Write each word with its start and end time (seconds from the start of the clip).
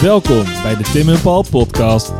Welkom 0.00 0.44
bij 0.62 0.76
de 0.76 0.82
Tim 0.92 1.08
en 1.08 1.20
Paul 1.20 1.44
podcast. 1.50 2.12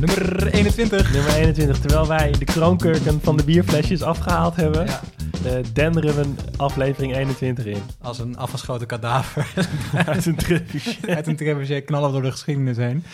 Nummer 0.00 0.46
21. 0.52 1.12
Nummer 1.12 1.34
21. 1.34 1.78
Terwijl 1.80 2.06
wij 2.06 2.34
de 2.38 2.44
kroonkurken 2.44 3.20
van 3.22 3.36
de 3.36 3.44
bierflesjes 3.44 4.02
afgehaald 4.02 4.56
hebben, 4.56 4.86
Ja, 4.86 5.00
eh, 5.44 5.52
denderen 5.72 6.14
we 6.14 6.34
aflevering 6.56 7.14
21 7.16 7.64
in. 7.64 7.82
als 8.00 8.18
een 8.18 8.36
afgeschoten 8.36 8.86
kadaver 8.86 9.52
Uit 10.06 10.26
een 10.26 10.36
trebuchet. 10.36 11.08
uit 11.08 11.26
een 11.26 11.36
trebuchet 11.36 11.84
knallen 11.84 12.12
door 12.12 12.22
de 12.22 12.30
geschiedenis 12.30 12.76
heen. 12.76 13.04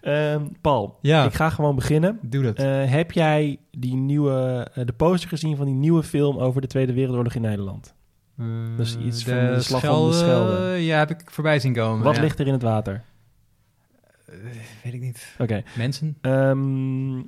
Ehm, 0.00 0.42
Paul, 0.60 0.98
Ja. 1.02 1.24
ik 1.24 1.34
ga 1.34 1.50
gewoon 1.50 1.74
beginnen. 1.74 2.18
Doe 2.22 2.42
dat. 2.42 2.56
Eh, 2.56 2.90
heb 2.90 3.12
jij 3.12 3.58
die 3.70 3.94
nieuwe, 3.94 4.68
eh, 4.74 4.86
de 4.86 4.92
poster 4.92 5.28
gezien 5.28 5.56
van 5.56 5.66
die 5.66 5.74
nieuwe 5.74 6.02
film 6.02 6.38
over 6.38 6.60
de 6.60 6.66
Tweede 6.66 6.92
Wereldoorlog 6.92 7.34
in 7.34 7.42
Nederland? 7.42 7.94
dat 8.76 8.86
is 8.86 8.96
iets 8.96 9.24
van 9.24 9.34
de 9.34 9.60
slag 9.60 9.88
om 9.90 10.08
de 10.10 10.14
Schelde. 10.16 10.76
Ja, 10.84 10.98
heb 10.98 11.10
ik 11.10 11.30
voorbij 11.30 11.58
zien 11.58 11.72
komen. 11.72 12.04
Wat 12.04 12.16
ja. 12.16 12.22
ligt 12.22 12.38
er 12.38 12.46
in 12.46 12.52
het 12.52 12.62
water? 12.62 13.02
Weet 14.84 14.94
ik 14.94 15.00
niet. 15.00 15.34
Oké. 15.38 15.62
Mensen? 15.76 16.16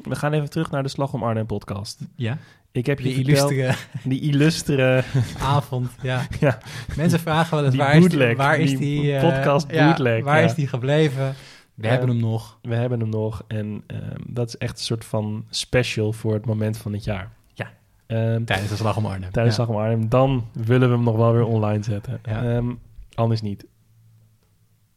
We 0.03 0.15
gaan 0.17 0.33
even 0.33 0.51
terug 0.51 0.71
naar 0.71 0.83
de 0.83 0.89
Slag 0.89 1.13
om 1.13 1.23
Arnhem 1.23 1.47
podcast. 1.47 2.01
Ja. 2.17 2.39
Ik 2.73 2.87
heb 2.87 2.99
je 2.99 3.05
Die 3.05 3.15
verteld, 3.15 3.51
illustere 3.51 3.75
die 4.11 4.21
illustere 4.21 5.05
avond. 5.57 5.91
Ja. 6.03 6.27
ja, 6.41 6.59
Mensen 6.97 7.21
vragen 7.21 7.55
wel 7.57 7.65
eens 7.65 7.75
Die 7.75 7.83
waar 7.83 7.97
is 7.97 8.09
die, 8.09 8.37
waar 8.37 8.59
is 8.59 8.69
die 8.71 8.79
die 8.79 9.15
eh, 9.17 9.23
podcast 9.23 9.71
ja, 9.71 9.89
bootleg, 9.89 10.25
waar 10.25 10.39
ja. 10.41 10.45
is 10.45 10.55
die 10.55 10.67
gebleven? 10.69 11.35
We 11.75 11.85
Eh, 11.85 11.91
hebben 11.91 12.09
hem 12.09 12.19
nog. 12.21 12.59
we 12.63 12.75
hebben 12.75 13.01
hem 13.01 13.09
nog 13.09 13.45
en 13.47 13.83
ehm, 13.87 14.21
dat 14.27 14.49
is 14.49 14.57
echt 14.57 14.79
een 14.79 14.85
soort 14.85 15.05
van 15.05 15.45
special 15.51 16.13
voor 16.13 16.35
het 16.35 16.47
moment 16.47 16.77
van 16.79 16.93
het 16.93 17.05
jaar. 17.05 17.31
Ja. 17.55 17.71
Ehm, 18.07 18.45
Tijdens 18.45 18.69
de 18.71 18.77
slag 18.77 18.97
om 18.97 19.07
Arnhem. 19.07 19.31
tijdens 19.31 19.57
ja. 19.57 19.65
Slag 19.65 19.77
om 19.77 19.83
Arnhem, 19.83 20.09
dan 20.09 20.47
willen 20.53 20.89
we 20.89 20.95
hem 20.95 21.05
nog 21.05 21.17
wel 21.17 21.33
weer 21.33 21.45
online 21.47 21.83
zetten. 21.83 22.19
Ehm, 22.23 22.67
anders 23.15 23.41
niet. 23.43 23.65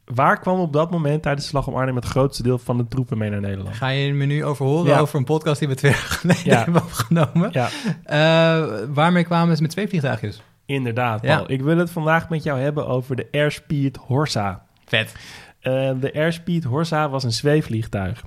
Waar 0.04 0.40
kwam 0.40 0.60
op 0.60 0.72
dat 0.72 0.90
moment 0.90 1.22
tijdens 1.22 1.44
de 1.44 1.50
Slag 1.50 1.66
om 1.66 1.74
Arnhem 1.74 1.96
het 1.96 2.04
grootste 2.04 2.42
deel 2.42 2.58
van 2.58 2.76
de 2.76 2.86
troepen 2.88 3.18
mee 3.18 3.30
naar 3.30 3.40
Nederland? 3.40 3.76
Ga 3.76 3.88
je 3.88 4.12
me 4.12 4.24
nu 4.24 4.44
over 4.44 4.66
horen 4.66 4.90
Ja. 4.90 4.98
over 4.98 5.18
een 5.18 5.24
podcast 5.24 5.58
die 5.58 5.68
we 5.68 5.74
twee 5.74 5.92
jaar 5.92 6.00
geleden 6.00 6.42
Ja. 6.44 6.56
hebben 6.64 6.82
opgenomen? 6.82 7.48
Ja, 7.52 7.68
Eh, 8.04 8.78
waarmee 8.88 9.24
kwamen 9.24 9.56
ze 9.56 9.62
met 9.62 9.70
twee 9.70 9.88
vliegtuigjes? 9.88 10.42
inderdaad. 10.66 11.20
Paul. 11.20 11.50
Ik 11.50 11.62
wil 11.62 11.76
het 11.76 11.90
vandaag 11.90 12.28
met 12.28 12.42
jou 12.42 12.60
hebben 12.60 12.86
over 12.86 13.16
de 13.16 13.28
Airspeed 13.32 13.96
Horsa. 13.96 14.64
Vet. 14.86 15.14
Eh, 15.60 15.90
de 16.00 16.12
Airspeed 16.14 16.64
Horsa 16.64 17.08
was 17.08 17.24
een 17.24 17.32
zweefvliegtuig. 17.32 18.22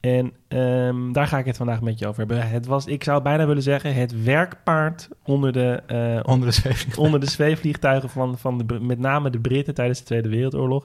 En 0.00 0.32
ehm, 0.48 1.12
daar 1.12 1.26
ga 1.26 1.38
ik 1.38 1.44
het 1.44 1.56
vandaag 1.56 1.80
met 1.80 1.98
je 1.98 2.06
over 2.06 2.18
hebben. 2.26 2.48
Het 2.50 2.66
was, 2.66 2.86
ik 2.86 3.04
zou 3.04 3.22
bijna 3.22 3.46
willen 3.46 3.62
zeggen, 3.62 3.94
het 3.94 4.22
werkpaard 4.24 5.08
onder 5.24 5.52
de, 5.52 5.82
eh, 5.86 6.20
Onder 6.32 6.48
de 6.48 6.54
zweefvliegtuig. 6.54 6.98
onder 7.06 7.20
de 7.20 7.30
zweefvliegtuigen 7.30 8.08
van, 8.10 8.38
van 8.38 8.58
de, 8.66 8.80
met 8.80 8.98
name 8.98 9.30
de 9.30 9.40
Britten 9.40 9.74
tijdens 9.74 9.98
de 9.98 10.04
Tweede 10.04 10.28
Wereldoorlog. 10.28 10.84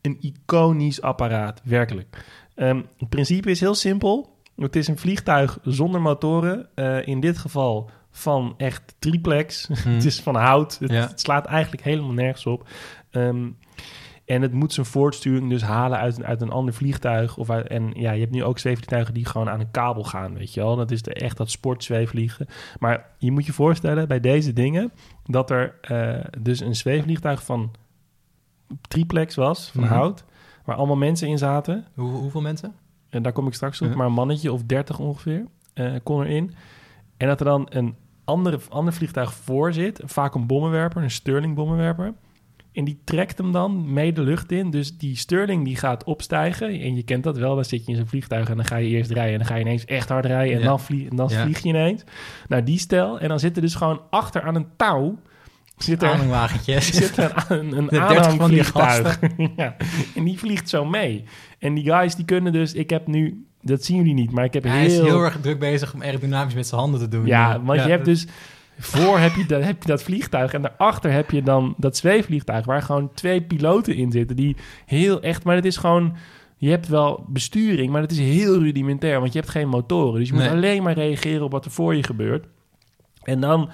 Een 0.00 0.16
iconisch 0.20 1.02
apparaat, 1.02 1.60
werkelijk. 1.64 2.24
Ehm, 2.54 2.80
het 2.98 3.08
principe 3.08 3.50
is 3.50 3.60
heel 3.60 3.74
simpel. 3.74 4.36
Het 4.56 4.76
is 4.76 4.88
een 4.88 4.98
vliegtuig 4.98 5.58
zonder 5.62 6.00
motoren. 6.00 6.68
eh, 6.74 7.06
in 7.06 7.20
dit 7.20 7.38
geval 7.38 7.90
van 8.10 8.54
echt 8.56 8.94
triplex. 8.98 9.68
het 9.72 10.04
is 10.04 10.20
van 10.20 10.34
hout. 10.34 10.76
Het, 10.80 10.90
Ja. 10.90 11.00
het 11.00 11.20
slaat 11.20 11.46
eigenlijk 11.46 11.82
helemaal 11.82 12.12
nergens 12.12 12.46
op. 12.46 12.68
Ehm, 13.10 13.48
en 14.28 14.42
het 14.42 14.52
moet 14.52 14.72
zijn 14.72 14.86
voortsturing 14.86 15.50
dus 15.50 15.62
halen 15.62 15.98
uit, 15.98 16.18
een- 16.18 16.24
uit 16.26 16.40
een 16.42 16.50
ander 16.50 16.74
vliegtuig. 16.74 17.36
Of 17.36 17.50
uit, 17.50 17.66
en 17.66 17.90
ja, 17.94 18.12
je 18.12 18.20
hebt 18.20 18.32
nu 18.32 18.44
ook 18.44 18.58
zweefvliegtuigen 18.58 19.14
die 19.14 19.24
gewoon 19.24 19.48
aan 19.48 19.60
een 19.60 19.70
kabel 19.70 20.04
gaan, 20.04 20.34
weet 20.34 20.54
je 20.54 20.60
wel. 20.60 20.76
Dat 20.76 20.90
is 20.90 21.02
de, 21.02 21.12
echt 21.14 21.36
dat 21.36 21.50
sportzweefvliegen. 21.50 22.46
Maar 22.78 23.06
je 23.18 23.30
moet 23.32 23.46
je 23.46 23.52
voorstellen 23.52 24.08
bij 24.08 24.20
deze 24.20 24.52
dingen... 24.52 24.92
dat 25.24 25.50
er 25.50 25.74
eh, 25.80 26.24
dus 26.40 26.60
een 26.60 26.74
zweefvliegtuig 26.76 27.44
van 27.44 27.70
triplex 28.88 29.34
was, 29.34 29.70
van 29.70 29.82
Mhm. 29.84 29.92
hout... 29.92 30.24
waar 30.64 30.76
allemaal 30.76 30.96
mensen 30.96 31.28
in 31.28 31.38
zaten. 31.38 31.86
Hoe, 31.94 32.10
hoeveel 32.10 32.40
mensen? 32.40 32.74
En 33.08 33.22
daar 33.22 33.32
kom 33.32 33.46
ik 33.46 33.54
straks 33.54 33.82
op. 33.82 33.94
Maar 33.94 34.06
een 34.06 34.12
mannetje 34.12 34.52
of 34.52 34.62
30 34.62 34.98
ongeveer 34.98 35.44
eh, 35.74 35.92
kon 36.02 36.22
erin. 36.22 36.54
En 37.16 37.26
dat 37.28 37.40
er 37.40 37.46
dan 37.46 37.66
een 37.70 37.96
andere, 38.24 38.58
ander 38.68 38.92
vliegtuig 38.92 39.32
voor 39.34 39.72
zit. 39.72 40.00
Vaak 40.04 40.34
een 40.34 40.46
bommenwerper, 40.46 41.02
een 41.02 41.10
Sterling 41.10 41.54
bommenwerper. 41.54 42.12
En 42.78 42.84
die 42.84 42.98
trekt 43.04 43.38
hem 43.38 43.52
dan 43.52 43.92
mee 43.92 44.12
de 44.12 44.22
lucht 44.22 44.52
in. 44.52 44.70
Dus 44.70 44.96
die 44.98 45.16
Sterling 45.16 45.64
die 45.64 45.76
gaat 45.76 46.04
opstijgen. 46.04 46.68
En 46.68 46.94
je 46.96 47.02
kent 47.02 47.24
dat 47.24 47.38
wel. 47.38 47.54
Dan 47.54 47.64
zit 47.64 47.84
je 47.84 47.90
in 47.90 47.96
zo'n 47.98 48.06
vliegtuig 48.06 48.48
en 48.48 48.56
dan 48.56 48.64
ga 48.64 48.76
je 48.76 48.88
eerst 48.88 49.10
rijden. 49.10 49.32
En 49.32 49.38
dan 49.38 49.46
ga 49.46 49.54
je 49.54 49.60
ineens 49.60 49.84
echt 49.84 50.08
hard 50.08 50.24
rijden. 50.24 50.54
En 50.54 50.60
Ja. 50.60 50.66
dan, 50.66 50.80
vlie- 50.80 51.08
en 51.10 51.16
dan 51.16 51.28
Ja. 51.28 51.42
vlieg 51.42 51.58
je 51.62 51.68
ineens. 51.68 52.02
Nou, 52.48 52.62
die 52.62 52.78
stel. 52.78 53.20
En 53.20 53.28
dan 53.28 53.38
zit 53.40 53.56
er 53.56 53.62
dus 53.62 53.74
gewoon 53.74 54.00
achter 54.10 54.42
aan 54.42 54.54
een 54.54 54.66
touw... 54.76 55.18
Zit 55.76 56.02
er, 56.02 56.18
zit 56.80 57.16
er 57.16 57.44
een, 57.48 57.76
een 57.78 57.84
De 57.86 57.90
30 58.08 58.34
van 58.34 58.50
die 58.50 58.62
aanhangvliegtuig. 58.64 59.18
ja. 59.56 59.76
En 60.14 60.24
die 60.24 60.38
vliegt 60.38 60.68
zo 60.68 60.84
mee. 60.84 61.24
En 61.58 61.74
die 61.74 61.84
guys 61.84 62.14
die 62.14 62.24
kunnen 62.24 62.52
dus... 62.52 62.72
Ik 62.72 62.90
heb 62.90 63.06
nu... 63.06 63.44
Dat 63.62 63.84
zien 63.84 63.96
jullie 63.96 64.14
niet, 64.14 64.30
maar 64.30 64.44
ik 64.44 64.52
heb 64.52 64.62
Hij 64.64 64.80
heel... 64.80 65.02
is 65.04 65.08
heel 65.10 65.22
erg 65.22 65.40
druk 65.40 65.58
bezig 65.58 65.94
om 65.94 66.02
aerodynamisch 66.02 66.54
met 66.54 66.66
zijn 66.66 66.80
handen 66.80 67.00
te 67.00 67.08
doen. 67.08 67.26
Ja, 67.26 67.62
want 67.62 67.82
je 67.82 67.88
hebt 67.88 68.04
dus... 68.04 68.26
Voor 68.78 69.18
heb 69.18 69.34
je, 69.34 69.46
dat, 69.46 69.62
heb 69.62 69.82
je 69.82 69.88
dat 69.88 70.02
vliegtuig 70.02 70.52
en 70.52 70.62
daarachter 70.62 71.12
heb 71.12 71.30
je 71.30 71.42
dan 71.42 71.74
dat 71.76 71.96
zweefvliegtuig... 71.96 72.64
waar 72.64 72.82
gewoon 72.82 73.14
twee 73.14 73.42
piloten 73.42 73.94
in 73.94 74.12
zitten 74.12 74.36
die 74.36 74.56
heel 74.86 75.22
echt... 75.22 75.44
Maar 75.44 75.56
het 75.56 75.64
is 75.64 75.76
gewoon... 75.76 76.16
Je 76.56 76.70
hebt 76.70 76.88
wel 76.88 77.24
besturing, 77.28 77.90
maar 77.90 78.02
het 78.02 78.10
is 78.10 78.18
heel 78.18 78.58
rudimentair... 78.58 79.20
want 79.20 79.32
je 79.32 79.38
hebt 79.38 79.50
geen 79.50 79.68
motoren. 79.68 80.18
Dus 80.18 80.28
je 80.28 80.34
moet 80.34 80.48
alleen 80.48 80.82
maar 80.82 80.94
reageren 80.94 81.44
op 81.44 81.52
wat 81.52 81.64
er 81.64 81.70
voor 81.70 81.94
je 81.94 82.02
gebeurt. 82.02 82.46
En 83.22 83.40
dan 83.40 83.70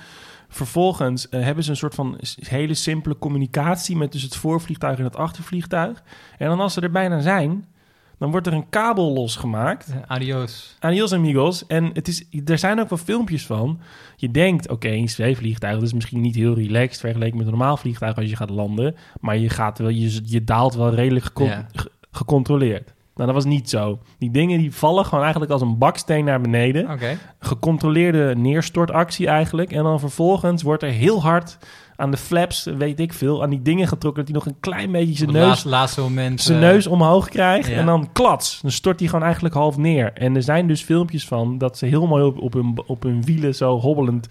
vervolgens 0.48 1.28
eh, 1.28 1.42
hebben 1.42 1.64
ze 1.64 1.70
een 1.70 1.76
soort 1.76 1.94
van 1.94 2.20
hele 2.48 2.74
simpele 2.74 3.18
communicatie... 3.18 3.96
met 3.96 4.12
dus 4.12 4.22
het 4.22 4.36
voorvliegtuig 4.36 4.98
en 4.98 5.04
het 5.04 5.16
achtervliegtuig. 5.16 6.02
En 6.38 6.48
dan 6.48 6.60
als 6.60 6.72
ze 6.72 6.80
er 6.80 6.90
bijna 6.90 7.20
zijn... 7.20 7.68
dan 8.18 8.30
wordt 8.30 8.46
er 8.46 8.52
een 8.52 8.68
kabel 8.68 9.12
losgemaakt... 9.12 9.88
Eh, 9.88 9.96
Adios. 10.06 10.76
Adios 10.80 11.12
amigos. 11.12 11.66
En 11.66 11.90
het 11.92 12.08
is, 12.08 12.24
er 12.44 12.58
zijn 12.58 12.80
ook 12.80 12.88
wel 12.88 12.98
filmpjes 12.98 13.46
van. 13.46 13.80
Je 14.16 14.30
denkt, 14.30 14.68
oké, 14.68 14.88
een 14.88 15.08
zweefvliegtuig... 15.08 15.74
dat 15.74 15.82
is 15.82 15.92
misschien 15.92 16.20
niet 16.20 16.34
heel 16.34 16.54
relaxed... 16.54 17.00
vergeleken 17.00 17.36
met 17.36 17.46
een 17.46 17.52
normaal 17.52 17.76
vliegtuig 17.76 18.16
als 18.16 18.30
je 18.30 18.36
gaat 18.36 18.50
landen. 18.50 18.96
Maar 19.20 19.36
je, 19.38 19.48
gaat 19.48 19.78
wel, 19.78 19.88
je, 19.88 20.20
je 20.24 20.44
daalt 20.44 20.74
wel 20.74 20.94
redelijk 20.94 21.24
gecon- 21.24 21.46
Ja. 21.48 21.66
ge- 21.72 21.90
gecontroleerd. 22.10 22.92
Nou, 23.14 23.26
dat 23.26 23.34
was 23.34 23.44
niet 23.44 23.70
zo. 23.70 23.98
Die 24.18 24.30
dingen 24.30 24.58
die 24.58 24.72
vallen 24.74 25.04
gewoon 25.04 25.20
eigenlijk 25.22 25.52
als 25.52 25.62
een 25.62 25.78
baksteen 25.78 26.24
naar 26.24 26.40
beneden. 26.40 26.90
Gecontroleerde 27.38 28.34
neerstortactie 28.36 29.26
eigenlijk. 29.26 29.72
En 29.72 29.82
dan 29.82 30.00
vervolgens 30.00 30.62
wordt 30.62 30.82
er 30.82 30.88
heel 30.90 31.22
hard 31.22 31.58
aan 31.96 32.10
de 32.10 32.16
flaps, 32.16 32.64
weet 32.64 33.00
ik 33.00 33.12
veel... 33.12 33.42
aan 33.42 33.50
die 33.50 33.62
dingen 33.62 33.88
getrokken... 33.88 34.24
dat 34.24 34.32
hij 34.34 34.42
nog 34.44 34.54
een 34.54 34.60
klein 34.60 34.92
beetje 34.92 35.16
zijn 35.16 35.32
neus 35.32 35.46
laatste, 35.46 35.68
laatste 35.68 36.00
moment. 36.00 36.40
zijn 36.40 36.62
eh, 36.62 36.68
neus 36.68 36.86
omhoog 36.86 37.28
krijgt 37.28 37.68
ja. 37.68 37.76
en 37.76 37.86
dan 37.86 38.08
klats. 38.12 38.58
Dan 38.62 38.70
stort 38.70 38.98
hij 38.98 39.08
gewoon 39.08 39.24
eigenlijk 39.24 39.54
half 39.54 39.76
neer. 39.76 40.12
En 40.12 40.36
er 40.36 40.42
zijn 40.42 40.66
dus 40.66 40.82
filmpjes 40.82 41.26
van 41.26 41.58
dat 41.58 41.78
ze 41.78 41.86
heel 41.86 42.06
mooi 42.06 42.24
op, 42.24 42.38
op, 42.40 42.52
hun, 42.52 42.82
op 42.86 43.02
hun 43.02 43.22
wielen 43.24 43.54
zo 43.54 43.78
hobbelend 43.80 44.28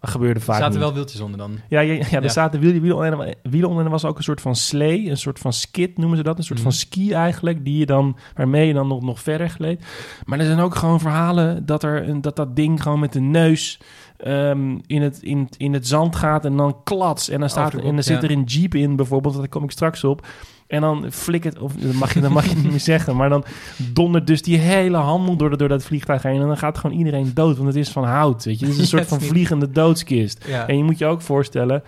Dat 0.00 0.10
gebeurde 0.10 0.38
Er 0.40 0.44
vaak 0.44 0.56
zaten 0.56 0.72
niet. 0.72 0.80
wel 0.80 0.92
wieltjes 0.94 1.20
onder 1.20 1.38
dan. 1.38 1.58
Ja, 1.68 1.80
ja, 1.80 1.92
ja, 1.92 2.00
er 2.10 2.22
Ja. 2.22 2.28
zaten 2.28 2.60
wielen, 2.60 2.80
wielen, 2.82 2.96
onder, 3.12 3.34
wielen 3.42 3.68
onder 3.68 3.78
en 3.84 3.86
er 3.86 3.92
was 3.92 4.04
ook 4.04 4.16
een 4.16 4.22
soort 4.22 4.40
van 4.40 4.56
slee, 4.56 5.10
een 5.10 5.16
soort 5.16 5.38
van 5.38 5.52
skid 5.52 5.98
noemen 5.98 6.16
ze 6.16 6.22
dat, 6.22 6.38
een 6.38 6.44
soort 6.44 6.58
Mhm. 6.58 6.68
van 6.68 6.76
ski 6.78 7.12
eigenlijk, 7.12 7.64
die 7.64 7.78
je 7.78 7.86
dan, 7.86 8.16
waarmee 8.34 8.66
je 8.66 8.72
dan 8.72 8.88
nog, 8.88 9.02
nog 9.02 9.20
verder 9.20 9.48
gleed. 9.50 9.84
Maar 10.24 10.38
er 10.38 10.46
zijn 10.46 10.58
ook 10.60 10.74
gewoon 10.74 11.00
verhalen 11.00 11.66
dat, 11.66 11.82
er, 11.82 12.20
dat 12.20 12.36
dat 12.36 12.56
ding 12.56 12.82
gewoon 12.82 13.00
met 13.00 13.12
de 13.12 13.20
neus 13.20 13.80
ehm, 14.22 14.78
in, 14.86 15.02
het, 15.02 15.22
in, 15.22 15.48
in 15.56 15.72
het 15.72 15.86
zand 15.86 16.16
gaat 16.16 16.44
en 16.44 16.56
dan 16.56 16.76
klats. 16.84 17.28
En 17.28 17.40
dan, 17.40 17.48
staat, 17.48 17.72
en 17.74 17.94
dan 17.94 18.02
zit 18.02 18.22
er 18.22 18.30
een 18.30 18.42
jeep 18.44 18.74
in 18.74 18.96
bijvoorbeeld, 18.96 19.36
daar 19.36 19.48
kom 19.48 19.64
ik 19.64 19.70
straks 19.70 20.04
op. 20.04 20.26
En 20.66 20.80
dan 20.80 21.06
flikkert, 21.10 21.58
of 21.58 21.72
dat 21.74 21.92
mag 21.92 22.14
je, 22.14 22.20
dat 22.20 22.30
mag 22.30 22.46
je 22.46 22.54
niet 22.56 22.70
meer 22.70 22.80
zeggen, 22.80 23.16
maar 23.16 23.28
dan 23.28 23.44
dondert 23.92 24.26
dus 24.26 24.42
die 24.42 24.58
hele 24.58 24.96
handel 24.96 25.36
door, 25.36 25.56
door 25.56 25.68
dat 25.68 25.84
vliegtuig 25.84 26.22
heen. 26.22 26.40
En 26.40 26.46
dan 26.46 26.56
gaat 26.56 26.78
gewoon 26.78 26.96
iedereen 26.96 27.30
dood, 27.34 27.56
want 27.56 27.68
het 27.68 27.76
is 27.76 27.88
van 27.90 28.04
hout, 28.04 28.44
weet 28.44 28.58
je. 28.58 28.64
Het 28.66 28.74
is 28.74 28.80
een 28.80 28.86
soort 28.86 29.06
van 29.08 29.20
vliegende 29.20 29.70
doodskist. 29.70 30.44
Ja. 30.48 30.66
En 30.68 30.76
je 30.76 30.84
moet 30.84 30.98
je 30.98 31.06
ook 31.06 31.20
voorstellen, 31.22 31.82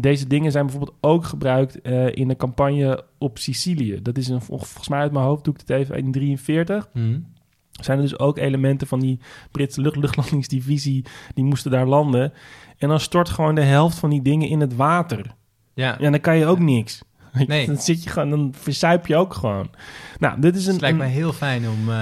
deze 0.00 0.26
dingen 0.26 0.52
zijn 0.52 0.66
bijvoorbeeld 0.66 0.96
ook 1.00 1.24
gebruikt 1.24 1.80
eh, 1.80 2.14
in 2.14 2.28
de 2.28 2.36
campagne 2.36 3.04
op 3.18 3.38
Sicilië. 3.38 3.98
Dat 4.02 4.16
is 4.18 4.28
een, 4.28 4.40
vol- 4.40 4.58
volgens 4.58 4.88
mij 4.88 5.00
uit 5.00 5.12
mijn 5.12 5.24
hoofd, 5.24 5.44
doe 5.44 5.54
ik 5.54 5.60
het 5.60 5.70
even, 5.70 5.96
in 5.96 6.12
43 6.12 6.88
Mhm. 6.92 7.18
Zijn 7.84 7.96
er 7.98 8.04
dus 8.04 8.18
ook 8.18 8.38
elementen 8.38 8.86
van 8.86 9.00
die 9.00 9.20
Britse 9.50 9.80
lucht 9.80 9.96
luchtlandingsdivisie, 9.96 11.04
die 11.34 11.44
moesten 11.44 11.70
daar 11.70 11.86
landen. 11.86 12.32
En 12.78 12.88
dan 12.88 13.00
stort 13.00 13.28
gewoon 13.28 13.54
de 13.54 13.60
helft 13.62 13.98
van 13.98 14.10
die 14.10 14.22
dingen 14.22 14.48
in 14.48 14.60
het 14.60 14.76
water. 14.76 15.26
Ja. 15.74 15.96
Ja, 15.98 16.10
dan 16.10 16.20
kan 16.20 16.36
je 16.36 16.46
ook 16.46 16.58
niks. 16.58 17.02
Nee. 17.46 17.66
Dan 17.66 17.76
zit 17.76 18.02
je 18.04 18.10
gewoon, 18.10 18.30
dan 18.30 18.54
verzuip 18.56 19.06
je 19.06 19.16
ook 19.16 19.34
gewoon. 19.34 19.70
Nou, 20.18 20.40
dit 20.40 20.56
is 20.56 20.66
een, 20.66 20.72
Het 20.72 20.80
lijkt 20.80 20.96
een- 20.96 21.02
mij 21.02 21.12
heel 21.12 21.32
fijn 21.32 21.68
om... 21.68 21.80
eh, 21.88 21.94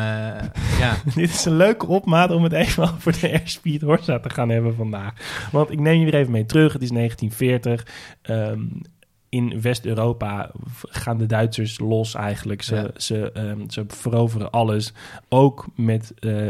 ja, 0.78 0.96
dit 1.14 1.30
is 1.30 1.44
een 1.44 1.56
leuke 1.56 1.86
opmaat 1.86 2.30
om 2.30 2.42
het 2.42 2.52
even 2.52 2.82
over 2.82 3.20
de 3.20 3.32
Airspeed 3.32 3.80
Horsa 3.80 4.18
te 4.20 4.30
gaan 4.30 4.48
hebben 4.48 4.74
vandaag. 4.74 5.12
Want 5.52 5.70
ik 5.70 5.80
neem 5.80 5.98
je 5.98 6.04
weer 6.04 6.20
even 6.20 6.32
mee 6.32 6.46
terug. 6.46 6.72
Het 6.72 6.82
is 6.82 6.90
1940. 6.90 7.86
Ehm, 8.22 8.60
in 9.28 9.60
West-Europa 9.60 10.50
gaan 10.80 11.18
de 11.18 11.26
Duitsers 11.26 11.78
los 11.78 12.14
eigenlijk. 12.14 12.62
Ze, 12.62 12.74
Ja. 12.74 12.90
ze, 12.96 13.32
ehm, 13.32 13.68
ze 13.68 13.84
veroveren 13.86 14.50
alles. 14.50 14.92
Ook 15.28 15.66
met 15.74 16.12
eh, 16.18 16.46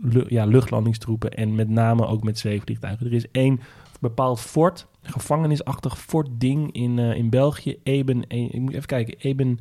lu- 0.00 0.24
ja, 0.28 0.44
luchtlandingstroepen 0.44 1.30
en 1.30 1.54
met 1.54 1.68
name 1.68 2.06
ook 2.06 2.22
met 2.24 2.38
zweefvliegtuigen. 2.38 3.06
Er 3.06 3.12
is 3.12 3.30
één 3.30 3.60
bepaald 4.00 4.40
fort, 4.40 4.86
gevangenisachtig 5.02 5.98
fort 5.98 6.28
ding 6.32 6.72
in, 6.72 6.98
eh, 6.98 7.16
in 7.16 7.30
België. 7.30 7.76
Eben, 7.82 8.24
E- 8.28 8.44
ik 8.44 8.60
moet 8.60 8.74
even 8.74 8.86
kijken, 8.86 9.14
Eben, 9.18 9.58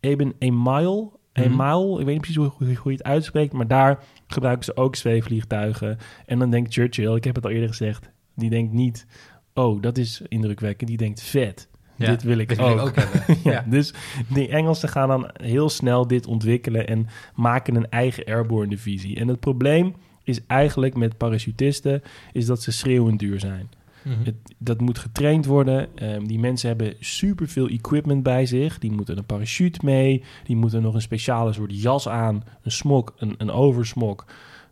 Eben 0.00 0.32
Email. 0.38 1.16
Mhm. 1.32 1.46
Email, 1.46 1.90
ik 1.98 2.04
weet 2.04 2.12
niet 2.14 2.20
precies 2.22 2.36
hoe, 2.36 2.52
hoe, 2.58 2.74
hoe 2.74 2.90
je 2.92 2.98
het 2.98 3.06
uitspreekt, 3.06 3.52
maar 3.52 3.66
daar 3.66 4.04
gebruiken 4.26 4.64
ze 4.64 4.76
ook 4.76 4.96
zweefvliegtuigen. 4.96 5.98
En 6.26 6.38
dan 6.38 6.50
denkt 6.50 6.72
Churchill, 6.72 7.14
ik 7.14 7.24
heb 7.24 7.34
het 7.34 7.44
al 7.44 7.50
eerder 7.50 7.68
gezegd, 7.68 8.10
die 8.34 8.50
denkt 8.50 8.72
niet, 8.72 9.06
oh, 9.54 9.82
dat 9.82 9.98
is 9.98 10.22
indrukwekkend. 10.28 10.88
Die 10.88 10.98
denkt, 10.98 11.22
vet, 11.22 11.68
ja, 11.98 12.10
dit 12.10 12.22
wil 12.22 12.38
ik 12.38 12.48
dit 12.48 12.58
ook. 12.58 12.66
wil 12.74 12.76
ik 12.76 12.88
ook 12.88 12.96
hebben. 12.96 13.36
Ja, 13.44 13.52
ja. 13.52 13.64
Dus 13.66 13.94
de 14.28 14.48
Engelsen 14.48 14.88
gaan 14.88 15.08
dan 15.08 15.30
heel 15.42 15.68
snel 15.68 16.06
dit 16.06 16.26
ontwikkelen 16.26 16.86
en 16.86 17.06
maken 17.34 17.74
een 17.74 17.90
eigen 17.90 18.24
airborne 18.24 18.68
divisie. 18.68 19.16
En 19.16 19.28
het 19.28 19.40
probleem 19.40 19.94
is 20.24 20.40
eigenlijk 20.46 20.96
met 20.96 21.16
parachutisten, 21.16 22.02
is 22.32 22.46
dat 22.46 22.62
ze 22.62 22.72
schreeuwend 22.72 23.18
duur 23.18 23.40
zijn. 23.40 23.68
Mhm. 24.02 24.24
Het, 24.24 24.34
dat 24.58 24.80
moet 24.80 24.98
getraind 24.98 25.46
worden. 25.46 25.88
Ehm, 25.94 26.24
die 26.24 26.38
mensen 26.38 26.68
hebben 26.68 26.94
superveel 27.00 27.68
equipment 27.68 28.22
bij 28.22 28.46
zich. 28.46 28.78
Die 28.78 28.92
moeten 28.92 29.18
een 29.18 29.24
parachute 29.24 29.78
mee. 29.82 30.24
Die 30.44 30.56
moeten 30.56 30.82
nog 30.82 30.94
een 30.94 31.00
speciale 31.00 31.52
soort 31.52 31.82
jas 31.82 32.08
aan. 32.08 32.44
Een 32.62 32.70
smok, 32.70 33.14
een, 33.16 33.34
een 33.38 33.50
oversmok. 33.50 34.24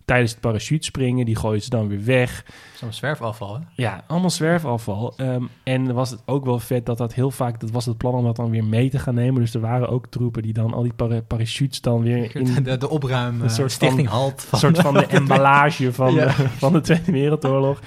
Tijdens 0.06 0.31
het 0.31 0.41
parachutespringen, 0.41 1.25
die 1.26 1.37
gooien 1.37 1.62
ze 1.62 1.70
dan 1.70 1.88
weer 1.88 2.05
weg. 2.05 2.44
Zo'n 2.75 2.93
zwerfafval, 2.93 3.55
hè? 3.55 3.61
Ja, 3.75 4.05
allemaal 4.06 4.31
zwerfafval. 4.31 5.12
Ehm, 5.17 5.43
en 5.62 5.94
was 5.94 6.11
het 6.11 6.23
ook 6.26 6.44
wel 6.44 6.58
vet 6.58 6.87
dat 6.87 6.99
dat 6.99 7.14
heel 7.14 7.31
vaak... 7.31 7.61
Dat 7.61 7.70
was 7.70 7.87
het 7.87 7.97
plan 7.97 8.14
om 8.14 8.25
dat 8.25 8.37
dan 8.37 8.50
weer 8.50 8.64
mee 8.64 8.91
te 8.91 8.99
gaan 8.99 9.14
nemen. 9.14 9.41
Dus 9.41 9.55
er 9.55 9.61
waren 9.61 9.88
ook 9.88 10.06
troepen 10.06 10.43
die 10.43 10.53
dan 10.53 10.75
al 10.75 10.82
die 10.82 10.93
para- 10.93 11.20
parachutes 11.23 11.81
dan 11.81 12.03
weer... 12.03 12.37
in 12.37 12.62
De, 12.62 12.76
de 12.76 12.88
opruim, 12.88 13.41
Een 13.43 13.50
soort 13.50 13.73
stichting 13.73 14.08
van- 14.08 14.19
halt. 14.19 14.49
een 14.50 14.58
soort 14.58 14.79
van 14.79 14.94
de 14.94 15.06
emballage 15.20 15.93
van, 15.93 16.14
Ja. 16.14 16.25
de, 16.26 16.32
van 16.49 16.73
de 16.73 16.81
Tweede 16.81 17.12
Wereldoorlog. 17.12 17.81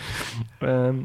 Ehm, 0.59 0.95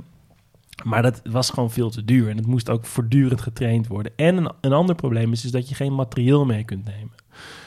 maar 0.84 1.02
dat 1.02 1.20
was 1.30 1.50
gewoon 1.50 1.70
veel 1.70 1.90
te 1.90 2.04
duur. 2.04 2.28
En 2.28 2.36
het 2.36 2.46
moest 2.46 2.70
ook 2.70 2.84
voortdurend 2.86 3.40
getraind 3.40 3.86
worden. 3.86 4.12
En 4.16 4.36
een, 4.36 4.50
een 4.60 4.72
ander 4.72 4.94
probleem 4.94 5.32
is, 5.32 5.44
is 5.44 5.50
dat 5.50 5.68
je 5.68 5.74
geen 5.74 5.94
materieel 5.94 6.44
mee 6.44 6.64
kunt 6.64 6.84
nemen. 6.84 7.10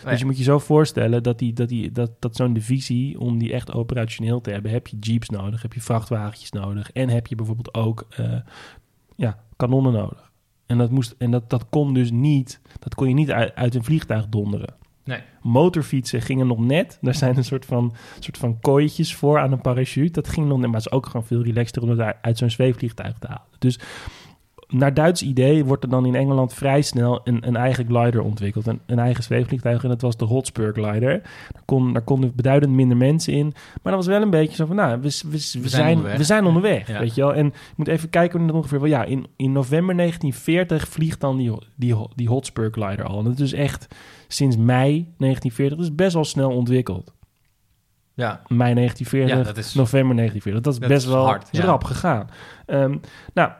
Nee. 0.03 0.11
Dus 0.11 0.19
je 0.19 0.25
moet 0.25 0.37
je 0.37 0.43
zo 0.43 0.59
voorstellen 0.59 1.23
dat, 1.23 1.39
die, 1.39 1.53
dat, 1.53 1.69
die, 1.69 1.91
dat, 1.91 2.11
dat 2.19 2.35
zo'n 2.35 2.53
divisie, 2.53 3.19
om 3.19 3.37
die 3.37 3.53
echt 3.53 3.73
operationeel 3.73 4.41
te 4.41 4.51
hebben, 4.51 4.71
heb 4.71 4.87
je 4.87 4.97
jeeps 4.99 5.29
nodig, 5.29 5.61
heb 5.61 5.73
je 5.73 5.81
vrachtwagentjes 5.81 6.51
nodig. 6.51 6.91
En 6.91 7.09
heb 7.09 7.27
je 7.27 7.35
bijvoorbeeld 7.35 7.73
ook 7.73 8.05
eh, 8.09 8.35
ja, 9.15 9.39
kanonnen 9.55 9.93
nodig. 9.93 10.31
En, 10.65 10.77
dat, 10.77 10.89
moest, 10.91 11.15
en 11.17 11.31
dat, 11.31 11.49
dat 11.49 11.65
kon 11.69 11.93
dus 11.93 12.11
niet, 12.11 12.61
dat 12.79 12.95
kon 12.95 13.07
je 13.07 13.13
niet 13.13 13.31
uit, 13.31 13.55
uit 13.55 13.75
een 13.75 13.83
vliegtuig 13.83 14.27
donderen. 14.27 14.75
Nee. 15.03 15.19
Motorfietsen 15.41 16.21
gingen 16.21 16.47
nog 16.47 16.59
net. 16.59 16.97
Daar 17.01 17.15
zijn 17.15 17.37
een 17.37 17.43
soort 17.43 17.65
van, 17.65 17.93
soort 18.19 18.37
van 18.37 18.59
kooitjes 18.59 19.15
voor 19.15 19.39
aan 19.39 19.51
een 19.51 19.61
parachute. 19.61 20.11
Dat 20.11 20.27
ging 20.27 20.47
nog 20.47 20.57
net, 20.57 20.67
maar 20.67 20.75
het 20.81 20.85
is 20.85 20.91
ook 20.91 21.05
gewoon 21.05 21.25
veel 21.25 21.43
relaxter 21.43 21.81
om 21.81 21.89
het 21.89 21.99
uit- 21.99 22.15
uit 22.21 22.37
zo'n 22.37 22.49
zweefvliegtuig 22.49 23.17
te 23.17 23.27
halen. 23.27 23.45
Dus 23.59 23.79
naar 24.69 24.93
Duits 24.93 25.21
idee 25.21 25.65
wordt 25.65 25.83
er 25.83 25.89
dan 25.89 26.05
in 26.05 26.15
Engeland 26.15 26.53
vrij 26.53 26.81
snel 26.81 27.21
een, 27.23 27.47
een 27.47 27.55
eigen 27.55 27.85
glider 27.85 28.21
ontwikkeld. 28.21 28.67
Een, 28.67 28.79
een 28.85 28.99
eigen 28.99 29.23
zweefvliegtuig 29.23 29.83
en 29.83 29.89
dat 29.89 30.01
was 30.01 30.17
de 30.17 30.25
Hotspur 30.25 30.73
glider. 30.73 31.21
Daar, 31.51 31.61
kon, 31.65 31.93
daar 31.93 32.01
konden 32.01 32.35
beduidend 32.35 32.71
minder 32.73 32.97
mensen 32.97 33.33
in. 33.33 33.45
Maar 33.81 33.93
dat 33.93 34.05
was 34.05 34.07
wel 34.07 34.21
een 34.21 34.29
beetje 34.29 34.55
zo 34.55 34.65
van, 34.65 34.75
nou, 34.75 35.01
we, 35.01 35.19
we, 35.23 35.29
we, 35.31 35.37
zijn 35.39 35.69
zijn, 35.69 35.95
onderweg. 35.95 36.17
we 36.17 36.23
zijn 36.23 36.45
onderweg, 36.45 36.87
Ja. 36.87 36.99
weet 36.99 37.15
je 37.15 37.21
wel. 37.21 37.33
En 37.33 37.45
je 37.45 37.51
moet 37.75 37.87
even 37.87 38.09
kijken 38.09 38.37
hoe 38.39 38.47
het 38.47 38.55
ongeveer... 38.57 38.79
Wel, 38.79 38.89
ja, 38.89 39.03
in, 39.03 39.27
in 39.35 39.51
november 39.51 39.95
1940 39.95 40.87
vliegt 40.87 41.19
dan 41.21 41.37
die, 41.37 41.51
die, 41.75 41.95
die 42.15 42.27
Hotspur 42.27 42.71
glider 42.71 43.05
al. 43.05 43.17
En 43.19 43.23
dat 43.25 43.39
is 43.39 43.53
echt 43.53 43.87
sinds 44.27 44.57
mei 44.57 44.91
1940, 45.17 45.77
dus 45.77 45.95
best 45.95 46.13
wel 46.13 46.25
snel 46.25 46.51
ontwikkeld. 46.51 47.13
Ja, 48.13 48.41
Mei 48.47 48.73
1940, 48.73 49.37
Ja, 49.37 49.43
dat 49.43 49.57
is- 49.57 49.73
november 49.73 50.15
1940. 50.15 50.63
Dat 50.63 50.73
is 50.73 50.79
dat 50.79 50.89
best 50.89 51.05
is 51.07 51.13
wel 51.13 51.25
hard, 51.25 51.47
ja. 51.51 51.77
gegaan. 51.79 52.29
Ehm, 52.65 52.97
nou, 53.33 53.51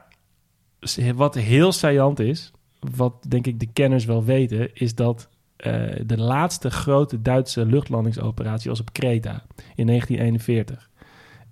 wat 1.16 1.36
heel 1.36 1.72
saillant 1.72 2.19
is, 2.19 2.51
wat 2.80 3.13
denk 3.28 3.48
ik 3.48 3.60
de 3.60 3.68
kenners 3.74 4.06
wel 4.06 4.24
weten, 4.24 4.75
is 4.75 4.95
dat 4.95 5.30
eh, 5.57 6.01
de 6.06 6.18
laatste 6.18 6.69
grote 6.69 7.22
Duitse 7.22 7.66
luchtlandingsoperatie 7.66 8.69
was 8.69 8.80
op 8.80 8.94
Kreta 8.94 9.45
in 9.75 9.86
1941. 9.86 10.89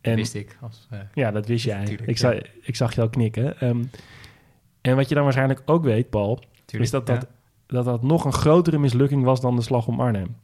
En 0.01 0.15
wist 0.15 0.33
ik. 0.33 0.57
Als, 0.61 0.87
eh, 0.89 0.99
ja, 1.13 1.31
dat 1.31 1.47
wist 1.47 1.65
jij. 1.65 1.85
Tuurlijk, 1.85 2.09
ik, 2.09 2.17
ja. 2.17 2.31
zag, 2.31 2.41
ik 2.61 2.75
zag 2.75 2.95
je 2.95 3.01
al 3.01 3.09
knikken. 3.09 3.59
Ehm, 3.59 3.83
en 4.81 4.95
wat 4.95 5.09
je 5.09 5.15
dan 5.15 5.23
waarschijnlijk 5.23 5.61
ook 5.65 5.83
weet, 5.83 6.09
Paul, 6.09 6.35
tuurlijk, 6.65 6.83
is 6.83 6.89
dat 6.89 7.07
ja. 7.07 7.13
dat, 7.13 7.27
dat 7.65 7.85
dat 7.85 8.03
nog 8.03 8.25
een 8.25 8.33
grotere 8.33 8.77
mislukking 8.77 9.23
was 9.23 9.41
dan 9.41 9.55
de 9.55 9.61
slag 9.61 9.87
om 9.87 9.99
Arnhem. 9.99 10.35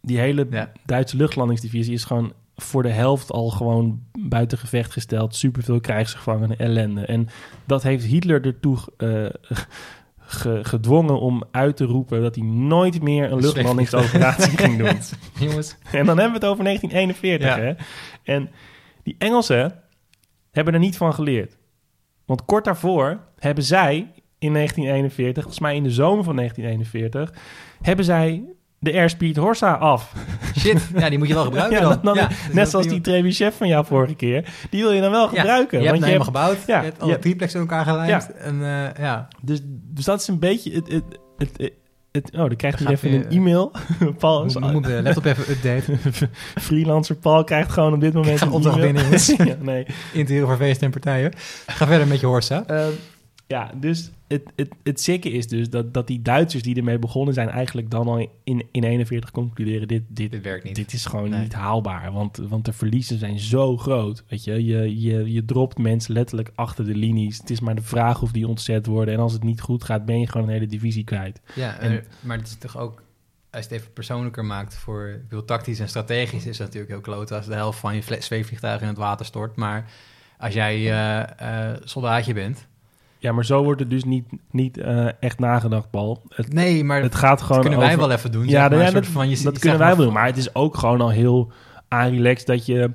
Die 0.00 0.18
hele 0.18 0.46
Ja. 0.50 0.72
Duitse 0.84 1.16
luchtlandingsdivisie 1.16 1.94
is 1.94 2.04
gewoon 2.04 2.32
voor 2.56 2.82
de 2.82 2.88
helft 2.90 3.30
al 3.32 3.48
gewoon 3.50 4.02
buiten 4.18 4.58
gevecht 4.58 4.92
gesteld. 4.92 5.34
Superveel 5.36 5.80
krijgsgevangenen, 5.80 6.58
ellende. 6.58 7.06
En 7.06 7.28
dat 7.64 7.82
heeft 7.82 8.04
Hitler 8.04 8.46
ertoe 8.46 8.78
eh, 8.96 9.58
ge- 10.18 10.58
gedwongen 10.62 11.20
om 11.20 11.42
uit 11.50 11.76
te 11.76 11.84
roepen 11.84 12.22
dat 12.22 12.34
hij 12.34 12.44
nooit 12.44 13.02
meer 13.02 13.24
een 13.24 13.32
Een 13.32 13.40
luchtlandingsoperatie 13.40 14.58
ging 14.58 14.78
doen. 14.78 14.98
Jongens, 15.48 15.76
En 15.92 16.06
dan 16.06 16.18
hebben 16.18 16.40
we 16.40 16.46
het 16.46 16.52
over 16.52 16.64
1941. 16.64 17.48
Ja. 17.48 17.58
Hè? 17.62 17.72
En 18.34 18.50
die 19.02 19.14
Engelsen 19.18 19.74
hebben 20.50 20.74
er 20.74 20.80
niet 20.80 20.96
van 20.96 21.14
geleerd. 21.14 21.58
Want 22.26 22.44
kort 22.44 22.64
daarvoor 22.64 23.20
hebben 23.38 23.64
zij 23.64 23.96
in 24.38 24.52
1941, 24.52 25.42
volgens 25.42 25.62
mij 25.62 25.76
in 25.76 25.82
de 25.82 25.90
zomer 25.90 26.24
van 26.24 26.36
1941, 26.36 27.42
hebben 27.82 28.04
zij 28.04 28.44
de 28.82 28.92
Airspeed 28.92 29.36
Horsa 29.36 29.72
af. 29.72 30.12
shit. 30.60 30.88
Ja, 30.96 31.08
die 31.08 31.18
moet 31.18 31.28
je 31.28 31.34
wel 31.34 31.44
gebruiken 31.44 31.78
Ja, 31.80 31.88
dan. 31.88 31.98
dan- 32.02 32.14
Ja, 32.14 32.28
net 32.52 32.68
zoals 32.68 32.86
die 32.86 33.00
Trebuchet 33.00 33.54
van 33.54 33.68
jou 33.68 33.86
vorige 33.86 34.14
keer. 34.14 34.44
Die 34.70 34.82
wil 34.82 34.92
je 34.92 35.00
dan 35.00 35.10
wel 35.10 35.22
Ja, 35.34 35.40
gebruiken. 35.40 35.80
Je 35.80 35.86
hebt 35.86 35.98
want 36.00 36.10
hem 36.12 36.18
je 36.20 36.24
helemaal 36.28 36.42
hebt- 36.42 36.58
gebouwd. 36.58 36.66
ja, 36.66 36.78
je 36.78 36.84
hebt 36.84 37.00
alle 37.00 37.10
hebt- 37.10 37.22
triplex 37.22 37.54
in 37.54 37.60
elkaar 37.60 37.84
gelijmd. 37.84 38.32
En 38.36 38.62
eh, 38.62 39.04
ja, 39.04 39.28
dus, 39.42 39.60
dus 39.64 40.04
dat 40.04 40.20
is 40.20 40.28
een 40.28 40.38
beetje 40.38 40.72
het... 40.72 40.88
het, 40.92 41.04
het, 41.38 41.50
het, 41.58 41.72
het- 42.12 42.30
oh, 42.32 42.38
dan 42.38 42.56
krijgt 42.56 42.78
hij 42.78 42.92
even 42.92 43.12
een 43.12 43.28
e-mail. 43.30 43.72
Paul, 44.18 44.44
is- 44.44 44.56
moet, 44.56 44.72
moet 44.72 44.84
de 44.84 45.00
laptop 45.02 45.24
even 45.24 45.50
updaten. 45.50 45.98
freelancer 46.60 47.16
Paul 47.16 47.44
krijgt 47.44 47.72
gewoon 47.72 47.92
op 47.94 48.00
dit 48.00 48.12
moment 48.12 48.40
een 48.40 48.50
opdracht 48.50 48.76
e-mail. 48.78 49.04
binnen, 49.36 49.58
nee. 49.64 49.86
Interieur 50.12 50.46
voor 50.46 50.56
feesten 50.56 50.84
en 50.86 50.90
partijen. 50.92 51.32
Ga 51.66 51.86
verder 51.86 52.06
met 52.06 52.20
je 52.20 52.26
Horsa. 52.26 52.64
Ehm, 52.66 52.88
ja, 53.52 53.70
dus 53.80 54.10
het, 54.28 54.42
het, 54.56 54.68
het 54.82 55.00
sikke 55.00 55.30
is 55.30 55.48
dus 55.48 55.70
dat, 55.70 55.94
dat 55.94 56.06
die 56.06 56.22
Duitsers 56.22 56.62
die 56.62 56.76
ermee 56.76 56.98
begonnen 56.98 57.34
zijn... 57.34 57.48
eigenlijk 57.48 57.90
dan 57.90 58.08
al 58.08 58.18
in, 58.44 58.66
in 58.72 58.82
41 58.84 59.30
concluderen... 59.30 59.88
dit, 59.88 60.02
dit, 60.08 60.30
Dit 60.30 60.42
werkt 60.42 60.64
niet. 60.64 60.74
dit 60.76 60.92
is 60.92 61.06
gewoon 61.06 61.30
Nee. 61.30 61.40
niet 61.40 61.52
haalbaar. 61.52 62.12
Want, 62.12 62.36
want 62.36 62.64
de 62.64 62.72
verliezen 62.72 63.18
zijn 63.18 63.38
zo 63.38 63.76
groot. 63.76 64.24
Weet 64.28 64.44
je? 64.44 64.64
Je, 64.64 65.00
je, 65.00 65.32
je 65.32 65.44
dropt 65.44 65.78
mensen 65.78 66.14
letterlijk 66.14 66.50
achter 66.54 66.84
de 66.84 66.94
linies. 66.94 67.38
Het 67.38 67.50
is 67.50 67.60
maar 67.60 67.74
de 67.74 67.82
vraag 67.82 68.22
of 68.22 68.32
die 68.32 68.48
ontzet 68.48 68.86
worden. 68.86 69.14
En 69.14 69.20
als 69.20 69.32
het 69.32 69.42
niet 69.42 69.60
goed 69.60 69.84
gaat, 69.84 70.04
ben 70.04 70.20
je 70.20 70.26
gewoon 70.28 70.46
een 70.46 70.52
hele 70.52 70.66
divisie 70.66 71.04
kwijt. 71.04 71.40
Ja, 71.54 71.78
En- 71.78 71.90
en, 71.90 72.04
maar 72.20 72.36
het 72.38 72.46
is 72.46 72.56
toch 72.58 72.78
ook, 72.78 73.02
als 73.50 73.64
je 73.64 73.68
het 73.68 73.80
even 73.80 73.92
persoonlijker 73.92 74.44
maakt 74.44 74.74
voor, 74.76 75.08
ik 75.08 75.28
bedoel, 75.28 75.44
tactisch 75.44 75.80
en 75.80 75.88
strategisch 75.88 76.46
is 76.46 76.56
dat 76.56 76.66
natuurlijk 76.66 76.92
heel 76.92 77.00
kloot 77.00 77.32
als 77.32 77.46
de 77.46 77.54
helft 77.54 77.78
van 77.78 77.94
je 77.94 78.02
zweefvliegtuig 78.18 78.80
in 78.80 78.88
het 78.88 78.96
water 78.96 79.26
stort. 79.26 79.56
Maar 79.56 79.90
als 80.38 80.54
jij 80.54 80.74
eh, 80.90 81.70
eh, 81.70 81.76
soldaatje 81.84 82.34
bent. 82.34 82.66
Ja, 83.22 83.32
maar 83.32 83.44
zo 83.44 83.62
wordt 83.64 83.80
het 83.80 83.90
dus 83.90 84.04
niet, 84.04 84.24
niet 84.50 84.78
eh, 84.78 85.06
echt 85.20 85.38
nagedacht, 85.38 85.90
Paul. 85.90 86.22
Het, 86.28 86.52
Nee, 86.52 86.84
maar 86.84 87.02
het 87.02 87.14
gaat 87.14 87.38
dat 87.38 87.46
gewoon 87.46 87.60
kunnen 87.60 87.78
wij 87.78 87.88
over- 87.88 88.00
wel 88.08 88.10
even 88.16 88.32
doen. 88.32 88.48
Ja, 88.48 88.48
zeg 88.60 88.70
maar, 88.70 88.78
ja, 88.80 88.86
een 88.86 88.92
dat, 88.94 89.06
van, 89.06 89.28
je, 89.28 89.42
dat 89.42 89.58
kunnen 89.58 89.78
wij 89.78 89.96
wel 89.96 90.04
doen. 90.04 90.12
Maar 90.14 90.26
het 90.26 90.36
is 90.36 90.54
ook 90.54 90.76
gewoon 90.76 91.00
al 91.00 91.10
heel 91.10 91.52
aanrelaxed 91.88 92.46
dat 92.46 92.66
je, 92.66 92.90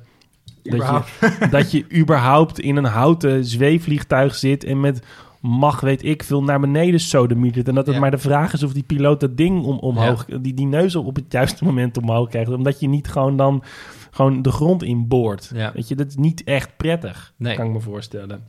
dat 0.63 0.81
je, 0.81 1.47
dat 1.57 1.71
je 1.71 1.85
überhaupt 1.95 2.59
in 2.59 2.75
een 2.75 2.85
houten 2.85 3.45
zweefvliegtuig 3.45 4.35
zit 4.35 4.63
en 4.63 4.79
met 4.79 5.01
mag 5.41 5.79
weet 5.79 6.03
ik 6.03 6.23
veel 6.23 6.43
naar 6.43 6.59
beneden 6.59 6.99
sodemietert. 6.99 7.67
En 7.67 7.75
dat 7.75 7.85
het 7.85 7.95
Ja. 7.95 8.01
maar 8.01 8.11
de 8.11 8.17
vraag 8.17 8.53
is 8.53 8.63
of 8.63 8.73
die 8.73 8.83
piloot 8.83 9.19
dat 9.19 9.37
ding 9.37 9.63
om, 9.63 9.77
omhoog, 9.77 10.25
die, 10.25 10.53
die 10.53 10.65
neus 10.67 10.95
op 10.95 11.15
het 11.15 11.25
juiste 11.29 11.63
moment 11.63 11.97
omhoog 11.97 12.29
krijgt. 12.29 12.51
Omdat 12.51 12.79
je 12.79 12.87
niet 12.87 13.07
gewoon 13.07 13.37
dan 13.37 13.63
gewoon 14.11 14.41
de 14.41 14.51
grond 14.51 14.83
inboort. 14.83 15.51
Ja. 15.53 15.71
Weet 15.73 15.87
je, 15.87 15.95
dat 15.95 16.07
is 16.07 16.15
niet 16.15 16.43
echt 16.43 16.77
prettig, 16.77 17.33
Nee. 17.37 17.55
kan 17.55 17.65
ik 17.65 17.71
me 17.71 17.79
voorstellen. 17.79 18.41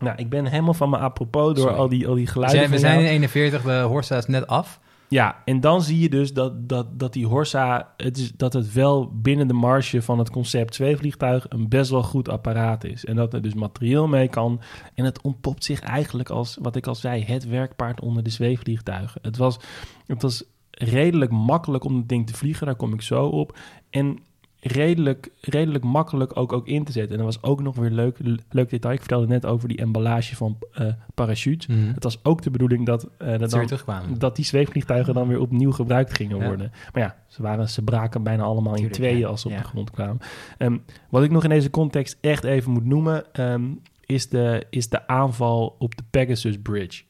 Nou, 0.00 0.16
ik 0.16 0.28
ben 0.28 0.46
helemaal 0.46 0.74
van 0.74 0.90
me 0.90 0.98
apropos 0.98 1.54
door 1.54 1.64
Sorry. 1.64 1.76
al 1.76 1.88
die, 1.88 2.08
al 2.08 2.14
die 2.14 2.24
We 2.24 2.30
geluiden 2.30 2.60
zijn, 2.60 2.70
we 2.70 2.78
zijn 2.78 3.00
in 3.00 3.06
41, 3.06 3.62
de 3.62 3.80
Horsa 3.80 4.16
is 4.16 4.26
net 4.26 4.46
af. 4.46 4.80
ja, 5.08 5.42
en 5.44 5.60
dan 5.60 5.82
zie 5.82 6.00
je 6.00 6.08
dus 6.08 6.32
dat, 6.32 6.68
dat, 6.68 6.98
dat 6.98 7.12
die 7.12 7.26
Horsa, 7.26 7.94
het 7.96 8.18
is, 8.18 8.32
dat 8.32 8.52
het 8.52 8.72
wel 8.72 9.10
binnen 9.14 9.48
de 9.48 9.54
marge 9.54 10.02
van 10.02 10.18
het 10.18 10.30
concept 10.30 10.74
zweefvliegtuig 10.74 11.46
een 11.48 11.68
best 11.68 11.90
wel 11.90 12.02
goed 12.02 12.28
apparaat 12.28 12.84
is. 12.84 13.04
En 13.04 13.16
dat 13.16 13.34
er 13.34 13.42
dus 13.42 13.54
materieel 13.54 14.08
mee 14.08 14.28
kan. 14.28 14.60
En 14.94 15.04
het 15.04 15.22
ontpopt 15.22 15.64
zich 15.64 15.80
eigenlijk 15.80 16.30
als, 16.30 16.58
wat 16.60 16.76
ik 16.76 16.86
al 16.86 16.94
zei, 16.94 17.24
het 17.24 17.48
werkpaard 17.48 18.00
onder 18.00 18.22
de 18.22 18.30
zweefvliegtuigen. 18.30 19.20
Het 19.22 19.36
was, 19.36 19.58
het 20.06 20.22
was 20.22 20.44
redelijk 20.70 21.30
makkelijk 21.30 21.84
om 21.84 21.96
het 21.96 22.08
ding 22.08 22.26
te 22.26 22.34
vliegen, 22.34 22.66
daar 22.66 22.74
kom 22.74 22.92
ik 22.92 23.02
zo 23.02 23.26
op. 23.26 23.58
En 23.90 24.18
redelijk, 24.60 25.30
redelijk 25.40 25.84
makkelijk 25.84 26.36
ook, 26.36 26.52
ook 26.52 26.66
in 26.66 26.84
te 26.84 26.92
zetten. 26.92 27.18
En 27.18 27.24
dat 27.24 27.34
was 27.34 27.50
ook 27.50 27.62
nog 27.62 27.76
weer 27.76 27.90
leuk, 27.90 28.18
leuk 28.50 28.70
detail. 28.70 28.94
Ik 28.94 29.00
vertelde 29.00 29.26
net 29.26 29.46
over 29.46 29.68
die 29.68 29.78
emballage 29.78 30.36
van 30.36 30.58
uh, 30.80 30.86
parachutes. 31.14 31.66
Mhm. 31.66 31.78
Het 31.94 32.02
was 32.04 32.24
ook 32.24 32.42
de 32.42 32.50
bedoeling 32.50 32.86
dat, 32.86 33.08
eh, 33.18 33.38
dat, 33.38 33.50
dan- 33.50 34.14
dat 34.18 34.36
die 34.36 34.44
zweefvliegtuigen 34.44 35.14
dan 35.14 35.28
weer 35.28 35.40
opnieuw 35.40 35.72
gebruikt 35.72 36.16
gingen 36.16 36.38
Ja. 36.38 36.46
worden. 36.46 36.72
Maar 36.92 37.02
ja, 37.02 37.16
ze, 37.26 37.42
waren, 37.42 37.68
ze 37.68 37.82
braken 37.82 38.22
bijna 38.22 38.42
allemaal 38.42 38.74
Tuurlijk, 38.74 38.96
in 38.96 39.02
tweeën 39.02 39.18
ja. 39.18 39.26
als 39.28 39.40
ze 39.40 39.46
op 39.46 39.52
Ja. 39.52 39.58
de 39.58 39.64
grond 39.64 39.90
kwamen. 39.90 40.18
Ehm, 40.58 40.76
wat 41.10 41.22
ik 41.22 41.30
nog 41.30 41.42
in 41.44 41.50
deze 41.50 41.70
context 41.70 42.18
echt 42.20 42.44
even 42.44 42.72
moet 42.72 42.84
noemen... 42.84 43.32
ehm, 43.32 43.62
is, 44.06 44.28
de, 44.28 44.66
is 44.70 44.88
de 44.88 45.06
aanval 45.06 45.76
op 45.78 45.96
de 45.96 46.02
Pegasus 46.10 46.58
Bridge 46.62 47.02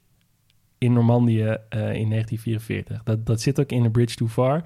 in 0.81 0.93
Normandië 0.93 1.57
eh, 1.69 1.79
in 1.79 2.09
1944. 2.09 3.03
Dat, 3.03 3.27
dat 3.27 3.41
zit 3.41 3.61
ook 3.61 3.71
in 3.71 3.83
The 3.83 3.91
Bridge 3.91 4.17
Too 4.17 4.29
Far. 4.29 4.63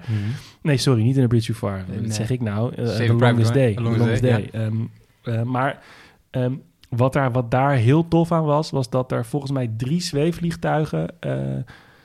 Nee, 0.61 0.77
sorry, 0.77 1.03
niet 1.03 1.15
in 1.15 1.21
The 1.21 1.27
Bridge 1.27 1.45
Too 1.45 1.55
Far. 1.55 1.83
Nee. 1.87 2.01
Wat 2.01 2.13
zeg 2.13 2.29
ik 2.29 2.41
nou? 2.41 2.73
Eh, 2.75 2.85
the 2.85 3.13
Longest. 3.13 3.53
Day. 3.53 3.73
The 3.73 3.81
Longest 3.81 4.01
Longest 4.01 4.21
Day, 4.21 4.49
Day. 4.51 4.61
Ehm, 4.61 4.75
eh, 5.23 5.41
maar 5.43 5.83
ehm, 6.29 6.53
wat, 6.89 7.13
daar, 7.13 7.31
wat 7.31 7.51
daar 7.51 7.75
heel 7.75 8.07
tof 8.07 8.31
aan 8.31 8.45
was, 8.45 8.69
was 8.69 8.89
dat 8.89 9.11
er 9.11 9.25
volgens 9.25 9.51
mij 9.51 9.71
drie 9.77 10.01
zweefvliegtuigen 10.01 11.09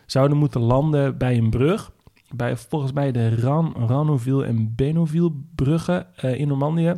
zouden 0.07 0.37
moeten 0.37 0.61
landen 0.61 1.19
bij 1.19 1.37
een 1.37 1.51
brug. 1.51 1.93
Bij 2.31 2.57
volgens 2.57 2.93
mij 2.93 3.13
de 3.13 3.35
Ran, 3.35 3.75
Rannoville 3.87 4.45
en 4.45 4.75
Benoville 4.77 5.33
bruggen 5.55 6.07
in 6.17 6.49
Normandië. 6.49 6.95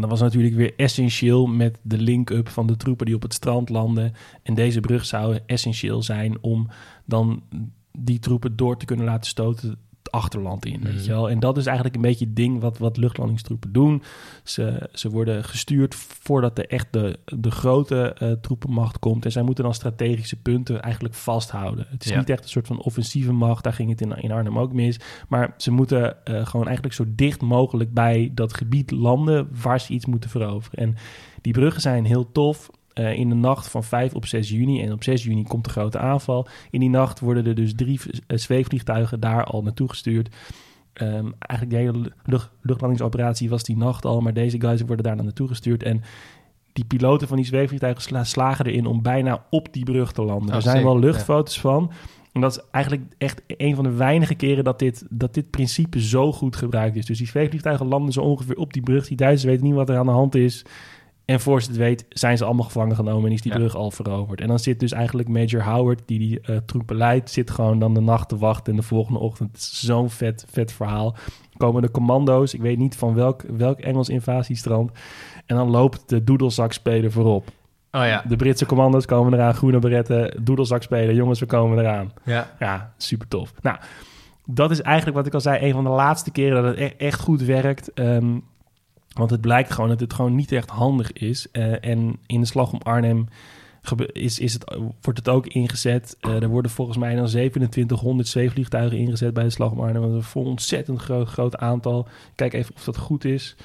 Dat 0.00 0.10
was 0.10 0.20
natuurlijk 0.20 0.54
weer 0.54 0.74
essentieel 0.76 1.46
met 1.46 1.78
de 1.82 1.98
link-up 1.98 2.48
van 2.48 2.66
de 2.66 2.76
troepen 2.76 3.06
die 3.06 3.14
op 3.14 3.22
het 3.22 3.34
strand 3.34 3.68
landen. 3.68 4.12
En 4.42 4.54
deze 4.54 4.80
brug 4.80 5.04
zou 5.04 5.38
essentieel 5.46 6.02
zijn 6.02 6.42
om 6.42 6.68
dan 7.04 7.42
die 7.98 8.18
troepen 8.18 8.56
door 8.56 8.76
te 8.76 8.84
kunnen 8.84 9.04
laten 9.04 9.30
stoten 9.30 9.78
achterland 10.12 10.66
in. 10.66 10.80
Weet 10.82 10.92
Mhm. 10.94 11.02
je 11.02 11.08
wel? 11.10 11.30
En 11.30 11.40
dat 11.40 11.56
is 11.56 11.66
eigenlijk 11.66 11.96
een 11.96 12.02
beetje 12.02 12.24
het 12.24 12.36
ding 12.36 12.60
wat, 12.60 12.78
wat 12.78 12.96
luchtlandingstroepen 12.96 13.72
doen. 13.72 14.02
Ze, 14.44 14.88
ze 14.92 15.10
worden 15.10 15.44
gestuurd 15.44 15.94
voordat 15.94 16.56
de 16.56 16.66
echt 16.66 16.86
de, 16.90 17.18
de 17.24 17.50
grote 17.50 18.12
eh, 18.12 18.32
troepenmacht 18.32 18.98
komt. 18.98 19.24
En 19.24 19.32
zij 19.32 19.42
moeten 19.42 19.64
dan 19.64 19.74
strategische 19.74 20.36
punten 20.36 20.82
eigenlijk 20.82 21.14
vasthouden. 21.14 21.86
Het 21.88 22.04
is 22.04 22.10
Ja. 22.10 22.18
niet 22.18 22.30
echt 22.30 22.42
een 22.42 22.48
soort 22.48 22.66
van 22.66 22.80
offensieve 22.82 23.32
macht. 23.32 23.64
Daar 23.64 23.72
ging 23.72 23.90
het 23.90 24.00
in, 24.00 24.12
in 24.22 24.32
Arnhem 24.32 24.58
ook 24.58 24.72
mis. 24.72 25.00
Maar 25.28 25.54
ze 25.56 25.70
moeten 25.70 26.24
eh, 26.24 26.46
gewoon 26.46 26.66
eigenlijk 26.66 26.94
zo 26.94 27.04
dicht 27.08 27.40
mogelijk 27.42 27.92
bij 27.94 28.30
dat 28.34 28.54
gebied 28.54 28.90
landen 28.90 29.48
waar 29.62 29.80
ze 29.80 29.92
iets 29.92 30.06
moeten 30.06 30.30
veroveren. 30.30 30.78
En 30.78 30.96
die 31.40 31.52
bruggen 31.52 31.82
zijn 31.82 32.04
heel 32.04 32.32
tof. 32.32 32.70
Eh, 32.94 33.18
in 33.18 33.28
de 33.28 33.34
nacht 33.34 33.68
van 33.68 33.84
5 33.84 34.14
op 34.14 34.26
6 34.26 34.48
juni. 34.48 34.82
En 34.82 34.92
op 34.92 35.02
6 35.02 35.24
juni 35.24 35.42
komt 35.42 35.64
de 35.64 35.70
grote 35.70 35.98
aanval. 35.98 36.46
In 36.70 36.80
die 36.80 36.90
nacht 36.90 37.20
worden 37.20 37.46
er 37.46 37.54
dus 37.54 37.74
drie 37.74 38.00
eh, 38.26 38.38
zweefvliegtuigen 38.38 39.20
daar 39.20 39.44
al 39.44 39.62
naartoe 39.62 39.88
gestuurd. 39.88 40.34
Ehm, 40.92 41.30
eigenlijk 41.38 41.70
de 41.70 41.76
hele 41.76 42.12
lucht, 42.24 42.50
luchtlandingsoperatie 42.60 43.48
was 43.48 43.62
die 43.62 43.76
nacht 43.76 44.04
al. 44.04 44.20
Maar 44.20 44.34
deze 44.34 44.60
guys 44.60 44.80
worden 44.80 45.04
daar 45.04 45.16
naartoe 45.16 45.48
gestuurd. 45.48 45.82
En 45.82 46.02
die 46.72 46.84
piloten 46.84 47.28
van 47.28 47.36
die 47.36 47.46
zweefvliegtuigen 47.46 48.02
sla- 48.02 48.24
slagen 48.24 48.66
erin 48.66 48.86
om 48.86 49.02
bijna 49.02 49.44
op 49.50 49.72
die 49.72 49.84
brug 49.84 50.12
te 50.12 50.22
landen. 50.22 50.48
Oh, 50.48 50.54
er 50.54 50.62
zijn 50.62 50.82
wel 50.84 50.94
ja. 50.94 51.00
luchtfoto's 51.00 51.60
van. 51.60 51.92
En 52.32 52.40
dat 52.40 52.50
is 52.56 52.62
eigenlijk 52.70 53.14
echt 53.18 53.42
een 53.46 53.74
van 53.74 53.84
de 53.84 53.90
weinige 53.92 54.34
keren 54.34 54.64
dat 54.64 54.78
dit, 54.78 55.06
dat 55.10 55.34
dit 55.34 55.50
principe 55.50 56.00
zo 56.00 56.32
goed 56.32 56.56
gebruikt 56.56 56.96
is. 56.96 57.06
Dus 57.06 57.18
die 57.18 57.26
zweefvliegtuigen 57.26 57.86
landen 57.86 58.12
zo 58.12 58.20
ongeveer 58.20 58.56
op 58.56 58.72
die 58.72 58.82
brug. 58.82 59.06
Die 59.06 59.16
Duitsers 59.16 59.50
weten 59.50 59.66
niet 59.66 59.74
wat 59.74 59.88
er 59.88 59.96
aan 59.96 60.06
de 60.06 60.12
hand 60.12 60.34
is. 60.34 60.64
En 61.24 61.40
voor 61.40 61.62
ze 61.62 61.68
het 61.68 61.76
weet 61.76 62.06
zijn 62.08 62.36
ze 62.36 62.44
allemaal 62.44 62.64
gevangen 62.64 62.96
genomen 62.96 63.26
en 63.26 63.32
is 63.32 63.42
die 63.42 63.52
Ja. 63.52 63.58
brug 63.58 63.74
al 63.76 63.90
veroverd. 63.90 64.40
En 64.40 64.48
dan 64.48 64.58
zit 64.58 64.80
dus 64.80 64.92
eigenlijk 64.92 65.28
Major 65.28 65.62
Howard, 65.64 66.02
die 66.06 66.18
die 66.18 66.40
eh, 66.40 66.56
troepen 66.56 66.96
leidt, 66.96 67.30
zit 67.30 67.50
gewoon 67.50 67.78
dan 67.78 67.94
de 67.94 68.00
nacht 68.00 68.28
te 68.28 68.36
wachten 68.38 68.72
en 68.72 68.78
de 68.78 68.86
volgende 68.86 69.18
ochtend. 69.18 69.60
Zo'n 69.60 70.10
vet, 70.10 70.44
vet 70.50 70.72
verhaal. 70.72 71.16
Komen 71.56 71.82
de 71.82 71.90
commando's, 71.90 72.54
ik 72.54 72.60
weet 72.60 72.78
niet 72.78 72.96
van 72.96 73.14
welk, 73.14 73.42
welk 73.56 73.78
Engels 73.78 74.08
invasiestrand. 74.08 74.90
En 75.46 75.56
dan 75.56 75.70
loopt 75.70 76.08
de 76.08 76.24
doedelzakspeler 76.24 77.12
voorop. 77.12 77.48
Oh 77.90 78.04
ja. 78.04 78.24
De 78.28 78.36
Britse 78.36 78.66
commando's 78.66 79.06
komen 79.06 79.32
eraan, 79.34 79.54
groene 79.54 79.78
beretten, 79.78 80.44
doedelzakspeler, 80.44 81.14
jongens, 81.14 81.40
we 81.40 81.46
komen 81.46 81.78
eraan. 81.78 82.12
ja. 82.24 82.50
Ja, 82.58 82.92
super 82.96 83.28
tof. 83.28 83.52
Nou, 83.62 83.76
dat 84.46 84.70
is 84.70 84.80
eigenlijk 84.80 85.16
wat 85.16 85.26
ik 85.26 85.34
al 85.34 85.40
zei, 85.40 85.66
een 85.66 85.72
van 85.72 85.84
de 85.84 85.90
laatste 85.90 86.30
keren 86.30 86.62
dat 86.62 86.76
het 86.76 86.78
e- 86.92 87.04
echt 87.04 87.20
goed 87.20 87.42
werkt. 87.42 87.92
Ehm, 87.92 88.38
want 89.14 89.30
het 89.30 89.40
blijkt 89.40 89.72
gewoon 89.72 89.90
dat 89.90 90.00
het 90.00 90.12
gewoon 90.12 90.34
niet 90.34 90.52
echt 90.52 90.70
handig 90.70 91.12
is. 91.12 91.50
Eh, 91.50 91.84
en 91.84 92.18
in 92.26 92.40
de 92.40 92.46
slag 92.46 92.72
om 92.72 92.80
Arnhem 92.82 93.28
is, 94.12 94.38
is 94.38 94.52
het, 94.52 94.76
wordt 95.00 95.18
het 95.18 95.28
ook 95.28 95.46
ingezet. 95.46 96.16
Eh, 96.20 96.42
er 96.42 96.48
worden 96.48 96.70
volgens 96.70 96.98
mij 96.98 97.14
dan 97.14 97.26
2700 97.26 98.28
zweefvliegtuigen 98.28 98.98
ingezet 98.98 99.34
bij 99.34 99.44
de 99.44 99.50
slag 99.50 99.70
om 99.70 99.80
Arnhem. 99.80 100.12
Dat 100.12 100.22
is 100.22 100.34
een 100.34 100.42
ontzettend 100.42 101.00
groot, 101.00 101.28
groot 101.28 101.56
aantal. 101.56 102.08
Kijk 102.34 102.52
even 102.52 102.74
of 102.74 102.84
dat 102.84 102.96
goed 102.96 103.24
is. 103.24 103.56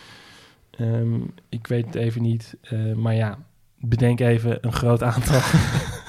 Ehm, 0.71 1.19
ik 1.49 1.67
weet 1.67 1.85
het 1.85 1.95
even 1.95 2.21
niet. 2.21 2.57
Eh, 2.61 2.93
maar 2.93 3.15
ja, 3.15 3.37
bedenk 3.79 4.19
even 4.19 4.57
een 4.61 4.73
groot 4.73 5.03
aantal. 5.03 5.41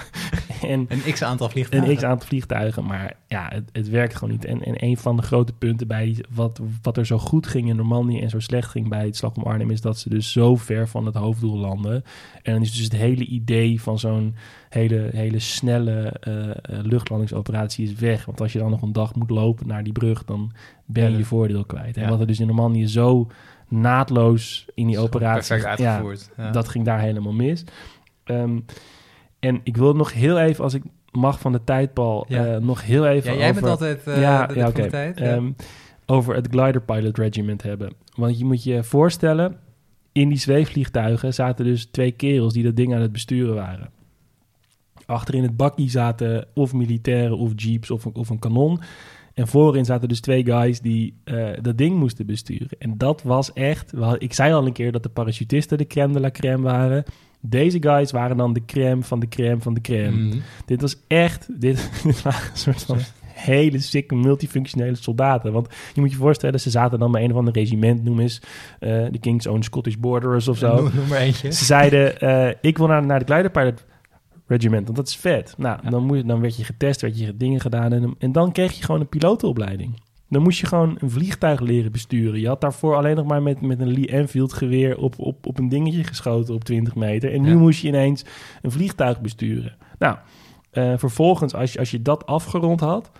en 0.68 0.86
Een 0.88 1.12
x-aantal 1.12 1.48
vliegtuigen. 1.48 1.90
een 1.90 1.96
x-aantal 1.96 2.26
vliegtuigen, 2.26 2.84
maar 2.84 3.16
ja, 3.26 3.48
het, 3.52 3.70
het 3.72 3.88
werkt 3.88 4.14
gewoon 4.14 4.30
niet. 4.34 4.44
En, 4.44 4.64
en 4.64 4.84
een 4.84 4.96
van 4.96 5.16
de 5.16 5.22
grote 5.22 5.52
punten 5.52 5.86
bij 5.86 6.24
wat, 6.30 6.60
wat 6.82 6.96
er 6.96 7.06
zo 7.06 7.18
goed 7.18 7.46
ging 7.46 7.68
in 7.68 7.76
Normandië 7.76 8.20
en 8.20 8.30
zo 8.30 8.40
slecht 8.40 8.70
ging 8.70 8.88
bij 8.88 9.04
het 9.04 9.16
slag 9.16 9.34
om 9.34 9.42
Arnhem, 9.42 9.70
is 9.70 9.80
dat 9.80 9.98
ze 9.98 10.08
dus 10.08 10.32
zo 10.32 10.56
ver 10.56 10.88
van 10.88 11.06
het 11.06 11.14
hoofddoel 11.14 11.58
landen. 11.58 12.04
En 12.42 12.52
dan 12.52 12.62
is 12.62 12.72
dus 12.72 12.84
het 12.84 12.96
hele 12.96 13.24
idee 13.24 13.82
van 13.82 13.98
zo'n 13.98 14.34
hele, 14.68 15.08
hele 15.12 15.38
snelle 15.38 16.16
eh, 16.20 16.50
eh, 16.50 16.54
luchtlandingsoperatie 16.62 17.84
is 17.84 17.94
weg. 17.94 18.24
Want 18.24 18.40
als 18.40 18.52
je 18.52 18.58
dan 18.58 18.70
nog 18.70 18.82
een 18.82 18.92
dag 18.92 19.14
moet 19.14 19.30
lopen 19.30 19.66
naar 19.66 19.84
die 19.84 19.92
brug, 19.92 20.24
dan 20.24 20.52
ben 20.84 21.10
je 21.10 21.16
je 21.18 21.24
voordeel 21.24 21.64
kwijt. 21.64 21.96
En 21.96 22.02
ja. 22.02 22.08
wat 22.08 22.20
er 22.20 22.26
dus 22.26 22.40
in 22.40 22.46
Normandië 22.46 22.86
zo 22.86 23.26
naadloos 23.68 24.66
in 24.74 24.86
die 24.86 24.98
operatie... 24.98 25.56
Ja. 26.36 26.50
dat 26.52 26.68
ging 26.68 26.84
daar 26.84 27.00
helemaal 27.00 27.32
mis. 27.32 27.64
Ehm, 28.24 28.58
en 29.40 29.60
ik 29.64 29.76
wil 29.76 29.94
nog 29.94 30.12
heel 30.12 30.38
even, 30.38 30.64
als 30.64 30.74
ik 30.74 30.82
mag 31.12 31.40
van 31.40 31.52
de 31.52 31.64
tijdbal, 31.64 32.24
Ja. 32.28 32.46
eh, 32.46 32.60
nog 32.60 32.84
heel 32.84 33.06
even 33.06 33.32
ja, 33.32 33.38
jij 33.38 33.48
over, 33.48 33.60
bent 33.62 33.72
altijd 33.72 34.02
ja, 34.04 34.46
de, 34.46 34.54
ja, 34.54 34.70
de 34.70 34.86
tijd. 34.86 35.20
Ehm, 35.20 35.50
over 36.06 36.34
het 36.34 36.48
Glider 36.50 36.80
Pilot 36.82 37.18
Regiment 37.18 37.62
hebben. 37.62 37.92
Want 38.16 38.38
je 38.38 38.44
moet 38.44 38.62
je 38.64 38.82
voorstellen, 38.84 39.56
in 40.12 40.28
die 40.28 40.38
zweefvliegtuigen 40.38 41.34
zaten 41.34 41.64
dus 41.64 41.84
twee 41.86 42.10
kerels 42.12 42.52
die 42.52 42.62
dat 42.64 42.76
ding 42.76 42.94
aan 42.94 43.00
het 43.00 43.12
besturen 43.12 43.54
waren. 43.54 43.90
Achter 45.06 45.34
in 45.34 45.42
het 45.42 45.56
bakkie 45.56 45.90
zaten 45.90 46.46
of 46.54 46.72
militairen 46.72 47.38
of 47.38 47.52
jeeps 47.56 47.90
of, 47.90 48.04
een- 48.04 48.14
of 48.14 48.28
een 48.30 48.38
kanon. 48.38 48.80
En 49.34 49.46
voorin 49.48 49.84
zaten 49.84 50.08
dus 50.08 50.20
twee 50.20 50.44
guys 50.44 50.80
die 50.80 51.14
eh, 51.24 51.48
dat 51.62 51.78
ding 51.78 51.96
moesten 51.96 52.26
besturen. 52.26 52.68
En 52.78 52.98
dat 52.98 53.22
was 53.22 53.52
echt... 53.52 53.92
Ik 54.18 54.32
zei 54.32 54.52
al 54.52 54.66
een 54.66 54.72
keer 54.72 54.92
dat 54.92 55.02
de 55.02 55.08
parachutisten 55.08 55.78
de 55.78 55.86
crème 55.86 56.12
de 56.12 56.20
la 56.20 56.30
crème 56.30 56.62
waren. 56.62 57.04
Deze 57.40 57.82
guys 57.82 58.10
waren 58.10 58.36
dan 58.36 58.52
de 58.52 58.64
crème 58.64 59.02
van 59.02 59.20
de 59.20 59.28
crème 59.28 59.60
van 59.60 59.74
de 59.74 59.80
crème. 59.80 60.16
Mhm. 60.16 60.38
Dit 60.66 60.80
was 60.80 60.96
echt... 61.06 61.60
Dit, 61.60 61.90
dit 62.04 62.22
waren 62.22 62.50
een 62.50 62.56
soort 62.56 62.82
van 62.82 62.98
hele 63.38 63.78
sikke 63.78 64.14
multifunctionele 64.14 64.94
soldaten. 64.94 65.52
Want 65.52 65.68
je 65.94 66.00
moet 66.00 66.10
je 66.10 66.16
voorstellen, 66.16 66.60
ze 66.60 66.70
zaten 66.70 66.98
dan 66.98 67.12
bij 67.12 67.24
een 67.24 67.30
of 67.30 67.36
ander 67.36 67.54
regiment, 67.54 68.04
noem 68.04 68.20
eens 68.20 68.42
eh, 68.78 69.04
de 69.10 69.18
King's 69.20 69.46
Own 69.46 69.62
Scottish 69.62 69.94
Borderers 69.94 70.48
of 70.48 70.58
zo. 70.58 70.74
Noem, 70.82 70.94
noem 70.94 71.08
maar 71.08 71.18
eentje. 71.18 71.52
Ze 71.52 71.64
zeiden, 71.64 72.20
eh, 72.20 72.54
ik 72.60 72.78
wil 72.78 72.86
naar, 72.86 73.06
naar 73.06 73.24
de 73.24 73.32
Glider 73.34 73.74
Regiment, 74.46 74.84
want 74.84 74.96
dat 74.96 75.08
is 75.08 75.16
vet. 75.16 75.54
Nou, 75.56 75.78
Ja. 75.82 75.90
dan, 75.90 76.04
moet 76.04 76.16
je, 76.16 76.24
dan 76.24 76.40
werd 76.40 76.56
je 76.56 76.64
getest, 76.64 77.00
werd 77.00 77.18
je 77.18 77.36
dingen 77.36 77.60
gedaan 77.60 77.92
en, 77.92 78.14
en 78.18 78.32
dan 78.32 78.52
kreeg 78.52 78.72
je 78.72 78.84
gewoon 78.84 79.00
een 79.00 79.08
pilotenopleiding. 79.08 80.00
Dan 80.28 80.42
moest 80.42 80.58
je 80.60 80.66
gewoon 80.66 80.96
een 81.00 81.10
vliegtuig 81.10 81.60
leren 81.60 81.92
besturen. 81.92 82.40
Je 82.40 82.46
had 82.46 82.60
daarvoor 82.60 82.96
alleen 82.96 83.16
nog 83.16 83.26
maar 83.26 83.42
met, 83.42 83.60
met 83.60 83.80
een 83.80 83.92
Lee 83.92 84.06
Enfield 84.06 84.52
geweer 84.52 84.98
op, 84.98 85.18
op, 85.18 85.46
op 85.46 85.58
een 85.58 85.68
dingetje 85.68 86.04
geschoten 86.04 86.54
op 86.54 86.64
20 86.64 86.94
meter. 86.94 87.32
En 87.32 87.42
nu 87.42 87.50
Ja. 87.50 87.56
moest 87.56 87.80
je 87.80 87.88
ineens 87.88 88.24
een 88.62 88.70
vliegtuig 88.70 89.20
besturen. 89.20 89.76
Nou, 89.98 90.16
eh, 90.70 90.92
vervolgens, 90.96 91.54
als 91.54 91.72
je, 91.72 91.78
als 91.78 91.90
je 91.90 92.02
dat 92.02 92.26
afgerond 92.26 92.80
had, 92.80 93.10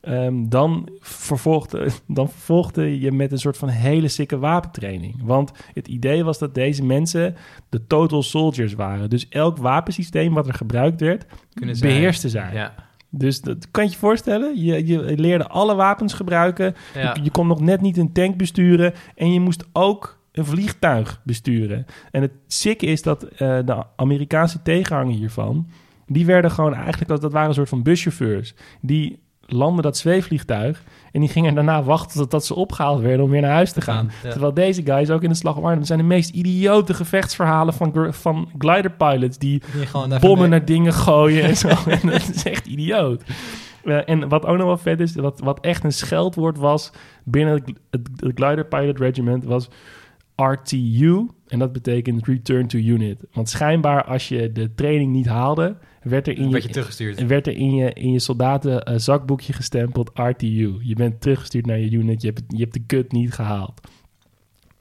ehm, 0.00 0.48
dan, 0.48 0.88
vervolgde, 1.00 1.88
dan 2.06 2.28
vervolgde 2.28 3.00
je 3.00 3.12
met 3.12 3.32
een 3.32 3.38
soort 3.38 3.56
van 3.56 3.68
hele 3.68 4.08
sikke 4.08 4.38
wapentraining. 4.38 5.14
Want 5.22 5.52
het 5.72 5.88
idee 5.88 6.24
was 6.24 6.38
dat 6.38 6.54
deze 6.54 6.84
mensen 6.84 7.36
de 7.68 7.86
total 7.86 8.22
soldiers 8.22 8.74
waren. 8.74 9.10
Dus 9.10 9.28
elk 9.28 9.56
wapensysteem 9.56 10.34
wat 10.34 10.46
er 10.46 10.54
gebruikt 10.54 11.00
werd, 11.00 11.26
Kunnen 11.54 11.80
beheerste 11.80 12.28
zij. 12.28 12.52
Ja. 12.54 12.74
Dus 13.10 13.40
dat 13.40 13.70
kan 13.70 13.84
je 13.84 13.90
je 13.90 13.96
voorstellen. 13.96 14.60
Je, 14.60 14.86
je 14.86 15.16
leerde 15.16 15.46
alle 15.48 15.74
wapens 15.74 16.12
gebruiken. 16.12 16.74
Ja. 16.94 17.14
Je, 17.14 17.22
je 17.22 17.30
kon 17.30 17.46
nog 17.46 17.60
net 17.60 17.80
niet 17.80 17.96
een 17.96 18.12
tank 18.12 18.36
besturen. 18.36 18.94
En 19.14 19.32
je 19.32 19.40
moest 19.40 19.64
ook 19.72 20.18
een 20.32 20.44
vliegtuig 20.44 21.20
besturen. 21.24 21.86
En 22.10 22.22
het 22.22 22.32
sikke 22.46 22.86
is 22.86 23.02
dat 23.02 23.22
eh, 23.22 23.58
de 23.64 23.84
Amerikaanse 23.96 24.62
tegenhanger 24.62 25.14
hiervan... 25.14 25.68
die 26.06 26.26
werden 26.26 26.50
gewoon 26.50 26.74
eigenlijk... 26.74 27.10
als 27.10 27.20
dat 27.20 27.32
waren 27.32 27.48
een 27.48 27.54
soort 27.54 27.68
van 27.68 27.82
buschauffeurs. 27.82 28.54
Die 28.80 29.18
landde 29.50 29.82
dat 29.82 29.96
zweefvliegtuig. 29.96 30.82
En 31.12 31.20
die 31.20 31.28
gingen 31.28 31.54
daarna 31.54 31.82
wachten 31.82 32.18
totdat 32.18 32.46
ze 32.46 32.54
opgehaald 32.54 33.00
werden 33.00 33.24
om 33.24 33.30
weer 33.30 33.40
naar 33.40 33.50
huis 33.50 33.72
te 33.72 33.80
gaan. 33.80 34.10
Ja. 34.22 34.30
Terwijl 34.30 34.54
deze 34.54 34.82
guys 34.84 35.10
ook 35.10 35.22
in 35.22 35.28
de 35.28 35.34
slag 35.34 35.56
om 35.56 35.62
Arnhem... 35.62 35.78
dat 35.78 35.86
zijn 35.86 35.98
de 35.98 36.04
meest 36.04 36.30
idiote 36.30 36.94
gevechtsverhalen 36.94 37.74
van, 37.74 38.14
van 38.14 38.48
glider 38.58 38.90
pilots... 38.90 39.38
die 39.38 39.62
bommen 40.20 40.50
naar 40.50 40.64
dingen 40.64 40.92
gooien 40.92 41.42
en 41.42 41.56
zo. 41.56 41.68
en 42.00 42.08
dat 42.08 42.28
is 42.34 42.44
echt 42.44 42.66
idioot. 42.66 43.22
Eh, 43.84 44.08
en 44.08 44.28
wat 44.28 44.46
ook 44.46 44.56
nog 44.56 44.66
wel 44.66 44.78
vet 44.78 45.00
is, 45.00 45.14
wat, 45.14 45.40
wat 45.40 45.60
echt 45.60 45.84
een 45.84 45.92
scheldwoord 45.92 46.58
was 46.58 46.92
binnen 47.24 47.54
het, 47.54 47.72
het, 47.90 48.08
het 48.16 48.32
Glider 48.34 48.66
Pilot 48.66 48.98
Regiment, 48.98 49.44
was 49.44 49.68
RTU. 50.36 51.28
En 51.46 51.58
dat 51.58 51.72
betekent 51.72 52.26
Return 52.26 52.66
to 52.66 52.78
Unit. 52.78 53.24
Want 53.32 53.48
schijnbaar 53.48 54.04
als 54.04 54.28
je 54.28 54.52
de 54.52 54.74
training 54.74 55.12
niet 55.12 55.26
haalde, 55.26 55.76
werd 56.08 56.26
er 56.26 56.32
in 56.32 56.42
een 56.42 56.48
je, 56.48 56.54
beetje 56.54 56.68
teruggestuurd. 56.68 57.26
werd 57.26 57.46
er 57.46 57.56
in 57.56 57.74
je, 57.74 57.92
in 57.92 58.12
je 58.12 58.18
soldaten 58.18 58.82
eh, 58.82 58.98
zakboekje 58.98 59.52
gestempeld 59.52 60.10
RTU. 60.14 60.76
Je 60.80 60.94
bent 60.94 61.20
teruggestuurd 61.20 61.66
naar 61.66 61.78
je 61.78 61.90
unit, 61.90 62.22
je 62.22 62.28
hebt, 62.28 62.42
je 62.48 62.58
hebt 62.58 62.72
de 62.72 62.82
kut 62.86 63.12
niet 63.12 63.32
gehaald. 63.32 63.80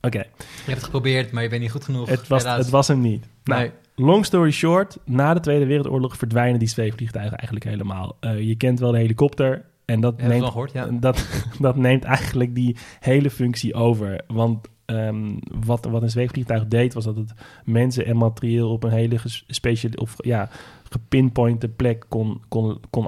Oké, 0.01 0.17
Je 0.17 0.25
hebt 0.55 0.75
het 0.75 0.84
geprobeerd, 0.84 1.31
maar 1.31 1.43
je 1.43 1.50
bent 1.50 1.62
niet 1.62 1.72
goed 1.72 1.84
genoeg. 1.84 2.10
het, 2.10 2.27
was, 2.27 2.43
Helaas. 2.43 2.57
het 2.60 2.69
was 2.69 2.88
hem 2.88 3.01
niet. 3.01 3.25
Nou, 3.43 3.62
Nee. 3.62 3.72
Long 3.96 4.25
story 4.25 4.51
short, 4.51 4.98
na 5.05 5.34
de 5.34 5.39
Tweede 5.39 5.65
Wereldoorlog 5.65 6.17
verdwijnen 6.17 6.60
die 6.60 6.67
zweefvliegtuigen 6.67 7.38
eigenlijk 7.38 7.65
helemaal. 7.65 8.17
Eh, 8.19 8.39
je 8.39 8.55
kent 8.55 8.79
wel 8.79 8.91
de 8.91 8.98
helikopter 8.98 9.65
en 9.86 10.01
dat 10.01 10.17
neemt, 10.17 10.39
wel 10.39 10.51
gehoord, 10.51 10.72
ja. 10.72 10.88
dat, 10.91 11.27
dat 11.60 11.75
neemt 11.75 12.03
eigenlijk 12.03 12.55
die 12.55 12.75
hele 13.00 13.29
functie 13.29 13.74
over. 13.74 14.22
Want 14.27 14.67
ehm, 14.88 15.38
wat, 15.65 15.86
wat 15.86 16.01
een 16.01 16.10
zweefvliegtuig 16.10 16.67
deed, 16.67 16.94
was 16.94 17.03
dat 17.06 17.15
het 17.15 17.34
mensen 17.65 18.06
en 18.06 18.17
materieel 18.17 18.72
op 18.72 18.84
een 18.84 18.91
hele 18.91 19.17
speciale 19.48 19.98
of 19.98 20.15
ja, 20.17 20.50
gepinpointe 20.89 21.67
plek 21.67 22.06
kon, 22.10 22.41
kon, 22.48 22.77
kon 22.89 23.08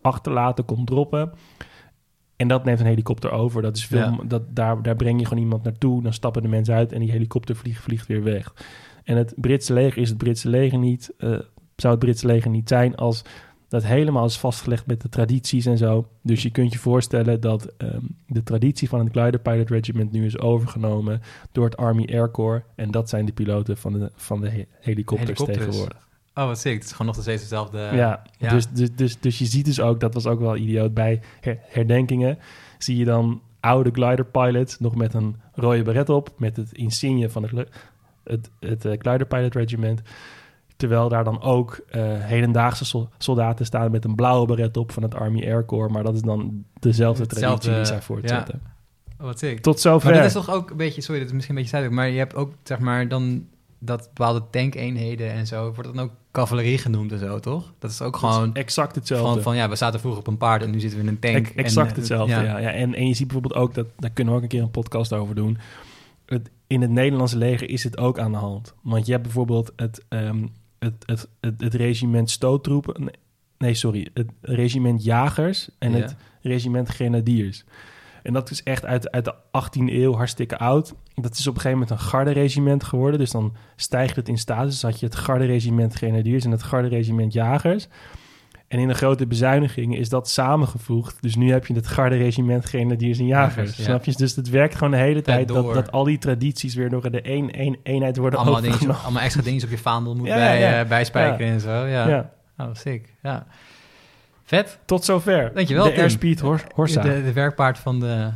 achterlaten, 0.00 0.64
kon 0.64 0.84
droppen. 0.84 1.32
En 2.36 2.48
dat 2.48 2.64
neemt 2.64 2.80
een 2.80 2.86
helikopter 2.86 3.30
over. 3.30 3.62
Dat 3.62 3.76
is 3.76 3.86
veel, 3.86 3.98
Ja. 3.98 4.18
dat, 4.26 4.42
daar, 4.56 4.82
daar 4.82 4.96
breng 4.96 5.20
je 5.20 5.26
gewoon 5.26 5.42
iemand 5.42 5.62
naartoe. 5.62 6.02
Dan 6.02 6.12
stappen 6.12 6.42
de 6.42 6.48
mensen 6.48 6.74
uit 6.74 6.92
en 6.92 7.00
die 7.00 7.10
helikopter 7.10 7.56
vliegt, 7.56 7.82
vliegt 7.82 8.06
weer 8.06 8.22
weg. 8.22 8.54
En 9.04 9.16
het 9.16 9.32
Britse 9.36 9.72
leger 9.72 10.02
is 10.02 10.08
het 10.08 10.18
Britse 10.18 10.48
leger 10.48 10.78
niet. 10.78 11.12
eh, 11.18 11.38
zou 11.76 11.94
het 11.94 11.98
Britse 12.04 12.26
leger 12.26 12.50
niet 12.50 12.68
zijn 12.68 12.94
als 12.96 13.22
dat 13.68 13.84
helemaal 13.84 14.24
is 14.24 14.38
vastgelegd 14.38 14.86
met 14.86 15.00
de 15.00 15.08
tradities 15.08 15.66
en 15.66 15.78
zo. 15.78 16.08
Dus 16.22 16.42
je 16.42 16.50
kunt 16.50 16.72
je 16.72 16.78
voorstellen 16.78 17.40
dat 17.40 17.72
ehm, 17.76 18.00
de 18.26 18.42
traditie 18.42 18.88
van 18.88 18.98
het 19.00 19.08
Glider 19.12 19.40
Pilot 19.40 19.70
Regiment 19.70 20.12
nu 20.12 20.24
is 20.26 20.38
overgenomen 20.38 21.22
door 21.52 21.64
het 21.64 21.76
Army 21.76 22.08
Air 22.12 22.30
Corps. 22.30 22.62
En 22.74 22.90
dat 22.90 23.08
zijn 23.08 23.24
de 23.24 23.32
piloten 23.32 23.76
van 23.76 23.92
de, 23.92 24.10
van 24.14 24.40
de 24.40 24.48
he- 24.48 24.66
helikopters, 24.80 25.28
Helikopters. 25.28 25.58
tegenwoordig. 25.66 26.08
Oh, 26.34 26.46
wat 26.46 26.58
sick. 26.58 26.74
Het 26.74 26.84
is 26.84 26.90
gewoon 26.92 27.06
nog 27.06 27.22
steeds 27.22 27.40
hetzelfde. 27.40 27.78
ja, 27.78 28.22
ja. 28.38 28.48
Dus, 28.50 28.66
dus, 28.68 28.88
dus, 28.94 29.20
dus 29.20 29.38
je 29.38 29.44
ziet 29.44 29.64
dus 29.64 29.80
ook, 29.80 30.00
dat 30.00 30.14
was 30.14 30.26
ook 30.26 30.40
wel 30.40 30.56
idioot, 30.56 30.94
bij 30.94 31.20
her- 31.40 31.58
herdenkingen 31.62 32.38
zie 32.78 32.96
je 32.96 33.04
dan 33.04 33.40
oude 33.60 33.90
glider 33.92 34.24
pilots 34.24 34.80
nog 34.80 34.94
met 34.94 35.14
een 35.14 35.36
rode 35.54 35.82
beret 35.82 36.08
op, 36.08 36.30
met 36.36 36.56
het 36.56 36.72
insigne 36.72 37.30
van 37.30 37.42
het, 37.42 37.68
het, 38.24 38.50
het 38.60 38.84
eh, 38.84 38.92
Glider 38.98 39.26
Pilot 39.26 39.54
Regiment. 39.54 40.02
Terwijl 40.76 41.08
daar 41.08 41.24
dan 41.24 41.42
ook 41.42 41.80
eh, 41.88 42.02
hedendaagse 42.18 42.84
sol- 42.84 43.08
soldaten 43.18 43.66
staan 43.66 43.90
met 43.90 44.04
een 44.04 44.14
blauwe 44.14 44.46
beret 44.46 44.76
op 44.76 44.92
van 44.92 45.02
het 45.02 45.14
Army 45.14 45.44
Air 45.44 45.64
Corps. 45.64 45.92
Maar 45.92 46.02
dat 46.02 46.14
is 46.14 46.22
dan 46.22 46.64
dezelfde 46.78 47.22
Hetzelfde, 47.22 47.58
traditie 47.58 47.74
die 47.74 47.84
zij 47.84 48.02
voortzetten. 48.02 48.60
Wat 49.18 49.38
sick. 49.38 49.60
Tot 49.60 49.80
zover. 49.80 50.10
Maar 50.10 50.18
dat 50.18 50.26
is 50.26 50.32
toch 50.32 50.50
ook 50.50 50.70
een 50.70 50.76
beetje, 50.76 51.00
sorry, 51.00 51.18
dat 51.20 51.28
is 51.28 51.34
misschien 51.34 51.56
een 51.56 51.62
beetje 51.62 51.76
zuidelijk, 51.76 52.02
maar 52.02 52.12
je 52.12 52.18
hebt 52.18 52.34
ook, 52.34 52.52
zeg 52.62 52.78
maar, 52.78 53.08
dan 53.08 53.46
dat 53.78 54.10
bepaalde 54.14 54.42
tankeenheden 54.50 55.32
en 55.32 55.46
zo, 55.46 55.72
wordt 55.74 55.94
dan 55.94 56.04
ook 56.04 56.10
cavalerie 56.32 56.78
genoemd 56.78 57.12
en 57.12 57.18
zo, 57.18 57.40
toch? 57.40 57.72
Dat 57.78 57.90
is 57.90 58.02
ook 58.02 58.20
Dat 58.20 58.30
is 58.30 58.36
gewoon 58.36 58.54
exact 58.54 58.94
hetzelfde. 58.94 59.32
van, 59.32 59.42
van, 59.42 59.56
ja, 59.56 59.68
we 59.68 59.76
zaten 59.76 60.00
vroeger 60.00 60.20
op 60.20 60.26
een 60.26 60.36
paard 60.36 60.62
en 60.62 60.70
nu 60.70 60.80
zitten 60.80 60.98
we 60.98 61.04
in 61.04 61.10
een 61.10 61.18
tank. 61.18 61.36
Ex- 61.36 61.54
exact 61.54 61.86
En, 61.86 61.92
eh, 61.92 61.98
hetzelfde, 61.98 62.34
ja. 62.34 62.58
ja. 62.58 62.70
En, 62.70 62.94
en 62.94 63.06
je 63.08 63.14
ziet 63.14 63.26
bijvoorbeeld 63.26 63.60
ook, 63.62 63.74
dat, 63.74 63.86
daar 63.96 64.10
kunnen 64.10 64.32
we 64.32 64.38
ook 64.38 64.44
een 64.44 64.50
keer 64.52 64.62
een 64.62 64.70
podcast 64.70 65.12
over 65.12 65.34
doen. 65.34 65.58
Het, 66.26 66.50
in 66.66 66.80
het 66.80 66.90
Nederlandse 66.90 67.38
leger 67.38 67.68
is 67.68 67.84
het 67.84 67.98
ook 67.98 68.18
aan 68.18 68.32
de 68.32 68.38
hand. 68.38 68.74
Want 68.82 69.06
je 69.06 69.12
hebt 69.12 69.24
bijvoorbeeld 69.24 69.72
het, 69.76 70.04
ehm, 70.08 70.46
het, 70.86 71.02
het, 71.06 71.28
het, 71.40 71.60
het 71.60 71.74
regiment 71.74 72.30
stoottroepen... 72.30 73.00
nee, 73.00 73.14
Nee, 73.58 73.74
sorry. 73.74 74.08
Het 74.14 74.30
regiment 74.40 75.04
jagers 75.04 75.68
en 75.78 75.92
Ja. 75.92 75.98
het 75.98 76.16
regiment 76.40 76.88
grenadiers. 76.88 77.64
En 78.22 78.32
dat 78.32 78.50
is 78.50 78.62
echt 78.62 78.84
uit, 78.84 79.10
uit 79.10 79.24
de 79.24 79.34
18e 79.34 79.92
eeuw 79.92 80.14
hartstikke 80.14 80.58
oud. 80.58 80.94
Dat 81.14 81.34
is 81.36 81.46
op 81.46 81.54
een 81.54 81.60
gegeven 81.60 81.78
moment 81.78 81.90
een 81.90 82.06
garde-regiment 82.06 82.84
geworden. 82.84 83.18
Dus 83.20 83.30
dan 83.30 83.54
stijgt 83.76 84.16
het 84.16 84.28
in 84.28 84.38
status. 84.38 84.72
Dus 84.72 84.82
had 84.82 85.00
je 85.00 85.06
het 85.06 85.14
garde-regiment 85.14 85.94
grenadiers 85.94 86.44
en 86.44 86.50
het 86.50 86.62
garde-regiment 86.62 87.32
jagers. 87.32 87.88
En 88.68 88.78
in 88.78 88.88
de 88.88 88.94
grote 88.94 89.26
bezuinigingen 89.26 89.98
is 89.98 90.08
dat 90.08 90.28
samengevoegd. 90.28 91.16
Dus 91.20 91.36
nu 91.36 91.50
heb 91.50 91.66
je 91.66 91.74
het 91.74 91.86
garde-regiment 91.86 92.64
grenadiers 92.64 93.18
en 93.18 93.26
jagers. 93.26 93.76
Ja. 93.76 93.84
Snap 93.84 94.04
je? 94.04 94.12
Dus 94.16 94.36
het 94.36 94.48
werkt 94.48 94.74
gewoon 94.74 94.90
de 94.90 94.96
hele 94.96 95.22
tijd 95.22 95.48
dat, 95.48 95.74
dat 95.74 95.92
al 95.92 96.04
die 96.04 96.18
tradities 96.18 96.74
weer 96.74 96.90
door 96.90 97.10
de 97.10 97.30
een, 97.30 97.60
een, 97.60 97.78
eenheid 97.82 98.16
worden 98.16 98.38
allemaal, 98.38 98.60
dingetjes, 98.60 98.74
overgenomen. 98.74 99.04
allemaal 99.04 99.22
extra 99.22 99.42
dingen 99.42 99.64
op 99.64 99.70
je 99.70 99.78
vaandel 99.78 100.14
moet 100.14 100.26
Ja, 100.34 100.34
bij, 100.34 100.60
ja, 100.60 100.80
eh, 100.80 100.88
bijspijkeren 100.88 101.52
en 101.52 101.60
zo. 101.60 101.70
Ja. 101.70 102.08
Ja. 102.08 102.30
Oh, 102.58 102.68
sick. 102.72 103.14
Ja. 103.22 103.46
Vet. 104.44 104.78
Tot 104.84 105.04
zover. 105.04 105.50
Dankjewel, 105.54 105.84
De 105.84 105.90
Tim. 105.90 106.00
Airspeed 106.00 106.40
Hor 106.40 106.62
Horsa. 106.74 107.02
De, 107.02 107.22
de 107.22 107.32
werkpaard 107.32 107.78
van 107.78 108.00
de 108.00 108.30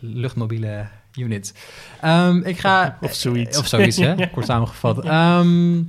luchtmobiele 0.00 0.86
units. 1.14 1.52
Ehm, 2.00 2.36
ik 2.36 2.58
ga... 2.58 2.96
Of 3.00 3.14
zoiets. 3.14 3.58
Of 3.58 3.66
zoiets, 3.66 3.96
hè? 3.96 4.12
Ja. 4.12 4.26
Kort 4.34 4.46
samengevat. 4.46 5.04
Ehm, 5.04 5.82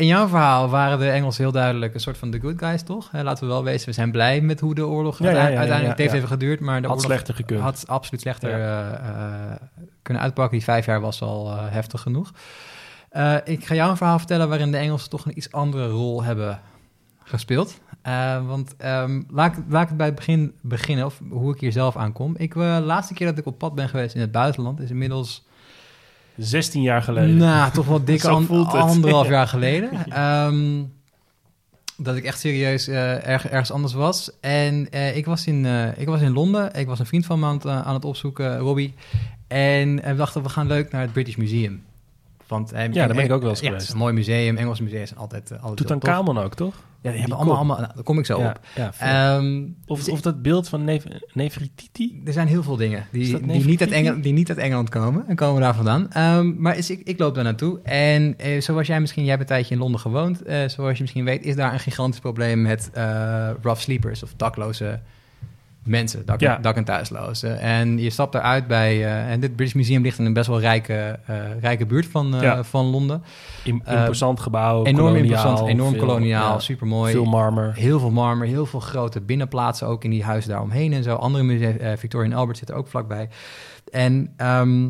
in 0.00 0.06
jouw 0.06 0.28
verhaal 0.28 0.68
waren 0.68 0.98
de 0.98 1.10
Engelsen 1.10 1.42
heel 1.42 1.52
duidelijk 1.52 1.94
een 1.94 2.00
soort 2.00 2.18
van 2.18 2.30
the 2.30 2.40
good 2.40 2.58
guys, 2.58 2.82
toch? 2.82 3.10
Hè, 3.10 3.22
laten 3.22 3.44
we 3.44 3.52
wel 3.52 3.64
wezen, 3.64 3.86
we 3.88 3.92
zijn 3.92 4.10
blij 4.10 4.40
met 4.40 4.60
hoe 4.60 4.74
de 4.74 4.86
oorlog 4.86 5.18
Ja, 5.18 5.24
uiteindelijk... 5.24 5.82
ja, 5.82 5.88
het 5.88 5.98
heeft 5.98 6.12
even 6.12 6.28
geduurd, 6.28 6.60
maar 6.60 6.82
de 6.82 6.86
Had 6.86 6.96
oorlog 6.96 7.10
slechter 7.10 7.34
gekund. 7.34 7.60
had 7.60 7.84
absoluut 7.86 8.20
slechter 8.20 8.50
eh, 8.50 8.92
eh, 8.92 9.56
kunnen 10.02 10.22
uitpakken. 10.22 10.56
Die 10.56 10.64
vijf 10.64 10.86
jaar 10.86 11.00
was 11.00 11.22
al 11.22 11.50
eh, 11.50 11.58
heftig 11.68 12.00
genoeg. 12.00 12.32
Ik 13.44 13.66
ga 13.66 13.74
jou 13.74 13.90
een 13.90 13.96
verhaal 13.96 14.18
vertellen 14.18 14.48
waarin 14.48 14.70
de 14.70 14.76
Engelsen 14.76 15.10
toch 15.10 15.24
een 15.24 15.36
iets 15.36 15.52
andere 15.52 15.88
rol 15.88 16.22
hebben 16.22 16.60
gespeeld. 17.24 17.80
Want 18.46 18.76
ehm, 18.76 19.22
laat, 19.30 19.56
laat 19.68 19.82
ik 19.82 19.88
het 19.88 19.96
bij 19.96 20.06
het 20.06 20.14
begin 20.14 20.54
beginnen, 20.60 21.06
of 21.06 21.20
hoe 21.30 21.54
ik 21.54 21.60
hier 21.60 21.72
zelf 21.72 21.96
aankom. 21.96 22.34
Ik, 22.36 22.54
de 22.54 22.82
laatste 22.84 23.14
keer 23.14 23.26
dat 23.26 23.38
ik 23.38 23.46
op 23.46 23.58
pad 23.58 23.74
ben 23.74 23.88
geweest 23.88 24.14
in 24.14 24.20
het 24.20 24.32
buitenland 24.32 24.80
is 24.80 24.90
inmiddels 24.90 25.48
16 26.42 26.82
jaar 26.82 27.02
geleden. 27.02 27.36
nou, 27.36 27.72
toch 27.72 27.86
wel 27.86 28.04
dikke 28.04 28.28
an- 28.36 28.48
anderhalf 28.70 29.28
jaar 29.36 29.48
geleden. 29.48 29.90
Ehm, 30.08 30.82
dat 31.96 32.16
ik 32.16 32.24
echt 32.24 32.38
serieus 32.40 32.88
eh, 32.88 33.26
erg, 33.28 33.48
ergens 33.48 33.70
anders 33.72 33.92
was. 33.92 34.30
En 34.40 34.90
eh, 34.90 35.16
ik, 35.16 35.26
was 35.26 35.46
in, 35.46 35.66
eh, 35.66 35.98
ik 35.98 36.06
was 36.06 36.20
in 36.20 36.32
Londen. 36.32 36.74
Ik 36.74 36.86
was 36.86 36.98
een 36.98 37.06
vriend 37.06 37.26
van 37.26 37.38
me 37.38 37.46
aan 37.46 37.54
het, 37.54 37.66
aan 37.66 37.94
het 37.94 38.04
opzoeken, 38.04 38.58
Robbie. 38.58 38.94
En 39.48 40.02
eh, 40.02 40.10
we 40.10 40.16
dachten, 40.16 40.42
we 40.42 40.48
gaan 40.48 40.66
leuk 40.66 40.90
naar 40.92 41.00
het 41.00 41.12
British 41.12 41.36
Museum. 41.36 41.82
Want, 42.46 42.72
eh, 42.72 42.92
Ja, 42.92 43.06
daar 43.06 43.16
ben 43.16 43.24
ik 43.24 43.32
ook 43.32 43.40
wel 43.40 43.50
eens 43.50 43.60
ja, 43.60 43.64
Het 43.64 43.72
geweest. 43.72 43.86
is 43.88 43.92
een 43.92 43.98
mooi 44.00 44.12
museum. 44.14 44.56
Engelse 44.56 44.82
musea 44.82 45.06
zijn 45.06 45.18
altijd, 45.18 45.50
uh, 45.50 45.64
altijd. 45.64 45.98
Kamon 45.98 46.38
ook, 46.38 46.54
toch? 46.54 46.74
Ja, 47.02 47.10
die 47.10 47.20
hebben 47.20 47.36
allemaal, 47.36 47.56
allemaal... 47.56 47.78
Nou, 47.78 47.90
daar 47.94 48.04
kom 48.04 48.18
ik 48.18 48.26
zo 48.26 48.38
ja, 48.38 48.48
op. 48.48 48.60
Ja. 48.74 48.92
Ehm, 48.98 49.66
of, 49.86 50.08
of 50.08 50.20
dat 50.20 50.42
beeld 50.42 50.68
van 50.68 50.84
Nef 50.84 51.04
Nefertiti? 51.32 52.22
er 52.24 52.32
zijn 52.32 52.46
heel 52.46 52.62
veel 52.62 52.76
dingen 52.76 53.06
die, 53.12 53.46
die, 53.46 53.64
niet 53.64 53.80
uit? 53.80 53.90
Engeland, 53.90 54.22
die 54.22 54.32
niet 54.32 54.48
uit 54.48 54.58
Engeland 54.58 54.88
komen 54.88 55.24
en 55.28 55.36
komen 55.36 55.60
daar 55.60 55.74
vandaan. 55.74 56.12
Ehm, 56.12 56.60
maar 56.62 56.76
is, 56.76 56.90
ik, 56.90 57.00
ik 57.04 57.18
loop 57.18 57.34
daar 57.34 57.44
naartoe. 57.44 57.80
En 57.82 58.38
eh, 58.38 58.60
zoals 58.60 58.86
jij 58.86 59.00
misschien, 59.00 59.22
jij 59.22 59.30
hebt 59.30 59.42
een 59.42 59.48
tijdje 59.48 59.74
in 59.74 59.80
Londen 59.80 60.00
gewoond. 60.00 60.42
eh, 60.42 60.68
zoals 60.68 60.96
je 60.96 61.02
misschien 61.02 61.24
weet, 61.24 61.44
is 61.44 61.56
daar 61.56 61.72
een 61.72 61.80
gigantisch 61.80 62.20
probleem 62.20 62.62
met 62.62 62.90
eh, 62.92 63.50
rough 63.62 63.80
sleepers 63.80 64.22
of 64.22 64.34
dakloze 64.36 65.00
mensen, 65.90 66.26
dak, 66.26 66.40
Ja. 66.40 66.56
dak- 66.58 66.76
en 66.76 66.84
thuislozen. 66.84 67.58
En 67.60 67.98
je 67.98 68.10
stapt 68.10 68.34
eruit 68.34 68.66
bij, 68.66 69.04
eh, 69.04 69.30
en 69.30 69.40
dit 69.40 69.56
British 69.56 69.74
Museum 69.74 70.02
ligt 70.02 70.18
in 70.18 70.24
een 70.24 70.32
best 70.32 70.46
wel 70.48 70.60
rijke, 70.60 71.18
eh, 71.26 71.36
rijke 71.60 71.86
buurt 71.86 72.06
van, 72.06 72.34
eh, 72.34 72.42
Ja. 72.42 72.64
van 72.64 72.86
Londen. 72.86 73.22
Im- 73.64 73.82
Eh, 73.84 73.98
imposant 74.00 74.40
gebouw, 74.40 74.84
enorm 74.84 74.96
koloniaal, 74.96 75.22
interessant, 75.22 75.68
enorm 75.68 75.90
veel- 75.90 76.00
koloniaal, 76.06 76.52
ja, 76.52 76.58
supermooi. 76.58 77.12
Veel 77.12 77.24
marmer. 77.24 77.74
Heel 77.74 77.98
veel 78.00 78.10
marmer, 78.10 78.46
heel 78.46 78.66
veel 78.66 78.80
grote 78.80 79.20
binnenplaatsen 79.20 79.86
ook 79.86 80.04
in 80.04 80.10
die 80.10 80.24
huizen 80.24 80.50
daaromheen 80.50 80.92
en 80.92 81.02
zo. 81.02 81.14
Andere 81.14 81.44
musea, 81.44 81.70
eh, 81.76 81.96
Victoria 81.96 82.30
en 82.30 82.36
Albert 82.36 82.58
zitten 82.58 82.76
ook 82.76 82.88
vlakbij. 82.88 83.28
En 83.92 84.32
ehm, 84.36 84.88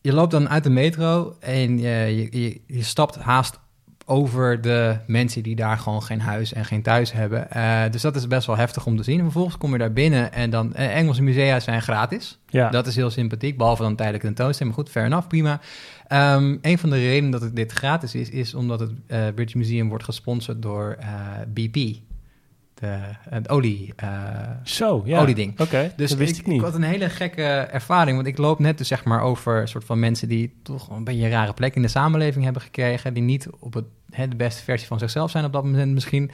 je 0.00 0.12
loopt 0.12 0.30
dan 0.30 0.48
uit 0.48 0.64
de 0.64 0.70
metro 0.70 1.36
en 1.40 1.78
je, 1.78 2.28
je, 2.30 2.60
je 2.66 2.82
stapt 2.82 3.16
haast 3.16 3.58
over 4.04 4.60
de 4.60 4.96
mensen 5.06 5.42
die 5.42 5.56
daar 5.56 5.78
gewoon 5.78 6.02
geen 6.02 6.20
huis 6.20 6.52
en 6.52 6.64
geen 6.64 6.82
thuis 6.82 7.12
hebben. 7.12 7.50
Eh, 7.50 7.82
dus 7.90 8.02
dat 8.02 8.16
is 8.16 8.26
best 8.26 8.46
wel 8.46 8.56
heftig 8.56 8.86
om 8.86 8.96
te 8.96 9.02
zien. 9.02 9.16
En 9.18 9.22
vervolgens 9.24 9.56
kom 9.58 9.72
je 9.72 9.78
daar 9.78 9.92
binnen 9.92 10.32
en 10.32 10.50
dan... 10.50 10.74
eh, 10.74 10.96
Engelse 10.96 11.22
musea 11.22 11.60
zijn 11.60 11.82
gratis. 11.82 12.38
Ja, 12.46 12.68
Dat 12.70 12.86
is 12.86 12.96
heel 12.96 13.10
sympathiek, 13.10 13.56
behalve 13.56 13.82
dan 13.82 13.96
tijdelijk 13.96 14.24
tentoonstelling. 14.24 14.74
Maar 14.74 14.84
goed, 14.84 14.92
fair 14.92 15.06
enough, 15.06 15.26
prima. 15.28 15.60
Ehm, 16.08 16.56
een 16.62 16.78
van 16.78 16.90
de 16.90 16.96
redenen 16.96 17.30
dat 17.30 17.40
het 17.40 17.56
dit 17.56 17.72
gratis 17.72 18.14
is, 18.14 18.30
is 18.30 18.54
omdat 18.54 18.80
het 18.80 18.90
eh, 19.06 19.18
British 19.34 19.54
Museum 19.54 19.88
wordt 19.88 20.04
gesponsord 20.04 20.62
door 20.62 20.98
BP. 21.52 21.76
De, 22.84 22.98
het 23.30 23.48
olie. 23.48 23.92
eh, 23.96 24.08
zo, 24.64 25.02
ja. 25.04 25.20
olieding. 25.20 25.60
Oké, 25.60 25.92
dus 25.96 26.10
dat 26.10 26.18
wist 26.18 26.38
ik, 26.38 26.46
niet. 26.46 26.62
had 26.62 26.74
een 26.74 26.82
hele 26.82 27.08
gekke 27.08 27.42
ervaring, 27.42 28.16
want 28.16 28.28
ik 28.28 28.38
loop 28.38 28.58
net 28.58 28.78
dus 28.78 28.88
zeg 28.88 29.04
maar 29.04 29.22
over 29.22 29.60
een 29.60 29.68
soort 29.68 29.84
van 29.84 29.98
mensen 29.98 30.28
die 30.28 30.54
toch 30.62 30.90
een 30.90 31.04
beetje 31.04 31.24
een 31.24 31.30
rare 31.30 31.52
plek 31.52 31.74
in 31.74 31.82
de 31.82 31.88
samenleving 31.88 32.44
hebben 32.44 32.62
gekregen, 32.62 33.14
die 33.14 33.22
niet 33.22 33.46
op 33.58 33.74
het, 33.74 33.84
hè, 34.10 34.28
de 34.28 34.36
beste 34.36 34.62
versie 34.62 34.86
van 34.86 34.98
zichzelf 34.98 35.30
zijn 35.30 35.44
op 35.44 35.52
dat 35.52 35.64
moment 35.64 35.92
misschien. 35.92 36.30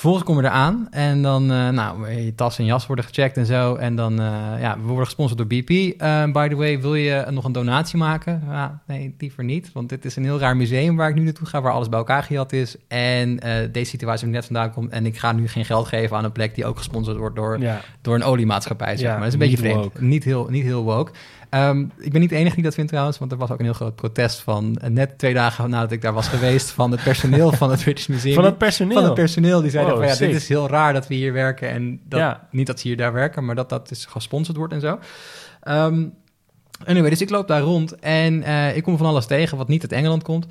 Vervolgens 0.00 0.28
kom 0.30 0.40
je 0.40 0.48
eraan 0.48 0.86
en 0.90 1.22
dan, 1.22 1.52
eh, 1.52 1.68
nou, 1.68 2.10
je 2.10 2.34
tas 2.34 2.58
en 2.58 2.64
jas 2.64 2.86
worden 2.86 3.04
gecheckt 3.04 3.36
en 3.36 3.46
zo. 3.46 3.74
En 3.74 3.94
dan, 3.96 4.20
eh, 4.20 4.26
ja, 4.60 4.76
we 4.80 4.86
worden 4.86 5.04
gesponsord 5.04 5.38
door 5.38 5.46
BP. 5.46 5.70
Eh, 6.00 6.24
by 6.32 6.48
the 6.48 6.54
way, 6.54 6.80
wil 6.80 6.94
je 6.94 7.26
nog 7.30 7.44
een 7.44 7.52
donatie 7.52 7.98
maken? 7.98 8.42
Ja, 8.48 8.80
nee, 8.86 9.14
liever 9.18 9.44
niet, 9.44 9.72
want 9.72 9.88
dit 9.88 10.04
is 10.04 10.16
een 10.16 10.24
heel 10.24 10.38
raar 10.38 10.56
museum 10.56 10.96
waar 10.96 11.08
ik 11.08 11.14
nu 11.14 11.22
naartoe 11.22 11.46
ga, 11.46 11.60
waar 11.60 11.72
alles 11.72 11.88
bij 11.88 11.98
elkaar 11.98 12.22
gejat 12.22 12.52
is. 12.52 12.76
En 12.88 13.36
deze 13.72 13.90
situatie 13.90 14.24
waar 14.26 14.34
net 14.34 14.44
vandaan 14.44 14.72
komt 14.72 14.90
en 14.90 15.06
ik 15.06 15.16
ga 15.18 15.32
nu 15.32 15.48
geen 15.48 15.64
geld 15.64 15.88
geven 15.88 16.16
aan 16.16 16.24
een 16.24 16.32
plek 16.32 16.54
die 16.54 16.64
ook 16.66 16.76
gesponsord 16.76 17.16
wordt 17.16 17.36
door, 17.36 17.58
Ja. 17.60 17.80
door 18.02 18.14
een 18.14 18.22
oliemaatschappij, 18.24 18.96
zeg 18.96 19.00
Ja, 19.06 19.08
maar. 19.10 19.18
Dat 19.18 19.26
is 19.28 19.32
een 19.32 19.38
beetje 19.38 19.56
vreemd. 19.56 19.76
woke. 19.76 20.04
Niet 20.04 20.24
heel, 20.24 20.46
niet 20.50 20.64
heel 20.64 20.82
woke. 20.82 21.12
Ehm, 21.50 21.84
ik 21.98 22.12
ben 22.12 22.20
niet 22.20 22.30
de 22.30 22.36
enige 22.36 22.54
die 22.54 22.64
dat 22.64 22.74
vindt 22.74 22.90
trouwens, 22.90 23.18
want 23.18 23.32
er 23.32 23.38
was 23.38 23.50
ook 23.50 23.58
een 23.58 23.64
heel 23.64 23.74
groot 23.74 23.94
protest 23.94 24.40
van 24.40 24.76
eh, 24.78 24.90
net 24.90 25.18
twee 25.18 25.34
dagen 25.34 25.70
nadat 25.70 25.92
ik 25.92 26.02
daar 26.02 26.12
was 26.12 26.28
geweest 26.28 26.70
van 26.70 26.90
het 26.90 27.02
personeel 27.02 27.52
van 27.62 27.70
het 27.70 27.82
British 27.82 28.06
Museum. 28.06 28.34
Van 28.34 28.44
het 28.44 28.58
personeel. 28.58 28.94
Van 28.94 29.04
het 29.04 29.14
personeel. 29.14 29.60
Die 29.60 29.70
zeiden 29.70 29.92
Wow, 29.94 30.02
van 30.02 30.12
ja, 30.12 30.18
dit 30.18 30.34
is 30.34 30.48
heel 30.48 30.68
raar 30.68 30.92
dat 30.92 31.06
we 31.06 31.14
hier 31.14 31.32
werken 31.32 31.70
en 31.70 32.00
dat, 32.04 32.20
Ja. 32.20 32.48
niet 32.50 32.66
dat 32.66 32.80
ze 32.80 32.88
hier 32.88 32.96
daar 32.96 33.12
werken, 33.12 33.44
maar 33.44 33.54
dat 33.54 33.68
dat 33.68 33.88
dus 33.88 34.04
gesponsord 34.04 34.56
wordt 34.56 34.72
en 34.72 34.80
zo. 34.80 34.98
Ehm 35.62 36.04
anyway, 36.84 37.10
dus 37.10 37.20
ik 37.20 37.30
loop 37.30 37.48
daar 37.48 37.60
rond 37.60 37.94
en 37.98 38.42
eh, 38.42 38.76
ik 38.76 38.82
kom 38.82 38.96
van 38.96 39.06
alles 39.06 39.26
tegen 39.26 39.56
wat 39.56 39.68
niet 39.68 39.82
uit 39.82 39.92
Engeland 39.92 40.22
komt. 40.22 40.46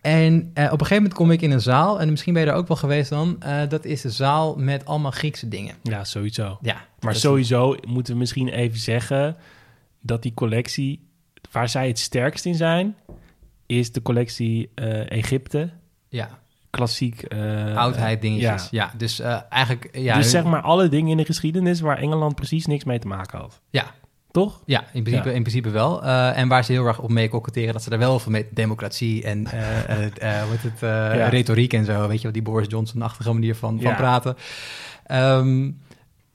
En 0.00 0.50
eh, 0.54 0.64
op 0.64 0.70
een 0.72 0.78
gegeven 0.78 0.96
moment 0.96 1.14
kom 1.14 1.30
ik 1.30 1.42
in 1.42 1.50
een 1.50 1.60
zaal, 1.60 2.00
en 2.00 2.10
misschien 2.10 2.32
ben 2.32 2.42
je 2.42 2.48
daar 2.48 2.56
ook 2.58 2.68
wel 2.68 2.76
geweest 2.76 3.10
dan. 3.10 3.38
dat 3.68 3.84
is 3.84 4.00
de 4.00 4.10
zaal 4.10 4.54
met 4.56 4.84
allemaal 4.84 5.10
Griekse 5.10 5.48
dingen. 5.48 5.74
ja, 5.82 6.04
sowieso. 6.04 6.58
Ja, 6.62 6.76
Maar 7.00 7.14
sowieso 7.14 7.76
moeten 7.86 8.12
we 8.12 8.18
misschien 8.18 8.48
even 8.48 8.78
zeggen 8.78 9.36
dat 10.02 10.22
die 10.22 10.34
collectie, 10.34 11.08
waar 11.50 11.68
zij 11.68 11.86
het 11.86 11.98
sterkst 11.98 12.46
in 12.46 12.54
zijn, 12.54 12.96
is 13.66 13.92
de 13.92 14.02
collectie 14.02 14.70
eh, 14.74 15.10
Egypte. 15.10 15.70
Ja, 16.08 16.28
Klassiek. 16.70 17.22
eh, 17.22 17.76
oudheid 17.76 18.20
dingetjes. 18.20 18.68
ja. 18.70 18.84
Ja, 18.84 18.98
dus 18.98 19.20
eh, 19.20 19.40
eigenlijk... 19.48 19.88
Ja, 19.92 20.16
dus 20.16 20.30
zeg 20.30 20.44
maar 20.44 20.60
alle 20.62 20.88
dingen 20.88 21.10
in 21.10 21.16
de 21.16 21.24
geschiedenis 21.24 21.80
waar 21.80 21.98
Engeland 21.98 22.34
precies 22.34 22.66
niks 22.66 22.84
mee 22.84 22.98
te 22.98 23.06
maken 23.06 23.38
had. 23.38 23.60
Ja, 23.70 23.94
Toch? 24.30 24.62
Ja, 24.66 24.84
in 24.92 25.02
principe, 25.02 25.28
Ja. 25.28 25.34
In 25.34 25.42
principe 25.42 25.70
wel. 25.70 26.02
En 26.04 26.48
waar 26.48 26.64
ze 26.64 26.72
heel 26.72 26.86
erg 26.86 26.98
op 27.00 27.10
mee 27.10 27.28
koketteren, 27.28 27.72
dat 27.72 27.82
ze 27.82 27.90
daar 27.90 27.98
wel 27.98 28.18
veel 28.18 28.32
mee 28.32 28.48
democratie 28.50 29.22
en 29.24 29.46
heet 29.48 30.62
het, 30.62 30.80
retoriek 31.30 31.72
en 31.72 31.84
zo, 31.84 32.08
weet 32.08 32.16
je 32.16 32.22
wel, 32.22 32.32
die 32.32 32.42
Boris 32.42 32.68
Johnson-achtige 32.68 33.32
manier 33.32 33.54
van, 33.54 33.80
van 33.80 33.96
praten. 33.96 34.36
Ehm, 35.06 35.70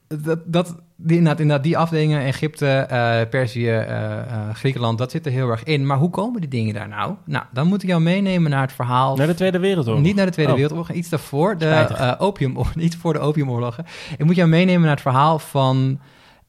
dat, 0.07 0.39
dat, 0.45 0.75
die, 0.95 1.17
inderdaad, 1.17 1.39
inderdaad, 1.39 1.63
die 1.63 1.77
afdelingen, 1.77 2.21
Egypte, 2.21 2.67
eh, 2.67 3.29
Perzië, 3.29 3.67
eh, 3.67 4.19
eh, 4.19 4.55
Griekenland, 4.55 4.97
dat 4.97 5.11
zit 5.11 5.25
er 5.25 5.31
heel 5.31 5.49
erg 5.49 5.63
in. 5.63 5.85
Maar 5.85 5.97
hoe 5.97 6.09
komen 6.09 6.41
die 6.41 6.49
dingen 6.49 6.73
daar 6.73 6.87
nou? 6.87 7.15
Nou, 7.25 7.45
dan 7.51 7.67
moet 7.67 7.83
ik 7.83 7.89
jou 7.89 8.01
meenemen 8.01 8.51
naar 8.51 8.61
het 8.61 8.73
verhaal 8.73 9.15
Naar 9.15 9.27
de 9.27 9.33
Tweede 9.33 9.59
Wereldoorlog. 9.59 10.03
niet 10.03 10.15
naar 10.15 10.25
de 10.25 10.31
Tweede 10.31 10.51
Oh. 10.51 10.57
Wereldoorlog, 10.57 10.95
iets 10.95 11.09
daarvoor. 11.09 11.57
De 11.57 12.15
opiumoorlog, 12.17 12.75
iets 12.87 12.95
voor 12.95 13.13
de 13.13 13.19
opiumoorlogen. 13.19 13.85
Ik 14.17 14.25
moet 14.25 14.35
jou 14.35 14.49
meenemen 14.49 14.81
naar 14.81 14.91
het 14.91 15.01
verhaal 15.01 15.39
van 15.39 15.99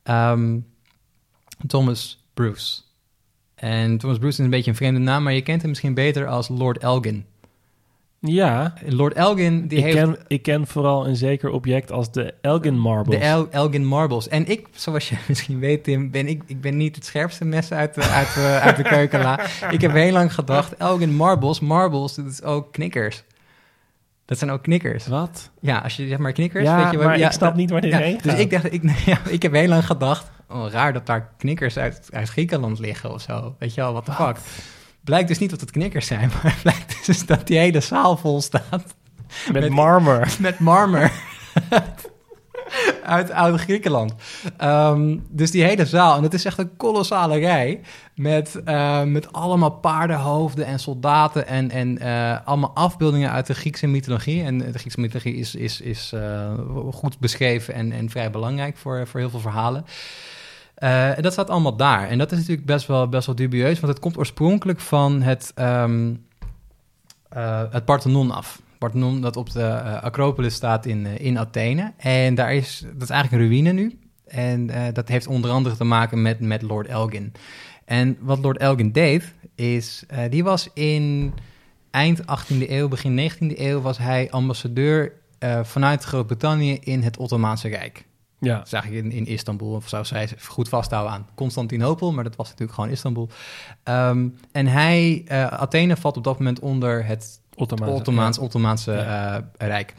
ehm, 0.03 0.59
Thomas 1.67 2.25
Bruce. 2.35 2.83
En 3.55 3.99
Thomas 3.99 4.19
Bruce 4.19 4.39
is 4.39 4.45
een 4.45 4.51
beetje 4.51 4.71
een 4.71 4.77
vreemde 4.77 5.01
naam, 5.01 5.23
maar 5.23 5.33
je 5.33 5.43
kent 5.43 5.61
hem 5.61 5.71
misschien 5.71 5.95
beter 5.95 6.27
als 6.27 6.49
Lord 6.49 6.79
Elgin. 6.79 7.25
Ja, 8.21 8.73
Lord 8.87 9.13
Elgin, 9.15 9.67
die 9.69 9.79
ik, 9.79 9.85
heeft 9.85 9.97
ken, 9.97 10.19
ik 10.27 10.43
ken 10.43 10.67
vooral 10.67 11.07
een 11.07 11.17
zeker 11.17 11.51
object 11.51 11.93
als 11.93 12.13
de 12.13 12.35
Elgin 12.41 12.79
Marbles. 12.79 13.19
de 13.19 13.25
El- 13.25 13.49
Elgin 13.51 13.85
Marbles. 13.87 14.29
En 14.29 14.47
ik, 14.47 14.67
zoals 14.73 15.09
je 15.09 15.17
misschien 15.29 15.59
weet, 15.59 15.85
Tim, 15.85 16.11
ben 16.11 16.27
ik, 16.29 16.43
ik 16.47 16.61
ben 16.61 16.77
niet 16.77 16.95
het 16.97 17.05
scherpste 17.05 17.45
mes 17.45 17.73
uit 17.73 17.95
de, 17.95 18.03
uit, 18.03 18.35
de- 18.35 18.59
uit 18.63 18.77
de 18.77 18.83
keukenla. 18.83 19.41
ik 19.71 19.81
heb 19.81 19.93
heel 19.93 20.13
lang 20.13 20.35
gedacht, 20.35 20.77
Elgin 20.77 21.15
Marbles, 21.15 21.61
Marbles, 21.61 22.15
dat 22.15 22.27
is 22.27 22.43
ook 22.43 22.73
knikkers. 22.73 23.25
Dat 24.25 24.39
zijn 24.39 24.51
ook 24.51 24.63
knikkers. 24.63 25.07
Wat? 25.07 25.51
Ja, 25.61 25.79
als 25.79 25.97
je 25.97 26.09
zeg 26.09 26.19
maar 26.19 26.33
knikkers, 26.33 26.65
Ja, 26.65 26.83
weet 26.83 26.91
je 26.91 26.99
maar 26.99 27.19
ja, 27.19 27.27
ik 27.27 27.33
snap 27.33 27.49
dat- 27.49 27.59
niet 27.59 27.71
waar 27.71 27.81
dit 27.81 27.91
ja, 27.93 27.99
heen 27.99 28.19
Dus 28.23 28.35
ik 28.39 28.51
dacht, 28.51 28.73
ik, 28.73 28.83
ja, 29.07 29.19
ik 29.29 29.43
heb 29.43 29.53
heel 29.53 29.69
lang 29.69 29.87
gedacht, 29.87 30.31
oh, 30.51 30.71
raar 30.71 30.93
dat 30.93 31.07
daar 31.07 31.31
knikkers 31.39 31.77
uit, 31.77 32.09
uit 32.13 32.29
Griekenland 32.29 32.79
liggen 32.79 33.13
of 33.13 33.21
zo. 33.21 33.55
Weet 33.59 33.75
je 33.75 33.81
wel, 33.81 33.93
what 33.93 34.05
the 34.05 34.13
fuck. 34.13 34.37
Blijkt 35.09 35.29
dus 35.29 35.39
niet 35.39 35.51
dat 35.51 35.61
het 35.61 35.71
knikkers 35.71 36.07
zijn, 36.07 36.31
maar 36.35 36.53
het 36.53 36.63
blijkt 36.63 37.07
dus 37.07 37.27
dat 37.27 37.47
die 37.47 37.59
hele 37.59 37.81
zaal 37.81 38.17
vol 38.17 38.41
staat 38.41 38.95
Met, 39.53 39.63
Met- 39.63 39.71
marmer. 39.71 40.35
met 40.41 40.59
marmer 40.59 41.13
uit 43.03 43.31
oude 43.31 43.59
Griekenland. 43.59 44.15
Ehm, 44.57 45.17
dus 45.29 45.51
die 45.51 45.65
hele 45.65 45.87
zaal, 45.87 46.17
en 46.17 46.23
het 46.23 46.35
is 46.35 46.45
echt 46.45 46.59
een 46.59 46.77
kolossale 46.77 47.39
rij 47.39 47.81
met, 48.15 48.61
eh, 48.65 49.03
met 49.03 49.33
allemaal 49.33 49.71
paardenhoofden 49.71 50.67
en 50.67 50.79
soldaten 50.79 51.47
en, 51.47 51.71
en 51.71 51.99
eh, 51.99 52.47
allemaal 52.47 52.75
afbeeldingen 52.75 53.31
uit 53.31 53.47
de 53.47 53.55
Griekse 53.55 53.87
mythologie. 53.87 54.43
En 54.43 54.59
de 54.59 54.79
Griekse 54.79 55.01
mythologie 55.01 55.35
is, 55.35 55.55
is, 55.55 55.81
is 55.81 56.13
eh, 56.15 56.53
goed 56.93 57.19
beschreven 57.19 57.75
en, 57.75 57.93
en 57.93 58.11
vrij 58.11 58.31
belangrijk 58.31 58.77
voor, 58.77 59.07
voor 59.07 59.21
heel 59.21 59.31
veel 59.31 59.41
verhalen. 59.41 59.85
Eh, 60.79 61.17
en 61.17 61.23
dat 61.23 61.33
staat 61.33 61.51
allemaal 61.51 61.77
daar. 61.77 62.09
En 62.09 62.19
dat 62.19 62.33
is 62.33 62.39
natuurlijk 62.39 62.67
best 62.67 62.87
wel, 62.87 63.09
best 63.09 63.27
wel 63.27 63.35
dubieus, 63.35 63.81
want 63.81 63.93
het 63.93 64.03
komt 64.03 64.19
oorspronkelijk 64.19 64.81
van 64.81 65.23
het, 65.23 65.53
ehm, 65.55 66.15
eh, 67.29 67.63
het 67.71 67.85
Parthenon 67.85 68.31
af. 68.31 68.63
Parthenon 68.79 69.21
dat 69.21 69.37
op 69.37 69.51
de 69.51 69.63
eh, 69.63 70.03
Acropolis 70.03 70.55
staat 70.55 70.87
in, 70.87 71.07
in 71.07 71.39
Athene. 71.39 71.93
En 71.97 72.35
daar 72.35 72.55
is, 72.55 72.85
dat 72.93 73.03
is 73.03 73.11
eigenlijk 73.11 73.43
een 73.43 73.49
ruïne 73.49 73.73
nu. 73.73 73.99
En 74.27 74.71
dat 74.93 75.09
heeft 75.09 75.27
onder 75.27 75.51
andere 75.51 75.77
te 75.77 75.85
maken 75.85 76.23
met, 76.23 76.41
met 76.41 76.63
Lord 76.63 76.87
Elgin. 76.87 77.33
En 77.85 78.17
wat 78.21 78.39
Lord 78.39 78.59
Elgin 78.59 78.93
deed, 78.93 79.35
is... 79.55 80.05
die 80.31 80.45
was 80.45 80.71
in 80.75 81.33
eind 81.91 82.21
18e 82.21 82.71
eeuw, 82.71 82.89
begin 82.89 83.31
19e 83.31 83.59
eeuw... 83.59 83.81
was 83.81 83.99
hij 83.99 84.31
ambassadeur 84.31 85.13
vanuit 85.63 86.05
Groot-Brittannië 86.05 86.79
in 86.81 87.03
het 87.03 87.17
Ottomaanse 87.17 87.69
Rijk. 87.69 88.05
Ja. 88.41 88.57
Dat 88.57 88.67
is 88.67 88.73
eigenlijk 88.73 89.05
in, 89.05 89.13
in 89.13 89.27
Istanbul, 89.27 89.73
of 89.73 89.89
zou 89.89 90.05
zij 90.05 90.29
goed 90.41 90.69
vasthouden 90.69 91.13
aan 91.13 91.27
Constantinopel, 91.35 92.13
maar 92.13 92.25
dat 92.25 92.37
was 92.37 92.47
natuurlijk 92.47 92.75
gewoon 92.75 92.91
Istanbul. 92.91 93.29
Ehm, 93.83 94.29
en 94.53 94.67
hij, 94.67 95.23
eh, 95.27 95.47
Athene 95.47 95.97
valt 95.97 96.17
op 96.17 96.25
dat 96.25 96.39
moment 96.39 96.61
onder 96.61 97.07
het 97.07 97.41
Ottomaanse. 97.55 97.95
Ottomaans, 97.95 98.39
Ottomaanse 98.39 98.93
Ja. 98.93 99.37
eh, 99.59 99.69
Rijk. 99.69 99.95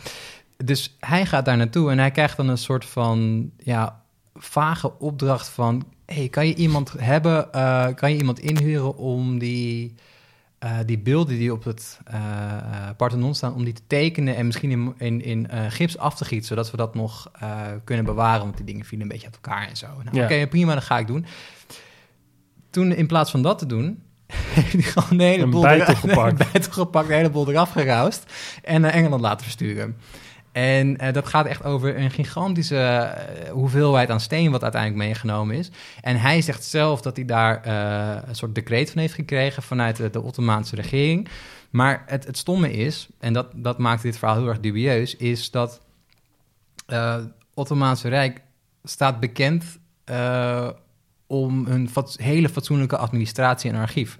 Dus 0.57 0.95
hij 0.99 1.25
gaat 1.25 1.45
daar 1.45 1.57
naartoe 1.57 1.91
en 1.91 1.99
hij 1.99 2.11
krijgt 2.11 2.37
dan 2.37 2.47
een 2.47 2.57
soort 2.57 2.85
van 2.85 3.49
ja, 3.57 4.01
vage 4.35 4.99
opdracht 4.99 5.47
van... 5.49 5.83
Hey, 6.05 6.29
kan 6.29 6.47
je 6.47 6.55
iemand 6.55 6.93
hebben, 6.97 7.53
eh, 7.53 7.87
kan 7.95 8.11
je 8.11 8.17
iemand 8.17 8.39
inhuren 8.39 8.97
om 8.97 9.39
die, 9.39 9.95
eh, 10.59 10.77
die 10.85 10.99
beelden 10.99 11.37
die 11.37 11.53
op 11.53 11.63
het 11.63 11.99
eh, 12.05 12.17
Parthenon 12.97 13.35
staan... 13.35 13.53
om 13.53 13.63
die 13.63 13.73
te 13.73 13.81
tekenen 13.87 14.35
en 14.35 14.45
misschien 14.45 14.71
in, 14.71 14.93
in, 14.97 15.23
in 15.23 15.71
gips 15.71 15.97
af 15.97 16.15
te 16.15 16.25
gieten... 16.25 16.47
zodat 16.47 16.71
we 16.71 16.77
dat 16.77 16.95
nog 16.95 17.31
kunnen 17.83 18.05
bewaren, 18.05 18.43
want 18.43 18.55
die 18.57 18.65
dingen 18.65 18.85
vielen 18.85 19.05
een 19.05 19.11
beetje 19.11 19.25
uit 19.27 19.35
elkaar 19.43 19.67
en 19.67 19.77
zo. 19.77 19.87
Nou, 19.87 20.17
Ja. 20.17 20.23
Oké, 20.23 20.47
prima, 20.47 20.73
dat 20.73 20.83
ga 20.83 20.97
ik 20.97 21.07
doen. 21.07 21.25
Toen 22.69 22.91
in 22.91 23.07
plaats 23.07 23.31
van 23.31 23.41
dat 23.41 23.57
te 23.59 23.65
doen... 23.65 24.03
heeft 24.33 24.71
hij 24.73 24.81
gewoon 24.81 25.17
de 25.17 25.23
hele 25.23 25.43
Een 25.43 25.49
boel 25.49 25.61
bijtel 25.61 25.87
eraf- 25.87 25.99
gepakt. 26.09 26.39
een 26.39 26.47
bijtel 26.51 26.71
gepakt, 26.71 27.07
de 27.07 27.13
hele 27.13 27.29
boel 27.29 27.49
eraf 27.49 27.71
geroust 27.71 28.33
en 28.63 28.81
naar 28.81 28.91
Engeland 28.91 29.21
laten 29.21 29.43
versturen. 29.43 29.97
En 30.51 30.97
eh, 30.97 31.13
dat 31.13 31.27
gaat 31.27 31.45
echt 31.45 31.63
over 31.63 31.97
een 31.97 32.11
gigantische 32.11 32.77
eh, 32.77 33.51
hoeveelheid 33.51 34.09
aan 34.09 34.19
steen 34.19 34.51
wat 34.51 34.63
uiteindelijk 34.63 35.03
meegenomen 35.03 35.55
is. 35.55 35.69
En 36.01 36.15
hij 36.15 36.41
zegt 36.41 36.63
zelf 36.63 37.01
dat 37.01 37.15
hij 37.15 37.25
daar 37.25 37.63
eh, 37.63 38.27
een 38.27 38.35
soort 38.35 38.55
decreet 38.55 38.91
van 38.91 39.01
heeft 39.01 39.13
gekregen 39.13 39.63
vanuit 39.63 40.13
de, 40.13 40.21
Ottomaanse 40.21 40.75
regering. 40.75 41.27
Maar 41.69 42.03
het, 42.05 42.25
het 42.25 42.37
stomme 42.37 42.71
is, 42.71 43.07
en 43.19 43.33
dat, 43.33 43.47
dat 43.55 43.77
maakt 43.77 44.01
dit 44.01 44.17
verhaal 44.17 44.37
heel 44.37 44.47
erg 44.47 44.59
dubieus, 44.59 45.15
is 45.15 45.51
dat 45.51 45.81
Ottomaanse 47.53 48.07
Rijk 48.07 48.41
staat 48.83 49.19
bekend 49.19 49.79
om 51.27 51.67
een 51.67 51.89
hele 52.15 52.49
fatsoenlijke 52.49 52.97
administratie 52.97 53.71
en 53.71 53.79
archief. 53.79 54.19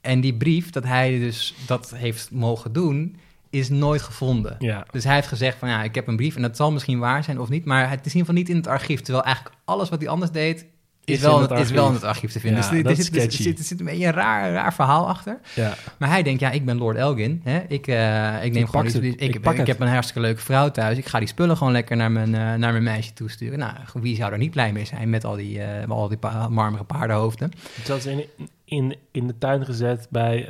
En 0.00 0.20
die 0.20 0.34
brief 0.34 0.70
dat 0.70 0.84
hij 0.84 1.18
dus 1.18 1.54
dat 1.66 1.90
heeft 1.90 2.30
mogen 2.30 2.72
doen, 2.72 3.16
is 3.50 3.68
nooit 3.68 4.02
gevonden. 4.02 4.56
Ja. 4.58 4.86
Dus 4.90 5.04
hij 5.04 5.14
heeft 5.14 5.26
gezegd 5.28 5.58
van 5.58 5.68
ja, 5.68 5.82
ik 5.82 5.94
heb 5.94 6.06
een 6.06 6.16
brief 6.16 6.36
en 6.36 6.42
dat 6.42 6.56
zal 6.56 6.72
misschien 6.72 6.98
waar 6.98 7.24
zijn 7.24 7.40
of 7.40 7.48
niet, 7.48 7.64
maar 7.64 7.90
het 7.90 8.06
is 8.06 8.12
in 8.14 8.18
ieder 8.18 8.20
geval 8.20 8.34
niet 8.34 8.48
in 8.48 8.56
het 8.56 8.66
archief. 8.66 9.00
Terwijl 9.00 9.24
eigenlijk 9.24 9.56
alles 9.64 9.88
wat 9.88 10.00
hij 10.00 10.08
anders 10.08 10.30
deed, 10.30 10.66
is, 11.04 11.14
Is 11.14 11.20
wel, 11.20 11.34
in 11.36 11.42
het 11.42 11.58
is 11.58 11.70
wel 11.70 11.78
in 11.78 11.84
archief. 11.84 12.00
het 12.00 12.10
archief 12.10 12.32
te 12.32 12.40
vinden. 12.40 12.62
Ja, 12.62 12.68
dus 12.68 12.78
er- 12.78 12.84
dat 12.84 12.98
is 12.98 13.04
zit, 13.06 13.16
er, 13.24 13.32
zit, 13.32 13.58
er 13.58 13.64
zit 13.64 13.78
een 13.80 13.86
beetje 13.86 14.06
een 14.06 14.12
raar, 14.12 14.52
raar 14.52 14.74
verhaal 14.74 15.08
achter. 15.08 15.38
ja. 15.54 15.74
Maar 15.98 16.08
hij 16.08 16.22
denkt, 16.22 16.40
ja, 16.40 16.50
ik 16.50 16.64
ben 16.64 16.76
Lord 16.78 16.96
Elgin. 16.96 17.40
Hè? 17.44 17.58
Ik, 17.68 17.86
eh, 17.86 18.44
ik 18.44 18.52
neem 18.52 18.62
Ik 18.62 18.68
gewoon 18.68 18.86
ik, 18.86 19.20
Ik 19.58 19.66
heb 19.66 19.80
een 19.80 19.88
hartstikke 19.88 20.20
leuke 20.20 20.40
vrouw 20.40 20.70
thuis. 20.70 20.98
Ik 20.98 21.06
ga 21.06 21.18
die 21.18 21.28
spullen 21.28 21.56
gewoon 21.56 21.72
lekker 21.72 21.96
naar 21.96 22.10
mijn, 22.12 22.34
eh, 22.34 22.40
naar 22.40 22.72
mijn 22.72 22.82
meisje 22.82 23.12
toesturen. 23.12 23.58
Nou, 23.58 23.72
wie 23.94 24.16
zou 24.16 24.32
er 24.32 24.38
niet 24.38 24.50
blij 24.50 24.72
mee 24.72 24.84
zijn 24.84 25.10
met 25.10 25.24
al 25.24 25.36
die, 25.36 25.58
met 25.80 25.90
al 25.90 26.08
die 26.08 26.18
pa- 26.18 26.48
marmeren 26.48 26.86
paardenhoofden? 26.86 27.50
Het 27.74 27.88
was 27.88 28.06
in, 28.06 28.24
in, 28.64 28.96
in 29.12 29.26
de 29.26 29.38
tuin 29.38 29.64
gezet 29.64 30.06
bij 30.10 30.48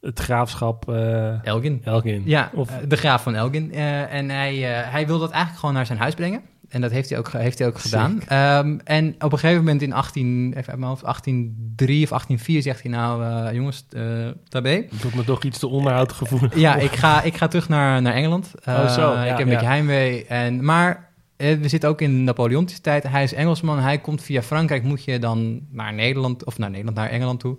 het 0.00 0.18
graafschap 0.18 0.88
eh, 0.88 1.44
Elgin. 1.44 1.80
Elgin. 1.84 2.22
Ja, 2.24 2.50
Of, 2.54 2.70
eh, 2.70 2.76
de 2.88 2.96
graaf 2.96 3.22
van 3.22 3.34
Elgin. 3.34 3.72
Eh, 3.72 4.14
en 4.14 4.30
hij, 4.30 4.54
eh, 4.54 4.92
hij 4.92 5.06
wil 5.06 5.18
dat 5.18 5.30
eigenlijk 5.30 5.60
gewoon 5.60 5.74
naar 5.74 5.86
zijn 5.86 5.98
huis 5.98 6.14
brengen. 6.14 6.42
En 6.70 6.80
dat 6.80 6.90
heeft 6.90 7.10
hij 7.10 7.18
ook, 7.18 7.32
heeft 7.32 7.58
hij 7.58 7.68
ook 7.68 7.78
gedaan. 7.78 8.20
Ehm, 8.26 8.78
en 8.84 9.14
op 9.18 9.32
een 9.32 9.38
gegeven 9.38 9.64
moment 9.64 9.82
in 9.82 9.92
18, 9.92 10.48
even 10.56 10.68
uit 10.70 10.78
mijn 10.78 10.90
hoofd, 10.90 11.04
1803 11.04 12.02
of 12.02 12.08
1804 12.08 12.62
zegt 12.62 12.82
hij 12.82 12.90
nou, 12.90 13.24
eh, 13.24 13.54
jongens, 13.54 13.86
uh, 13.90 14.28
tabé. 14.48 14.84
Doet 15.00 15.14
me 15.14 15.24
toch 15.24 15.42
iets 15.42 15.58
te 15.58 15.66
onderhoudgevoelig. 15.68 16.54
ja, 16.66 16.76
ik 16.76 16.90
ga, 16.92 17.22
ik 17.22 17.36
ga 17.36 17.48
terug 17.48 17.68
naar, 17.68 18.02
naar 18.02 18.14
Engeland. 18.14 18.52
oh, 18.64 18.88
zo. 18.88 19.10
ik 19.10 19.16
Ja, 19.16 19.22
heb 19.24 19.38
een 19.38 19.46
ja. 19.46 19.52
beetje 19.52 19.66
heimwee. 19.66 20.26
En, 20.26 20.64
maar 20.64 21.08
we 21.36 21.68
zitten 21.68 21.88
ook 21.88 22.00
in 22.00 22.24
Napoleontische 22.24 22.82
tijd. 22.82 23.02
Hij 23.02 23.22
is 23.22 23.32
Engelsman. 23.32 23.78
Hij 23.78 23.98
komt 23.98 24.22
via 24.22 24.42
Frankrijk. 24.42 24.82
Moet 24.82 25.04
je 25.04 25.18
dan 25.18 25.60
naar 25.70 25.94
Nederland 25.94 26.44
of 26.44 26.58
naar 26.58 26.70
Nederland, 26.70 26.96
naar 26.96 27.10
Engeland 27.10 27.40
toe. 27.40 27.56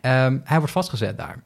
Ehm, 0.00 0.38
hij 0.44 0.58
wordt 0.58 0.72
vastgezet 0.72 1.18
daar. 1.18 1.42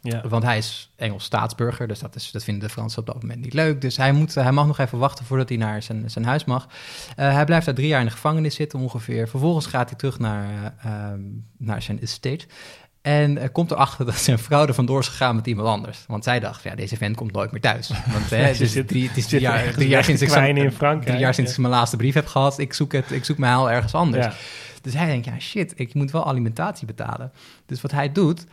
Ja. 0.00 0.28
Want 0.28 0.42
hij 0.42 0.58
is 0.58 0.90
Engels 0.96 1.24
staatsburger, 1.24 1.88
dus 1.88 1.98
dat, 1.98 2.14
is, 2.14 2.30
dat 2.30 2.44
vinden 2.44 2.62
de 2.68 2.72
Fransen 2.74 2.98
op 2.98 3.06
dat 3.06 3.22
moment 3.22 3.40
niet 3.40 3.52
leuk. 3.52 3.80
Dus 3.80 3.96
hij, 3.96 4.12
moet, 4.12 4.34
hij 4.34 4.52
mag 4.52 4.66
nog 4.66 4.78
even 4.78 4.98
wachten 4.98 5.24
voordat 5.24 5.48
hij 5.48 5.58
naar 5.58 5.82
zijn, 5.82 6.10
zijn 6.10 6.24
huis 6.24 6.44
mag. 6.44 6.68
Eh, 7.16 7.32
hij 7.32 7.44
blijft 7.44 7.66
daar 7.66 7.74
drie 7.74 7.88
jaar 7.88 8.00
in 8.00 8.06
de 8.06 8.12
gevangenis 8.12 8.54
zitten 8.54 8.78
ongeveer. 8.78 9.28
Vervolgens 9.28 9.66
gaat 9.66 9.88
hij 9.88 9.98
terug 9.98 10.18
naar, 10.18 10.72
eh, 10.78 10.92
ehm, 11.10 11.20
naar 11.58 11.82
zijn 11.82 12.00
estate. 12.00 12.46
En 13.02 13.38
eh, 13.38 13.48
komt 13.52 13.70
erachter 13.70 14.04
dat 14.04 14.14
zijn 14.16 14.38
vrouw 14.38 14.66
er 14.66 14.74
vandoor 14.74 15.00
is 15.00 15.08
gegaan 15.08 15.36
met 15.36 15.46
iemand 15.46 15.68
anders. 15.68 16.04
Want 16.06 16.24
zij 16.24 16.40
dacht, 16.40 16.62
ja, 16.62 16.74
deze 16.74 16.96
vent 16.96 17.16
komt 17.16 17.32
nooit 17.32 17.52
meer 17.52 17.60
thuis. 17.60 17.88
Want 18.12 18.30
hè, 18.30 18.52
dus 18.54 18.72
drie, 18.86 19.08
het 19.08 19.16
is 19.16 19.22
zit 19.22 19.28
drie 19.28 19.40
jaar, 19.40 19.72
drie 19.72 19.88
jaar 19.88 20.04
sinds 20.04 20.22
ik 20.22 20.28
zijn- 20.28 20.56
in 20.56 20.72
Frankrijk. 20.72 21.06
drie 21.06 21.18
jaar 21.18 21.34
sinds 21.34 21.50
Ja. 21.50 21.56
ik 21.56 21.62
mijn 21.62 21.74
laatste 21.74 21.96
brief 21.96 22.14
heb 22.14 22.26
gehad. 22.26 22.58
Ik 22.58 22.72
zoek, 22.72 22.92
het, 22.92 23.10
ik 23.10 23.24
zoek 23.24 23.38
mijn 23.38 23.52
heil 23.52 23.70
ergens 23.70 23.94
anders. 23.94 24.24
Ja. 24.24 24.32
Dus 24.82 24.94
hij 24.94 25.06
denkt, 25.06 25.24
ja 25.26 25.38
shit, 25.38 25.72
ik 25.76 25.94
moet 25.94 26.10
wel 26.10 26.26
alimentatie 26.26 26.86
betalen. 26.86 27.32
Dus 27.66 27.80
wat 27.80 27.90
hij 27.90 28.12
doet, 28.12 28.44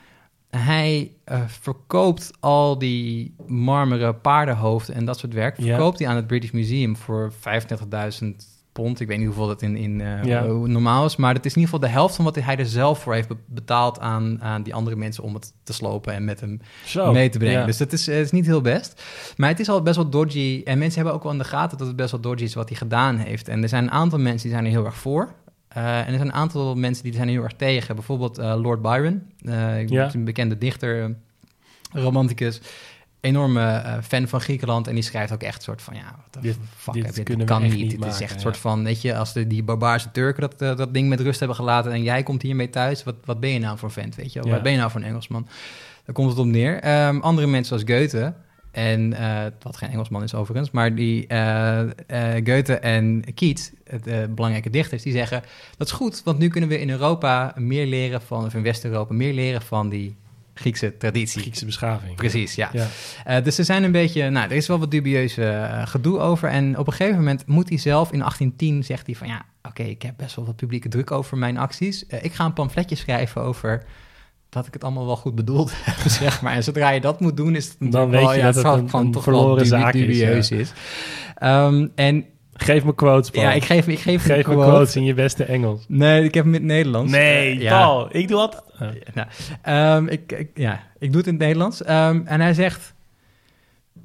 hij 0.57 1.11
eh, 1.23 1.41
verkoopt 1.47 2.31
al 2.39 2.77
die 2.77 3.35
marmeren 3.47 4.21
paardenhoofden 4.21 4.95
en 4.95 5.05
dat 5.05 5.19
soort 5.19 5.33
werk. 5.33 5.55
Verkoopt 5.61 5.99
hij 5.99 6.07
aan 6.07 6.15
het 6.15 6.27
British 6.27 6.51
Museum 6.51 6.95
voor 6.95 7.31
35.000 7.33 8.27
pond. 8.71 8.99
Ik 8.99 9.07
weet 9.07 9.17
niet 9.17 9.25
hoeveel 9.27 9.47
dat 9.47 9.61
in, 9.61 9.75
in 9.77 10.01
eh, 10.01 10.23
Ja. 10.23 10.43
normaal 10.43 11.05
is. 11.05 11.15
Maar 11.15 11.33
dat 11.33 11.45
is 11.45 11.53
in 11.53 11.59
ieder 11.61 11.73
geval 11.73 11.89
de 11.89 11.95
helft 11.95 12.15
van 12.15 12.25
wat 12.25 12.35
hij 12.35 12.57
er 12.57 12.65
zelf 12.65 12.99
voor 13.01 13.13
heeft 13.13 13.27
be- 13.27 13.35
betaald 13.45 13.99
aan, 13.99 14.41
aan 14.41 14.63
die 14.63 14.73
andere 14.73 14.95
mensen 14.95 15.23
om 15.23 15.33
het 15.33 15.53
te 15.63 15.73
slopen 15.73 16.13
en 16.13 16.25
met 16.25 16.39
hem 16.39 16.59
Zo. 16.85 17.11
mee 17.11 17.29
te 17.29 17.37
brengen. 17.37 17.59
Ja. 17.59 17.65
Dus 17.65 17.77
dat 17.77 17.91
is, 17.93 18.07
is 18.07 18.31
niet 18.31 18.45
heel 18.45 18.61
best. 18.61 19.03
Maar 19.37 19.49
het 19.49 19.59
is 19.59 19.69
al 19.69 19.81
best 19.81 19.95
wel 19.95 20.09
dodgy. 20.09 20.61
En 20.65 20.77
mensen 20.77 20.95
hebben 20.95 21.13
ook 21.13 21.23
wel 21.23 21.31
in 21.31 21.37
de 21.37 21.43
gaten 21.43 21.77
dat 21.77 21.87
het 21.87 21.95
best 21.95 22.11
wel 22.11 22.19
dodgy 22.21 22.43
is 22.43 22.53
wat 22.53 22.69
hij 22.69 22.77
gedaan 22.77 23.17
heeft. 23.17 23.47
En 23.47 23.63
er 23.63 23.69
zijn 23.69 23.83
een 23.83 23.91
aantal 23.91 24.19
mensen 24.19 24.41
die 24.41 24.51
zijn 24.51 24.65
er 24.65 24.71
heel 24.71 24.85
erg 24.85 24.97
voor. 24.97 25.33
Eh, 25.73 25.99
en 25.99 26.05
er 26.07 26.13
zijn 26.13 26.21
een 26.21 26.33
aantal 26.33 26.75
mensen 26.75 27.03
die 27.03 27.11
er 27.11 27.17
zijn 27.17 27.29
heel 27.29 27.43
erg 27.43 27.53
tegen. 27.53 27.95
Bijvoorbeeld 27.95 28.37
eh, 28.37 28.55
Lord 28.61 28.81
Byron, 28.81 29.23
eh, 29.45 29.87
Ja. 29.87 30.13
een 30.13 30.23
bekende 30.23 30.57
dichter, 30.57 31.15
romanticus. 31.91 32.61
Enorme 33.21 33.83
fan 34.03 34.27
van 34.27 34.41
Griekenland. 34.41 34.87
En 34.87 34.93
die 34.93 35.03
schrijft 35.03 35.33
ook 35.33 35.43
echt 35.43 35.55
een 35.55 35.61
soort 35.61 35.81
van, 35.81 35.95
ja, 35.95 36.15
the 36.29 36.39
Dit- 36.39 36.57
fuck, 36.77 36.93
dit 36.93 37.15
dit 37.25 37.43
kan 37.43 37.61
niet. 37.61 37.73
niet 37.73 37.89
Dit 38.01 38.05
is 38.05 38.19
echt 38.21 38.29
een 38.31 38.35
ja. 38.37 38.41
soort 38.43 38.57
van, 38.57 38.83
weet 38.83 39.01
je, 39.01 39.15
als 39.15 39.33
de, 39.33 39.47
die 39.47 39.63
barbaarse 39.63 40.11
Turken 40.11 40.49
dat, 40.57 40.77
dat 40.77 40.93
ding 40.93 41.09
met 41.09 41.19
rust 41.19 41.39
hebben 41.39 41.57
gelaten... 41.57 41.91
en 41.91 42.03
jij 42.03 42.23
komt 42.23 42.41
hiermee 42.41 42.69
thuis, 42.69 43.03
wat, 43.03 43.15
wat 43.25 43.39
ben 43.39 43.49
je 43.49 43.59
nou 43.59 43.77
voor 43.77 43.91
vent, 43.91 44.15
weet 44.15 44.33
je? 44.33 44.41
Ja. 44.43 44.49
Wat 44.51 44.61
ben 44.63 44.71
je 44.71 44.77
nou 44.77 44.91
voor 44.91 45.01
een 45.01 45.07
Engelsman? 45.07 45.47
Daar 46.05 46.15
komt 46.15 46.29
het 46.29 46.39
op 46.39 46.45
neer. 46.45 46.79
Ehm, 46.79 47.19
andere 47.19 47.47
mensen 47.47 47.79
zoals 47.79 47.99
Goethe... 47.99 48.33
En 48.73 49.13
eh, 49.13 49.45
wat 49.61 49.77
geen 49.77 49.89
Engelsman 49.89 50.23
is 50.23 50.33
overigens, 50.33 50.71
maar 50.71 50.95
die 50.95 51.27
eh, 51.27 51.81
Goethe 52.43 52.75
en 52.75 53.23
Keats, 53.33 53.71
eh, 53.83 53.99
belangrijke 54.29 54.69
dichters, 54.69 55.03
die 55.03 55.13
zeggen 55.13 55.43
dat 55.77 55.87
is 55.87 55.93
goed, 55.93 56.21
want 56.23 56.39
nu 56.39 56.47
kunnen 56.47 56.69
we 56.69 56.79
in 56.79 56.89
Europa 56.89 57.53
meer 57.57 57.85
leren 57.85 58.21
van, 58.21 58.45
of 58.45 58.53
in 58.53 58.63
West-Europa 58.63 59.13
meer 59.13 59.33
leren 59.33 59.61
van 59.61 59.89
die 59.89 60.15
Griekse 60.53 60.97
traditie. 60.97 61.41
Griekse 61.41 61.65
beschaving. 61.65 62.15
Precies, 62.15 62.55
ja. 62.55 62.71
Ja. 62.73 63.41
Dus 63.41 63.57
er 63.57 63.65
zijn 63.65 63.83
een 63.83 63.91
beetje, 63.91 64.29
nou, 64.29 64.49
er 64.49 64.55
is 64.55 64.67
wel 64.67 64.79
wat 64.79 64.91
dubieus 64.91 65.37
eh, 65.37 65.87
gedoe 65.87 66.19
over. 66.19 66.49
En 66.49 66.77
op 66.77 66.87
een 66.87 66.93
gegeven 66.93 67.17
moment 67.17 67.47
moet 67.47 67.69
hij 67.69 67.77
zelf, 67.77 68.11
in 68.11 68.19
1810, 68.19 68.83
zegt 68.83 69.05
hij 69.05 69.15
van 69.15 69.27
ja, 69.27 69.45
oké, 69.63 69.83
ik 69.83 70.01
heb 70.01 70.13
best 70.17 70.35
wel 70.35 70.45
wat 70.45 70.55
publieke 70.55 70.89
druk 70.89 71.11
over 71.11 71.37
mijn 71.37 71.57
acties. 71.57 72.05
Ik 72.05 72.33
ga 72.33 72.45
een 72.45 72.53
pamfletje 72.53 72.95
schrijven 72.95 73.41
over 73.41 73.83
dat 74.53 74.67
ik 74.67 74.73
het 74.73 74.83
allemaal 74.83 75.05
wel 75.05 75.15
goed 75.15 75.35
bedoeld 75.35 75.71
heb, 75.85 75.95
zeg 76.11 76.41
maar. 76.41 76.53
En 76.53 76.63
zodra 76.63 76.89
je 76.89 77.01
dat 77.01 77.19
moet 77.19 77.37
doen, 77.37 77.55
is 77.55 77.65
het 77.67 77.79
natuurlijk 77.79 78.11
weet 78.11 78.21
wel, 78.21 78.31
je 78.31 78.37
ja, 78.37 78.45
dat 78.45 78.55
het 78.55 78.89
van- 78.89 79.05
een- 79.15 79.21
verloren 79.21 79.65
zaak 79.65 79.93
is, 79.93 79.99
dubieus 80.01 80.47
ja. 80.49 80.57
is. 80.57 80.73
Ehm, 81.37 81.87
en 81.95 82.25
Geef 82.55 82.83
me 82.83 82.95
quotes, 82.95 83.29
Paul. 83.29 83.43
ja, 83.45 83.53
ik 83.53 83.63
geef, 83.63 83.87
ik 83.87 83.99
geef, 83.99 84.23
Geef 84.23 84.37
me 84.37 84.43
quote. 84.53 84.69
quotes 84.69 84.95
in 84.95 85.03
je 85.03 85.13
beste 85.13 85.43
Engels. 85.43 85.85
Nee, 85.87 86.23
ik 86.23 86.33
heb 86.33 86.43
hem 86.43 86.53
in 86.53 86.59
het 86.59 86.69
Nederlands. 86.69 87.11
Nee, 87.11 87.51
Eh, 87.55 87.61
ja. 87.61 87.79
Paul. 87.79 88.07
Ik 88.11 88.27
doe 88.27 88.37
altijd... 88.39 88.63
Oh. 88.73 88.89
Nou, 89.13 89.27
ehm, 89.61 90.07
ik, 90.07 90.31
ik- 90.31 90.49
ja, 90.53 90.79
ik 90.99 91.07
doe 91.11 91.17
het 91.17 91.27
in 91.27 91.33
het 91.33 91.41
Nederlands. 91.41 91.83
Ehm, 91.83 92.21
en 92.25 92.41
hij 92.41 92.53
zegt: 92.53 92.93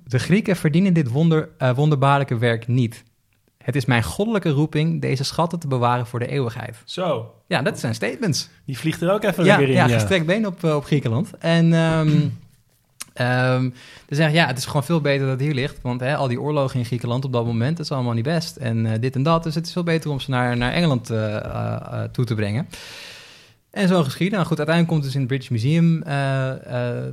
De 0.05 0.19
Grieken 0.19 0.57
verdienen 0.57 0.93
dit 0.93 1.09
wonder, 1.11 1.49
eh, 1.59 1.71
wonderbaarlijke 1.75 2.39
werk 2.39 2.67
niet. 2.69 3.05
Het 3.69 3.77
is 3.77 3.85
mijn 3.85 4.03
goddelijke 4.03 4.51
roeping 4.51 5.01
deze 5.01 5.25
schatten 5.25 5.59
te 5.59 5.69
bewaren 5.69 6.07
voor 6.07 6.19
de 6.19 6.27
eeuwigheid. 6.27 6.77
Zo. 6.85 7.35
Ja, 7.47 7.63
dat 7.63 7.79
zijn 7.79 7.95
statements. 7.95 8.49
Die 8.65 8.79
vliegt 8.79 9.01
er 9.03 9.13
ook 9.13 9.23
even 9.25 9.45
Ja, 9.45 9.51
lekker 9.51 9.69
in. 9.69 9.75
ja, 9.75 9.87
Ja, 9.87 9.93
gestrekt 9.99 10.27
been 10.27 10.47
op, 10.47 10.65
eh, 10.65 10.75
op 10.75 10.85
Griekenland. 10.85 11.31
En 11.39 11.73
ehm 11.73 12.09
ehm 13.15 13.71
ze 14.09 14.15
zeggen, 14.15 14.35
ja, 14.35 14.47
het 14.47 14.59
is 14.59 14.67
gewoon 14.67 14.85
veel 14.85 15.01
beter 15.01 15.21
dat 15.21 15.31
het 15.31 15.41
hier 15.41 15.55
ligt. 15.55 15.79
Want 15.83 16.01
hè, 16.01 16.17
al 16.17 16.29
die 16.29 16.41
oorlogen 16.41 16.79
in 16.79 16.85
Griekenland 16.85 17.25
op 17.25 17.33
dat 17.33 17.45
moment, 17.45 17.77
dat 17.77 17.87
is 17.87 17.93
allemaal 17.93 18.13
niet 18.13 18.25
best. 18.25 18.57
En 18.57 18.87
eh, 18.87 19.01
dit 19.01 19.15
en 19.15 19.23
dat. 19.23 19.43
Dus 19.43 19.55
het 19.55 19.67
is 19.67 19.73
veel 19.73 19.83
beter 19.83 20.11
om 20.11 20.21
ze 20.21 20.31
naar, 20.31 20.57
naar 20.57 20.73
Engeland 20.73 21.11
eh, 21.11 22.03
toe 22.13 22.25
te 22.25 22.35
brengen. 22.35 22.69
En 23.71 23.89
zo 23.89 24.03
geschieden. 24.03 24.35
Nou 24.35 24.47
goed, 24.47 24.59
uiteindelijk 24.59 24.89
komt 24.89 25.05
het 25.05 25.13
dus 25.13 25.23
in 25.23 25.29
het 25.29 25.29
British 25.29 25.49
Museum 25.49 26.03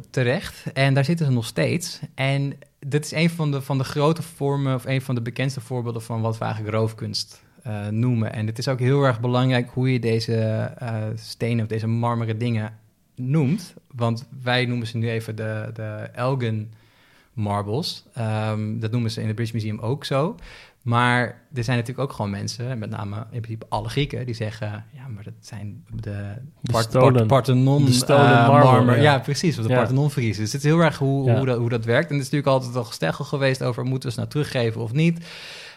terecht. 0.09 0.63
En 0.73 0.93
daar 0.93 1.05
zitten 1.05 1.25
ze 1.25 1.31
nog 1.31 1.45
steeds. 1.45 1.99
En 2.15 2.53
dit 2.87 3.05
is 3.05 3.11
een 3.11 3.29
van 3.29 3.51
de, 3.51 3.61
van 3.61 3.77
de 3.77 3.83
grote 3.83 4.21
vormen, 4.21 4.75
of 4.75 4.85
een 4.85 5.01
van 5.01 5.15
de 5.15 5.21
bekendste 5.21 5.61
voorbeelden 5.61 6.01
van 6.01 6.21
wat 6.21 6.37
we 6.37 6.43
eigenlijk 6.43 6.75
roofkunst 6.75 7.43
eh, 7.63 7.87
noemen. 7.87 8.33
En 8.33 8.47
het 8.47 8.57
is 8.57 8.67
ook 8.67 8.79
heel 8.79 9.03
erg 9.03 9.19
belangrijk 9.19 9.69
hoe 9.69 9.93
je 9.93 9.99
deze 9.99 10.35
eh, 10.35 11.03
stenen 11.15 11.63
of 11.63 11.69
deze 11.69 11.87
marmeren 11.87 12.37
dingen 12.37 12.77
noemt. 13.15 13.73
Want 13.91 14.27
wij 14.41 14.65
noemen 14.65 14.87
ze 14.87 14.97
nu 14.97 15.09
even 15.09 15.35
de, 15.35 15.69
de 15.73 16.09
Elgin 16.13 16.73
marbles. 17.33 18.05
Ehm, 18.13 18.79
dat 18.79 18.91
noemen 18.91 19.11
ze 19.11 19.21
in 19.21 19.27
het 19.27 19.35
British 19.35 19.53
Museum 19.53 19.79
ook 19.79 20.05
zo. 20.05 20.35
Maar 20.85 21.41
er 21.53 21.63
zijn 21.63 21.77
natuurlijk 21.77 22.09
ook 22.09 22.15
gewoon 22.15 22.31
mensen, 22.31 22.77
met 22.77 22.89
name 22.89 23.15
in 23.31 23.41
principe 23.41 23.65
alle 23.69 23.89
Grieken, 23.89 24.25
die 24.25 24.35
zeggen: 24.35 24.85
ja, 24.93 25.07
maar 25.07 25.23
dat 25.23 25.33
zijn 25.39 25.83
de, 25.95 26.01
De 26.61 26.71
Part- 26.71 26.89
Part- 26.91 27.27
Parthenon 27.27 27.85
de 27.85 27.91
stolen 27.91 28.29
marmer, 28.45 28.63
marmer. 28.63 28.95
ja. 28.95 29.01
Ja. 29.01 29.19
precies, 29.19 29.57
of 29.57 29.63
de 29.63 29.69
Ja. 29.71 29.77
Parthenon 29.77 30.11
friese. 30.11 30.41
Dus 30.41 30.51
het 30.53 30.63
is 30.63 30.67
heel 30.69 30.79
erg 30.79 30.97
hoe, 30.97 31.25
Ja. 31.29 31.37
hoe, 31.37 31.45
dat, 31.45 31.57
hoe 31.57 31.69
dat 31.69 31.85
werkt. 31.85 32.09
En 32.09 32.15
het 32.15 32.25
is 32.25 32.31
natuurlijk 32.31 32.51
altijd 32.57 32.75
al 32.75 32.83
gesteggel 32.83 33.25
geweest 33.25 33.63
over 33.63 33.83
moeten 33.83 34.03
we 34.09 34.13
ze 34.13 34.19
nou 34.19 34.31
teruggeven 34.31 34.81
of 34.81 34.91
niet. 34.93 35.25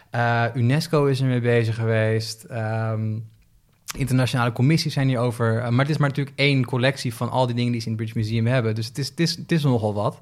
Eh, 0.09 0.43
UNESCO 0.53 1.05
is 1.05 1.19
er 1.19 1.27
mee 1.27 1.41
bezig 1.41 1.75
geweest. 1.75 2.43
Ehm, 2.43 3.17
internationale 3.97 4.51
commissies 4.51 4.93
zijn 4.93 5.07
hierover. 5.07 5.55
Uh, 5.55 5.69
maar 5.69 5.85
het 5.85 5.89
is 5.89 5.97
maar 5.97 6.09
natuurlijk 6.09 6.37
één 6.39 6.65
collectie 6.65 7.13
van 7.13 7.29
al 7.29 7.45
die 7.45 7.55
dingen 7.55 7.71
die 7.71 7.81
ze 7.81 7.87
in 7.87 7.93
het 7.93 8.01
British 8.01 8.21
Museum 8.21 8.47
hebben. 8.47 8.75
Dus 8.75 8.87
het 8.87 8.97
is, 8.97 9.07
het 9.09 9.19
is, 9.19 9.35
het 9.35 9.51
is 9.51 9.63
nogal 9.63 9.93
wat. 9.93 10.19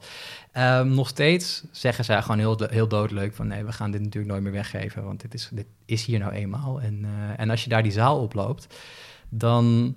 Ehm, 0.51 0.93
nog 0.93 1.07
steeds 1.07 1.63
zeggen 1.71 2.05
zij 2.05 2.21
gewoon 2.21 2.39
heel, 2.39 2.59
heel 2.69 2.87
doodleuk 2.87 3.33
van... 3.33 3.47
nee, 3.47 3.63
we 3.63 3.71
gaan 3.71 3.91
dit 3.91 4.01
natuurlijk 4.01 4.31
nooit 4.31 4.43
meer 4.43 4.51
weggeven... 4.51 5.03
want 5.03 5.21
dit 5.21 5.33
is, 5.33 5.49
dit 5.51 5.65
is 5.85 6.05
hier 6.05 6.19
nou 6.19 6.33
eenmaal. 6.33 6.81
En, 6.81 6.99
uh, 7.01 7.39
en 7.39 7.49
als 7.49 7.63
je 7.63 7.69
daar 7.69 7.83
die 7.83 7.91
zaal 7.91 8.19
oploopt... 8.19 8.67
dan 9.29 9.95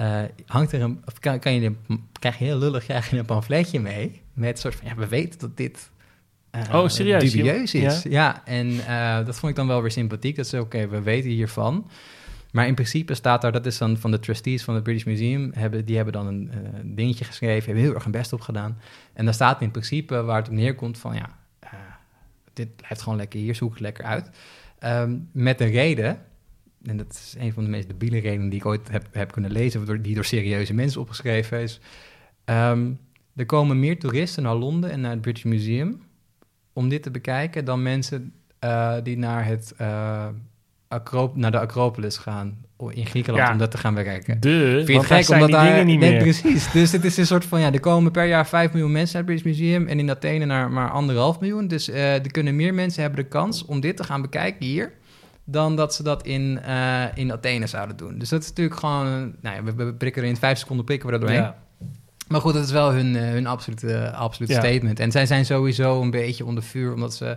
uh, 0.00 0.22
hangt 0.46 0.72
er 0.72 0.82
een... 0.82 1.02
Of 1.04 1.18
kan, 1.18 1.38
kan 1.38 1.54
je 1.54 1.74
krijg 2.12 2.38
je 2.38 2.44
heel 2.44 2.58
lullig 2.58 2.84
krijg 2.84 3.10
je 3.10 3.18
een 3.18 3.24
pamfletje 3.24 3.80
mee... 3.80 4.22
met 4.32 4.50
een 4.50 4.56
soort 4.56 4.74
van... 4.74 4.88
ja, 4.88 4.94
we 4.94 5.08
weten 5.08 5.38
dat 5.38 5.56
dit... 5.56 5.90
Uh, 6.56 6.74
oh, 6.74 6.88
serieus? 6.88 7.32
Dubieus 7.32 7.74
is. 7.74 8.02
Ja, 8.02 8.10
ja 8.10 8.42
en 8.44 8.66
uh, 8.66 9.26
dat 9.26 9.36
vond 9.36 9.50
ik 9.50 9.56
dan 9.56 9.66
wel 9.66 9.80
weer 9.80 9.90
sympathiek. 9.90 10.36
Dat 10.36 10.46
ze, 10.46 10.56
oké, 10.56 10.64
okay, 10.76 10.88
we 10.88 11.02
weten 11.02 11.30
hiervan... 11.30 11.90
Maar 12.56 12.66
in 12.66 12.74
principe 12.74 13.14
staat 13.14 13.42
daar, 13.42 13.52
dat 13.52 13.66
is 13.66 13.78
dan 13.78 13.96
van 13.96 14.10
de 14.10 14.18
trustees 14.18 14.64
van 14.64 14.74
het 14.74 14.82
British 14.82 15.04
Museum, 15.04 15.50
hebben, 15.54 15.84
die 15.84 15.96
hebben 15.96 16.12
dan 16.14 16.26
een 16.26 16.50
uh, 16.54 16.58
dingetje 16.84 17.24
geschreven, 17.24 17.64
hebben 17.64 17.82
heel 17.82 17.94
erg 17.94 18.02
hun 18.02 18.12
best 18.12 18.32
op 18.32 18.40
gedaan. 18.40 18.78
En 19.12 19.24
daar 19.24 19.34
staat 19.34 19.60
in 19.60 19.70
principe 19.70 20.22
waar 20.22 20.36
het 20.36 20.48
op 20.48 20.54
neerkomt 20.54 20.98
van, 20.98 21.14
ja, 21.14 21.38
uh, 21.64 21.70
dit 22.52 22.76
blijft 22.76 23.02
gewoon 23.02 23.18
lekker 23.18 23.40
hier, 23.40 23.54
zoek 23.54 23.70
het 23.70 23.80
lekker 23.80 24.04
uit. 24.04 24.30
Um, 24.84 25.28
met 25.32 25.60
een 25.60 25.70
reden, 25.70 26.18
en 26.82 26.96
dat 26.96 27.12
is 27.12 27.34
een 27.38 27.52
van 27.52 27.64
de 27.64 27.70
meest 27.70 27.88
debiele 27.88 28.18
redenen 28.18 28.48
die 28.48 28.58
ik 28.58 28.66
ooit 28.66 28.90
heb, 28.90 29.06
heb 29.12 29.32
kunnen 29.32 29.50
lezen, 29.50 30.02
die 30.02 30.14
door 30.14 30.24
serieuze 30.24 30.74
mensen 30.74 31.00
opgeschreven 31.00 31.60
is. 31.60 31.80
Um, 32.44 32.98
er 33.34 33.46
komen 33.46 33.80
meer 33.80 33.98
toeristen 33.98 34.42
naar 34.42 34.54
Londen 34.54 34.90
en 34.90 35.00
naar 35.00 35.10
het 35.10 35.20
British 35.20 35.44
Museum 35.44 36.02
om 36.72 36.88
dit 36.88 37.02
te 37.02 37.10
bekijken 37.10 37.64
dan 37.64 37.82
mensen 37.82 38.32
uh, 38.64 38.96
die 39.02 39.18
naar 39.18 39.46
het 39.46 39.74
Acrop 40.88 41.36
naar 41.36 41.50
de 41.50 41.58
Acropolis 41.58 42.16
gaan 42.16 42.64
in 42.88 43.06
Griekenland 43.06 43.46
ja. 43.46 43.52
om 43.52 43.58
dat 43.58 43.70
te 43.70 43.78
gaan 43.78 43.94
bekijken. 43.94 44.40
De, 44.40 44.82
Vind 44.84 45.00
je 45.00 45.06
gek 45.06 45.28
omdat 45.28 45.50
daar 45.50 45.64
dingen 45.64 45.86
niet 45.86 46.00
nee, 46.00 46.10
meer. 46.10 46.22
precies. 46.22 46.72
Dus 46.72 46.92
het 46.92 47.04
is 47.04 47.16
een 47.16 47.26
soort 47.26 47.44
van 47.44 47.60
ja, 47.60 47.72
er 47.72 47.80
komen 47.80 48.12
per 48.12 48.26
jaar 48.26 48.46
5 48.46 48.72
miljoen 48.72 48.92
mensen 48.92 49.18
naar 49.18 49.32
het 49.32 49.42
British 49.42 49.60
Museum 49.60 49.86
en 49.86 49.98
in 49.98 50.10
Athene 50.10 50.44
naar 50.44 50.70
maar 50.70 50.90
anderhalf 50.90 51.40
miljoen. 51.40 51.68
Dus 51.68 51.88
uh, 51.88 52.14
er 52.14 52.30
kunnen 52.30 52.56
meer 52.56 52.74
mensen 52.74 53.02
hebben 53.02 53.22
de 53.22 53.28
kans 53.28 53.64
om 53.64 53.80
dit 53.80 53.96
te 53.96 54.04
gaan 54.04 54.22
bekijken 54.22 54.66
hier 54.66 54.92
dan 55.44 55.76
dat 55.76 55.94
ze 55.94 56.02
dat 56.02 56.26
in, 56.26 56.60
uh, 56.66 57.04
in 57.14 57.32
Athene 57.32 57.66
zouden 57.66 57.96
doen. 57.96 58.18
Dus 58.18 58.28
dat 58.28 58.42
is 58.42 58.48
natuurlijk 58.48 58.80
gewoon, 58.80 59.34
nou 59.40 59.56
ja, 59.56 59.62
we, 59.62 59.74
we 59.74 59.94
prikken 59.94 60.22
er 60.22 60.28
in 60.28 60.36
vijf 60.36 60.58
seconden 60.58 60.84
prikken 60.84 61.08
we 61.08 61.14
er 61.14 61.20
doorheen. 61.20 61.40
Ja. 61.40 61.56
Maar 62.28 62.40
goed, 62.40 62.54
dat 62.54 62.64
is 62.64 62.70
wel 62.70 62.92
hun, 62.92 63.14
uh, 63.14 63.20
hun 63.20 63.46
absolute, 63.46 64.12
absolute 64.12 64.52
statement. 64.52 65.00
En 65.00 65.10
zij 65.10 65.26
zijn 65.26 65.44
sowieso 65.44 66.02
een 66.02 66.10
beetje 66.10 66.44
onder 66.44 66.62
vuur, 66.62 66.92
omdat 66.94 67.14
ze 67.14 67.36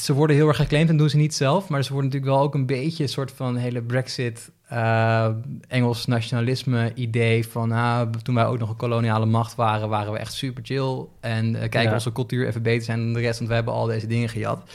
ze 0.00 0.12
worden 0.12 0.36
heel 0.36 0.48
erg 0.48 0.56
geclaimd 0.56 0.88
en 0.88 0.96
doen 0.96 1.10
ze 1.10 1.16
niet 1.16 1.34
zelf, 1.34 1.68
maar 1.68 1.84
ze 1.84 1.92
worden 1.92 2.10
natuurlijk 2.10 2.36
wel 2.36 2.44
ook 2.44 2.54
een 2.54 2.66
beetje 2.66 3.02
een 3.02 3.08
soort 3.08 3.32
van 3.32 3.56
hele 3.56 3.82
Brexit, 3.82 4.50
uh, 4.72 5.28
Engels 5.68 6.06
nationalisme 6.06 6.92
idee 6.94 7.48
van 7.48 7.72
ah, 7.72 8.10
toen 8.22 8.34
wij 8.34 8.46
ook 8.46 8.58
nog 8.58 8.68
een 8.68 8.76
koloniale 8.76 9.26
macht 9.26 9.54
waren, 9.54 9.88
waren 9.88 10.12
we 10.12 10.18
echt 10.18 10.32
super 10.32 10.62
chill 10.64 11.04
en 11.20 11.46
uh, 11.52 11.58
kijken 11.58 11.82
Ja. 11.82 11.92
onze 11.92 12.12
cultuur 12.12 12.46
even 12.46 12.62
beter 12.62 12.84
zijn 12.84 12.98
dan 12.98 13.12
de 13.12 13.20
rest, 13.20 13.36
want 13.36 13.48
we 13.48 13.54
hebben 13.54 13.74
al 13.74 13.86
deze 13.86 14.06
dingen 14.06 14.28
gejat. 14.28 14.70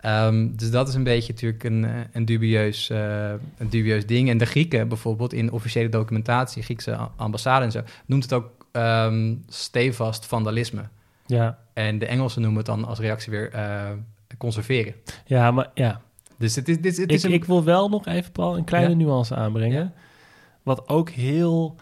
Ehm, 0.00 0.48
dus 0.56 0.70
dat 0.70 0.88
is 0.88 0.94
een 0.94 1.04
beetje 1.04 1.32
natuurlijk 1.32 1.64
een, 1.64 1.84
eh, 1.84 1.90
een, 2.12 2.24
dubieus, 2.24 2.90
eh, 2.90 3.30
een 3.58 3.68
dubieus 3.68 4.06
ding. 4.06 4.28
En 4.28 4.38
de 4.38 4.46
Grieken 4.46 4.88
bijvoorbeeld 4.88 5.32
in 5.32 5.52
officiële 5.52 5.88
documentatie, 5.88 6.62
Griekse 6.62 6.98
ambassade 7.16 7.64
en 7.64 7.70
zo, 7.70 7.80
noemt 8.06 8.22
het 8.22 8.32
ook 8.32 8.50
ehm, 8.72 9.34
stevast 9.48 10.26
vandalisme. 10.26 10.82
Ja, 11.26 11.58
En 11.72 11.98
de 11.98 12.06
Engelsen 12.06 12.40
noemen 12.40 12.58
het 12.58 12.66
dan 12.66 12.84
als 12.84 12.98
reactie 12.98 13.30
weer 13.30 13.52
eh, 13.52 13.90
conserveren. 14.36 14.94
ja 15.26 15.50
maar 15.50 15.70
ja. 15.74 16.00
Dus 16.38 16.56
het 16.56 16.68
is, 16.68 16.80
dit, 16.80 16.96
het 16.96 17.10
Ik, 17.10 17.16
is 17.16 17.22
een... 17.22 17.32
ik 17.32 17.44
wil 17.44 17.64
wel 17.64 17.88
nog 17.88 18.06
even, 18.06 18.32
Paul, 18.32 18.56
een 18.56 18.64
kleine 18.64 18.90
Ja. 18.90 18.96
nuance 18.96 19.34
aanbrengen. 19.34 19.82
Ja. 19.82 19.92
Wat 20.62 20.88
ook 20.88 21.10
heel 21.10 21.74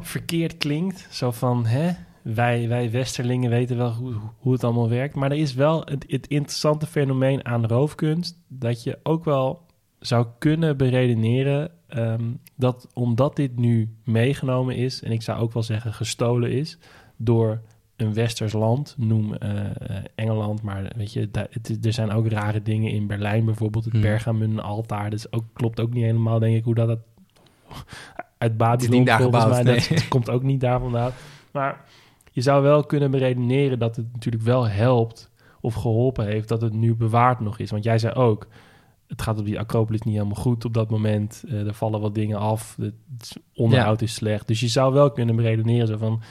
verkeerd 0.00 0.56
klinkt. 0.56 1.06
Zo 1.10 1.30
van, 1.30 1.66
hè, 1.66 1.90
wij, 2.22 2.68
wij 2.68 2.90
Westerlingen 2.90 3.50
weten 3.50 3.76
wel 3.76 3.92
hoe, 3.92 4.14
hoe 4.38 4.52
het 4.52 4.64
allemaal 4.64 4.88
werkt. 4.88 5.14
Maar 5.14 5.30
er 5.30 5.36
is 5.38 5.54
wel 5.54 5.80
het, 5.84 6.04
het 6.08 6.26
interessante 6.26 6.86
fenomeen 6.86 7.44
aan 7.46 7.66
roofkunst... 7.66 8.38
dat 8.48 8.82
je 8.82 8.98
ook 9.02 9.24
wel 9.24 9.66
zou 9.98 10.26
kunnen 10.38 10.76
beredeneren... 10.76 11.70
ehm, 11.88 12.24
dat 12.56 12.88
omdat 12.92 13.36
dit 13.36 13.56
nu 13.56 13.96
meegenomen 14.04 14.76
is... 14.76 15.02
en 15.02 15.12
ik 15.12 15.22
zou 15.22 15.40
ook 15.40 15.52
wel 15.52 15.62
zeggen 15.62 15.92
gestolen 15.94 16.50
is... 16.52 16.78
door 17.16 17.60
een 17.96 18.14
westers 18.14 18.52
land, 18.52 18.94
noem 18.98 19.34
eh, 19.34 19.60
Engeland, 20.14 20.62
maar 20.62 20.92
weet 20.96 21.12
je, 21.12 21.30
daar- 21.30 21.46
het, 21.50 21.86
er 21.86 21.92
zijn 21.92 22.10
ook 22.10 22.28
rare 22.28 22.62
dingen 22.62 22.90
in 22.90 23.06
Berlijn, 23.06 23.44
bijvoorbeeld 23.44 23.84
het 23.84 23.92
Hmm. 23.92 24.02
Pergamon 24.02 24.62
altaar. 24.62 25.10
Dat 25.10 25.18
is 25.18 25.32
ook, 25.32 25.44
klopt 25.52 25.80
ook 25.80 25.92
niet 25.92 26.04
helemaal, 26.04 26.38
denk 26.38 26.56
ik, 26.56 26.64
hoe 26.64 26.74
dat, 26.74 26.88
dat 26.88 26.98
uit 28.38 28.56
Babylon 28.56 29.08
volgens 29.08 29.46
mij, 29.46 29.62
nee. 29.62 29.86
dat 29.88 30.08
komt 30.14 30.30
ook 30.30 30.42
niet 30.42 30.60
daar 30.60 30.80
vandaan. 30.80 31.10
Maar 31.50 31.84
je 32.30 32.40
zou 32.40 32.62
wel 32.62 32.84
kunnen 32.84 33.10
beredeneren 33.10 33.78
dat 33.78 33.96
het 33.96 34.12
natuurlijk 34.12 34.44
wel 34.44 34.68
helpt 34.68 35.30
of 35.60 35.74
geholpen 35.74 36.26
heeft 36.26 36.48
dat 36.48 36.60
het 36.60 36.72
nu 36.72 36.94
bewaard 36.94 37.40
nog 37.40 37.58
is. 37.58 37.70
Want 37.70 37.84
jij 37.84 37.98
zei 37.98 38.14
ook, 38.14 38.46
het 39.06 39.22
gaat 39.22 39.38
op 39.38 39.44
die 39.44 39.58
Acropolis 39.58 40.02
niet 40.02 40.14
helemaal 40.14 40.42
goed 40.42 40.64
op 40.64 40.74
dat 40.74 40.90
moment. 40.90 41.44
Eh, 41.48 41.66
er 41.66 41.74
vallen 41.74 42.00
wat 42.00 42.14
dingen 42.14 42.38
af, 42.38 42.76
het 42.80 43.36
onderhoud 43.54 44.02
is 44.02 44.14
slecht. 44.14 44.46
Dus 44.46 44.60
je 44.60 44.68
zou 44.68 44.92
wel 44.92 45.10
kunnen 45.10 45.36
beredeneren 45.36 45.86
zo 45.86 45.96
van 45.96 46.22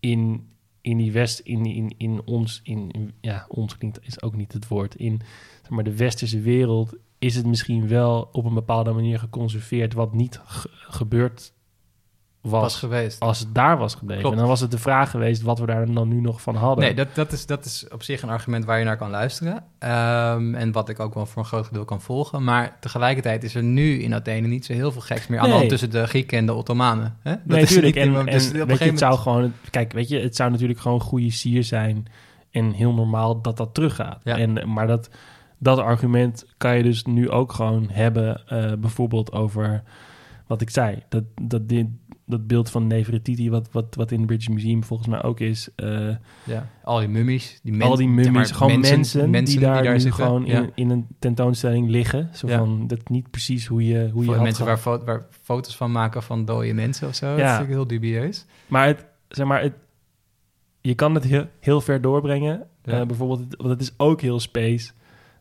in, 0.00 0.48
in 0.84 0.96
die 0.96 1.12
west, 1.12 1.38
in, 1.38 1.64
in, 1.66 1.94
in 1.96 2.20
ons, 2.24 2.60
in, 2.64 3.12
ja, 3.20 3.44
ons 3.48 3.78
klinkt 3.78 3.98
is 4.06 4.22
ook 4.22 4.36
niet 4.36 4.52
het 4.52 4.68
woord. 4.68 4.94
In 4.94 5.20
zeg 5.62 5.70
maar, 5.70 5.84
de 5.84 5.96
westerse 5.96 6.40
wereld 6.40 6.94
is 7.18 7.34
het 7.34 7.46
misschien 7.46 7.88
wel 7.88 8.28
op 8.32 8.44
een 8.44 8.54
bepaalde 8.54 8.92
manier 8.92 9.18
geconserveerd 9.18 9.92
wat 9.92 10.12
niet 10.14 10.40
ge- 10.44 10.70
gebeurd 10.72 11.52
was, 12.50 12.60
was 12.62 12.76
geweest. 12.76 13.20
als 13.20 13.38
het 13.38 13.54
daar 13.54 13.78
was 13.78 13.94
gebleven. 13.94 14.20
Klopt. 14.22 14.34
En 14.36 14.40
dan 14.40 14.50
was 14.50 14.60
het 14.60 14.70
de 14.70 14.78
vraag 14.78 15.10
geweest 15.10 15.42
wat 15.42 15.58
we 15.58 15.66
daar 15.66 15.92
dan 15.92 16.08
nu 16.08 16.20
nog 16.20 16.40
van 16.42 16.56
hadden. 16.56 16.84
Nee, 16.84 16.94
dat, 16.94 17.08
dat, 17.14 17.32
is, 17.32 17.46
dat 17.46 17.64
is 17.64 17.86
op 17.92 18.02
zich 18.02 18.22
een 18.22 18.28
argument 18.28 18.64
waar 18.64 18.78
je 18.78 18.84
naar 18.84 18.96
kan 18.96 19.10
luisteren. 19.10 19.64
Ehm, 19.78 20.54
en 20.54 20.72
wat 20.72 20.88
ik 20.88 21.00
ook 21.00 21.14
wel 21.14 21.26
voor 21.26 21.42
een 21.42 21.48
groot 21.48 21.72
deel 21.72 21.84
kan 21.84 22.00
volgen. 22.00 22.44
Maar 22.44 22.76
tegelijkertijd 22.80 23.44
is 23.44 23.54
er 23.54 23.62
nu 23.62 24.02
in 24.02 24.14
Athene 24.14 24.46
niet 24.46 24.64
zo 24.64 24.72
heel 24.72 24.92
veel 24.92 25.00
geks 25.00 25.26
meer 25.26 25.38
aan 25.38 25.44
de 25.44 25.50
Nee. 25.50 25.58
hand 25.58 25.70
tussen 25.70 25.90
de 25.90 26.06
Grieken 26.06 26.38
en 26.38 26.46
de 26.46 26.52
Ottomanen. 26.54 27.16
Hè? 27.22 27.30
Dat 27.30 27.40
nee, 27.44 27.62
is 27.62 27.68
natuurlijk. 27.68 27.94
niet- 27.96 28.04
En, 28.04 28.26
en 28.26 28.26
dus 28.26 28.48
op 28.48 28.52
een 28.54 28.58
weet 28.58 28.66
je, 28.68 28.72
gegeven 28.72 28.88
het 28.90 28.98
zou 28.98 29.18
gewoon... 29.18 29.52
Kijk, 29.70 29.92
weet 29.92 30.08
je, 30.08 30.18
het 30.20 30.36
zou 30.36 30.50
natuurlijk 30.50 30.80
gewoon 30.80 31.00
goede 31.00 31.30
sier 31.30 31.64
zijn... 31.64 32.06
en 32.50 32.70
heel 32.72 32.92
normaal 32.94 33.40
dat 33.40 33.56
dat 33.56 33.74
teruggaat. 33.74 34.20
Ja. 34.24 34.38
En, 34.38 34.72
maar 34.72 34.86
dat, 34.86 35.08
dat 35.58 35.78
argument 35.78 36.46
kan 36.56 36.76
je 36.76 36.82
dus 36.82 37.04
nu 37.04 37.30
ook 37.30 37.52
gewoon 37.52 37.88
hebben... 37.92 38.42
eh, 38.46 38.72
bijvoorbeeld 38.78 39.32
over 39.32 39.82
wat 40.46 40.60
ik 40.60 40.70
zei. 40.70 41.02
Dat, 41.08 41.24
dat, 41.42 41.68
dit, 41.68 41.86
dat 42.26 42.46
beeld 42.46 42.70
van 42.70 42.86
Nefertiti... 42.86 43.50
Wat, 43.50 43.68
wat, 43.72 43.94
wat 43.94 44.10
in 44.10 44.18
het 44.18 44.26
British 44.26 44.48
Museum 44.48 44.84
volgens 44.84 45.08
mij 45.08 45.22
ook 45.22 45.40
is... 45.40 45.68
eh, 45.76 46.08
Ja, 46.44 46.68
al 46.84 46.98
die 46.98 47.08
mummies. 47.08 47.60
Die 47.62 47.82
al 47.82 47.96
die 47.96 48.08
mummies, 48.08 48.50
gewoon 48.50 48.80
mensen, 48.80 49.32
die 49.44 49.58
daar, 49.60 49.82
nu 49.82 50.00
zitten. 50.00 50.12
gewoon 50.24 50.44
Ja. 50.46 50.60
in, 50.60 50.70
in 50.74 50.90
een 50.90 51.06
tentoonstelling 51.18 51.88
liggen. 51.88 52.28
Zo 52.32 52.48
Ja. 52.48 52.58
van, 52.58 52.86
dat 52.86 53.08
niet 53.08 53.30
precies 53.30 53.66
hoe 53.66 53.86
je, 53.86 54.08
hoe 54.12 54.24
je 54.24 54.32
Voor 54.32 54.42
mensen 54.42 54.64
waar, 54.64 54.78
fo- 54.78 55.04
waar 55.04 55.26
foto's 55.42 55.76
van 55.76 55.92
maken 55.92 56.22
van 56.22 56.44
dode 56.44 56.72
mensen 56.72 57.08
of 57.08 57.14
zo. 57.14 57.26
Dat 57.26 57.36
is 57.36 57.42
natuurlijk 57.44 57.70
heel 57.70 57.86
dubieus. 57.86 58.44
Maar, 58.66 58.86
het, 58.86 59.04
zeg 59.28 59.46
maar 59.46 59.62
het, 59.62 59.72
je 60.80 60.94
kan 60.94 61.14
het 61.14 61.24
heel, 61.24 61.46
heel 61.60 61.80
ver 61.80 62.00
doorbrengen. 62.00 62.66
Eh, 62.82 63.02
bijvoorbeeld, 63.06 63.56
want 63.56 63.70
het 63.70 63.80
is 63.80 63.92
ook 63.96 64.20
heel 64.20 64.40
space 64.40 64.90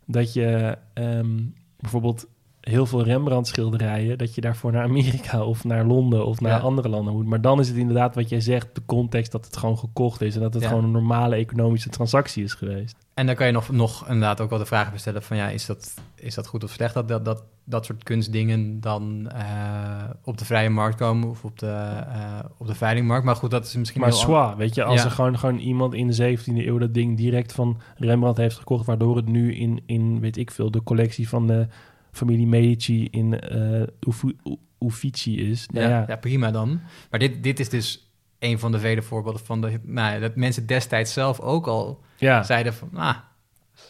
dat 0.05 0.33
je 0.33 0.77
ehm, 0.93 1.39
bijvoorbeeld 1.79 2.27
heel 2.63 2.85
veel 2.85 3.03
Rembrandt-schilderijen... 3.03 4.17
dat 4.17 4.35
je 4.35 4.41
daarvoor 4.41 4.71
naar 4.71 4.83
Amerika 4.83 5.43
of 5.43 5.63
naar 5.63 5.85
Londen 5.85 6.25
of 6.25 6.41
naar 6.41 6.51
Ja. 6.51 6.57
andere 6.59 6.89
landen 6.89 7.13
moet. 7.13 7.25
Maar 7.25 7.41
dan 7.41 7.59
is 7.59 7.67
het 7.67 7.77
inderdaad 7.77 8.15
wat 8.15 8.29
jij 8.29 8.41
zegt, 8.41 8.67
de 8.73 8.81
context 8.85 9.31
dat 9.31 9.45
het 9.45 9.57
gewoon 9.57 9.77
gekocht 9.77 10.21
is... 10.21 10.35
en 10.35 10.41
dat 10.41 10.53
het 10.53 10.63
Ja. 10.63 10.69
gewoon 10.69 10.83
een 10.83 10.91
normale 10.91 11.35
economische 11.35 11.89
transactie 11.89 12.43
is 12.43 12.53
geweest. 12.53 12.95
En 13.13 13.25
dan 13.25 13.35
kan 13.35 13.45
je 13.47 13.51
nog, 13.53 13.69
nog 13.71 14.07
inderdaad 14.07 14.41
ook 14.41 14.49
wel 14.49 14.59
de 14.59 14.65
vraag 14.65 14.91
bestellen 14.91 15.23
van 15.23 15.37
ja, 15.37 15.49
is 15.49 15.65
dat, 15.65 15.93
is 16.15 16.35
dat 16.35 16.47
goed 16.47 16.63
of 16.63 16.71
slecht 16.71 16.93
dat 16.93 17.07
dat, 17.07 17.25
dat, 17.25 17.43
dat 17.63 17.85
soort 17.85 18.03
kunstdingen 18.03 18.79
dan 18.81 19.29
eh, 19.29 20.03
op 20.23 20.37
de 20.37 20.45
vrije 20.45 20.69
markt 20.69 20.95
komen 20.97 21.29
of 21.29 21.43
op 21.43 21.59
de, 21.59 21.67
eh, 21.67 22.39
op 22.57 22.67
de 22.67 22.75
veilingmarkt. 22.75 23.25
Maar 23.25 23.35
goed, 23.35 23.51
dat 23.51 23.65
is 23.65 23.75
misschien 23.75 24.01
Maar 24.01 24.13
zwaar, 24.13 24.57
weet 24.57 24.75
je, 24.75 24.83
als 24.83 24.99
Ja. 24.99 25.05
er 25.05 25.11
gewoon, 25.11 25.39
gewoon 25.39 25.57
iemand 25.57 25.93
in 25.93 26.07
de 26.07 26.13
17e 26.37 26.65
eeuw 26.67 26.77
dat 26.77 26.93
ding 26.93 27.17
direct 27.17 27.53
van 27.53 27.79
Rembrandt 27.95 28.37
heeft 28.37 28.57
gekocht, 28.57 28.85
waardoor 28.85 29.15
het 29.15 29.27
nu 29.27 29.55
in, 29.55 29.81
in 29.85 30.19
weet 30.19 30.37
ik 30.37 30.51
veel, 30.51 30.71
de 30.71 30.83
collectie 30.83 31.29
van 31.29 31.47
de 31.47 31.67
familie 32.13 32.47
Medici 32.47 33.07
in 33.11 33.39
eh 33.39 33.81
Uffi- 34.07 34.37
U- 34.43 34.85
Uffizi 34.87 35.49
is. 35.49 35.67
Nou 35.71 35.85
Ja, 35.87 35.91
ja, 35.99 36.05
ja, 36.07 36.15
prima 36.15 36.51
dan. 36.51 36.79
Maar 37.09 37.19
dit, 37.19 37.43
dit 37.43 37.59
is 37.59 37.69
dus 37.69 38.11
een 38.39 38.59
van 38.59 38.71
de 38.71 38.79
vele 38.79 39.01
voorbeelden 39.01 39.45
van 39.45 39.61
de, 39.61 39.79
nou, 39.83 40.19
dat 40.19 40.35
mensen 40.35 40.65
destijds 40.65 41.13
zelf 41.13 41.39
ook 41.39 41.67
al 41.67 42.01
ja, 42.17 42.43
zeiden 42.43 42.73
van, 42.73 42.89
ah, 42.93 43.15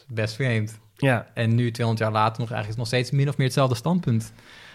best 0.07 0.35
vreemd. 0.35 0.79
ja, 0.95 1.27
En 1.33 1.55
nu, 1.55 1.71
200 1.71 1.99
jaar 2.07 2.21
later, 2.21 2.39
nog 2.41 2.49
eigenlijk 2.49 2.77
nog 2.79 2.87
steeds 2.87 3.11
min 3.11 3.29
of 3.29 3.37
meer 3.37 3.45
hetzelfde 3.45 3.75
standpunt. 3.75 4.33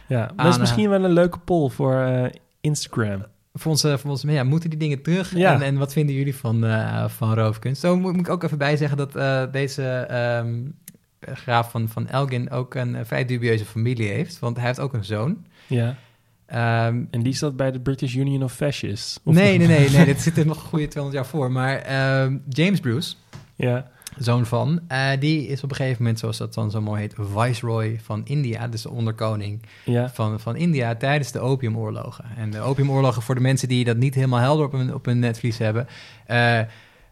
ja. 0.09 0.27
Dat 0.27 0.33
Aan, 0.37 0.47
is 0.47 0.55
eh, 0.55 0.61
misschien 0.61 0.89
wel 0.91 1.05
een 1.05 1.13
leuke 1.13 1.39
poll 1.39 1.69
voor 1.71 1.95
eh, 2.01 2.31
Instagram. 2.61 3.25
Voor 3.53 3.71
ons, 3.71 3.85
eh, 3.85 3.97
voor 3.97 4.11
ons 4.11 4.23
ja, 4.23 4.45
moeten 4.45 4.71
die 4.71 4.79
dingen 4.79 5.03
terug? 5.03 5.35
Ja. 5.37 5.55
En, 5.55 5.63
en 5.63 5.77
wat 5.79 5.93
vinden 5.93 6.15
jullie 6.15 6.37
van, 6.37 6.65
eh, 6.65 7.09
van 7.09 7.35
roofkunst? 7.35 7.81
Zo 7.81 7.97
moet, 7.97 8.13
moet 8.13 8.27
ik 8.27 8.33
ook 8.33 8.43
even 8.43 8.59
bij 8.59 8.77
zeggen 8.77 8.97
dat 8.97 9.17
eh, 9.17 9.43
deze 9.53 9.85
ehm, 9.89 10.61
graaf 11.21 11.71
van, 11.71 11.89
van 11.89 12.09
Elgin 12.09 12.51
ook 12.51 12.75
een 12.75 12.95
eh, 12.97 13.05
vrij 13.05 13.25
dubieuze 13.25 13.65
familie 13.65 14.09
heeft. 14.09 14.39
Want 14.39 14.57
hij 14.57 14.67
heeft 14.67 14.81
ook 14.81 14.93
een 14.93 15.05
zoon. 15.05 15.45
Ja. 15.67 15.97
Ehm, 16.47 17.05
En 17.11 17.23
die 17.23 17.35
zat 17.35 17.57
bij 17.57 17.71
de 17.71 17.81
British 17.81 18.15
Union 18.15 18.43
of 18.43 18.53
Fascists. 18.53 19.21
Of 19.25 19.35
nee, 19.35 19.59
nee, 19.59 19.67
nee, 19.67 19.91
nee, 19.91 20.05
dit 20.13 20.21
zit 20.21 20.39
er 20.39 20.47
nog 20.47 20.57
een 20.57 20.69
goede 20.69 20.89
200 20.89 21.23
jaar 21.25 21.33
voor. 21.33 21.53
Maar 21.53 21.77
ehm, 21.79 22.37
James 22.49 22.81
Bruce, 22.81 23.15
Ja, 23.57 23.91
zoon 24.19 24.47
van, 24.47 24.81
eh, 24.89 25.11
die 25.19 25.47
is 25.47 25.63
op 25.63 25.71
een 25.71 25.77
gegeven 25.77 26.03
moment, 26.03 26.19
zoals 26.19 26.37
dat 26.37 26.55
dan 26.55 26.71
zo 26.71 26.81
mooi 26.81 27.01
heet, 27.01 27.15
viceroy 27.19 28.01
van 28.03 28.21
India. 28.25 28.69
Dus 28.69 28.83
de 28.83 28.91
onderkoning 28.91 29.63
ja, 29.85 30.11
van, 30.11 30.41
van 30.41 30.57
India 30.57 30.95
tijdens 30.95 31.33
de 31.33 31.41
opiumoorlogen. 31.41 32.25
En 32.37 32.51
de 32.51 32.61
opiumoorlogen, 32.61 33.23
voor 33.23 33.35
de 33.35 33.41
mensen 33.41 33.69
die 33.69 33.85
dat 33.85 33.97
niet 33.97 34.15
helemaal 34.15 34.41
helder 34.41 34.67
op 34.67 34.73
hun, 34.73 34.95
op 34.95 35.05
hun 35.05 35.19
netvlies 35.19 35.59
hebben, 35.59 35.87
eh, 36.27 36.61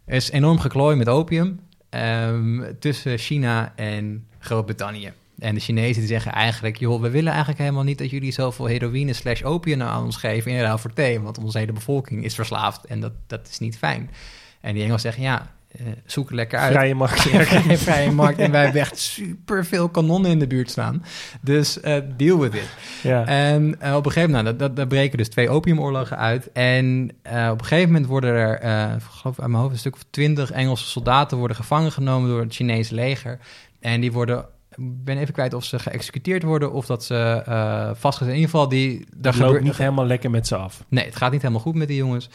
is 0.06 0.30
enorm 0.30 0.58
geklooi 0.58 0.96
met 0.96 1.08
opium 1.08 1.60
ehm, 1.96 2.72
tussen 2.78 3.18
China 3.18 3.72
en 3.76 4.26
Groot-Brittannië. 4.38 5.12
En 5.38 5.54
de 5.54 5.61
Chinezen 5.61 6.00
die 6.00 6.06
zeggen 6.06 6.32
eigenlijk, 6.32 6.76
joh, 6.76 7.00
we 7.00 7.11
willen 7.11 7.30
eigenlijk 7.30 7.61
helemaal 7.61 7.82
niet 7.82 7.98
dat 7.98 8.11
jullie 8.11 8.32
zoveel 8.32 8.66
heroïne 8.66 9.12
slash 9.12 9.42
opium 9.42 9.82
aan 9.82 10.04
ons 10.04 10.16
geven 10.16 10.50
in 10.50 10.61
ruil 10.61 10.78
voor 10.78 10.92
thee, 10.92 11.20
want 11.20 11.38
onze 11.38 11.59
hele 11.59 11.72
bevolking 11.72 12.24
is 12.24 12.35
verslaafd 12.35 12.85
en 12.85 13.00
dat, 13.00 13.12
dat 13.26 13.48
is 13.50 13.59
niet 13.59 13.78
fijn. 13.78 14.11
En 14.61 14.74
die 14.74 14.82
Engels 14.82 15.02
zeggen, 15.02 15.22
ja, 15.22 15.54
eh, 15.68 15.87
zoek 16.07 16.26
het 16.26 16.35
lekker 16.35 16.59
uit. 16.59 16.72
vrije 16.72 16.94
markt. 16.94 17.20
Vrije, 17.29 17.79
vrije 17.79 18.11
markt. 18.11 18.38
En 18.38 18.50
wij 18.50 18.62
hebben 18.62 18.81
echt 18.81 18.98
super 18.98 19.64
veel 19.64 19.88
kanonnen 19.88 20.31
in 20.31 20.38
de 20.38 20.46
buurt 20.46 20.70
staan. 20.70 21.05
Dus 21.40 21.81
eh, 21.81 21.96
deal 22.16 22.38
with 22.38 22.55
it. 22.55 22.68
Ja, 23.02 23.26
En 23.26 23.81
eh, 23.81 23.94
op 23.94 24.07
een 24.07 24.12
gegeven 24.12 24.35
moment, 24.35 24.59
nou, 24.59 24.68
dat, 24.68 24.76
dat 24.76 24.88
breken 24.88 25.18
dus 25.18 25.29
twee 25.29 25.48
opiumoorlogen 25.48 26.16
uit. 26.18 26.52
En 26.52 27.11
op 27.24 27.61
een 27.61 27.64
gegeven 27.64 27.87
moment 27.92 28.07
worden 28.07 28.31
er, 28.31 28.55
ik 28.94 29.02
geloof 29.02 29.40
uit 29.40 29.48
mijn 29.48 29.62
hoofd, 29.62 29.72
een 29.72 29.79
stuk 29.79 29.94
of 29.94 30.05
twintig 30.11 30.50
Engelse 30.50 30.85
soldaten 30.85 31.38
worden 31.38 31.57
gevangen 31.57 31.92
genomen 31.92 32.29
door 32.29 32.40
het 32.40 32.55
Chinese 32.55 32.94
leger. 32.94 33.38
En 33.81 34.00
die 34.00 34.12
worden, 34.12 34.38
ik 34.70 35.05
ben 35.05 35.18
even 35.18 35.35
kwijt 35.35 35.55
of 35.55 35.64
ze 35.64 35.79
geëxecuteerd 35.79 36.42
worden 36.42 36.72
of 36.72 36.87
dat 36.87 37.05
ze 37.05 37.42
vastgezet. 37.96 38.35
In 38.35 38.40
ieder 38.40 38.50
geval, 38.50 38.68
die, 38.68 39.07
daar 39.16 39.33
dat 39.33 39.40
loopt 39.40 39.62
niet 39.62 39.76
helemaal 39.76 40.07
lekker 40.07 40.31
met 40.31 40.46
ze 40.46 40.57
af. 40.57 40.85
Nee, 40.88 41.05
het 41.05 41.16
gaat 41.16 41.33
niet 41.33 41.42
helemaal 41.42 41.62
goed 41.62 41.74
met 41.74 41.88
die 41.88 41.96
jongens. 41.96 42.29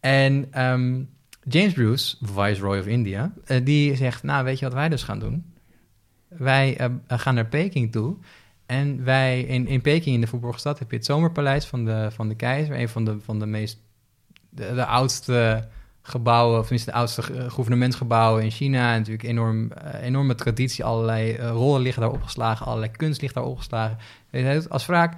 En 0.00 0.46
ehm, 0.50 1.00
James 1.48 1.72
Bruce, 1.72 2.16
Viceroy 2.20 2.78
of 2.78 2.86
India, 2.86 3.32
eh, 3.44 3.64
die 3.64 3.96
zegt, 3.96 4.22
nou 4.22 4.44
weet 4.44 4.58
je 4.58 4.64
wat 4.64 4.74
wij 4.74 4.88
dus 4.88 5.02
gaan 5.02 5.18
doen? 5.18 5.52
Wij 6.28 6.76
eh, 6.76 6.90
gaan 7.06 7.34
naar 7.34 7.46
Peking 7.46 7.92
toe. 7.92 8.16
En 8.66 9.04
wij, 9.04 9.40
in, 9.40 9.66
in 9.66 9.80
Peking, 9.80 10.14
in 10.14 10.20
de 10.20 10.26
verborgen 10.26 10.60
stad, 10.60 10.78
heb 10.78 10.90
je 10.90 10.96
het 10.96 11.04
zomerpaleis 11.04 11.66
van 11.66 11.84
de, 11.84 12.08
van 12.10 12.28
de 12.28 12.34
keizer. 12.34 12.80
Een 12.80 12.88
van 12.88 13.04
de, 13.04 13.16
van 13.20 13.38
de 13.38 13.46
meest, 13.46 13.78
de, 14.50 14.74
de 14.74 14.84
oudste 14.84 15.68
gebouwen, 16.08 16.58
of 16.58 16.62
tenminste 16.62 16.90
de 16.90 16.96
oudste 16.96 17.22
eh, 17.22 17.50
gouvernementsgebouwen 17.50 18.42
in 18.42 18.50
China. 18.50 18.92
En 18.92 18.98
natuurlijk 18.98 19.28
enorm, 19.28 19.72
eh, 19.72 20.02
enorme 20.02 20.34
traditie, 20.34 20.84
allerlei 20.84 21.32
eh, 21.32 21.50
rollen 21.50 21.80
liggen 21.80 22.02
daar 22.02 22.12
opgeslagen, 22.12 22.66
allerlei 22.66 22.90
kunst 22.90 23.20
ligt 23.20 23.34
daar 23.34 23.44
opgeslagen. 23.44 23.98
Als 24.68 24.86
wraak 24.86 25.14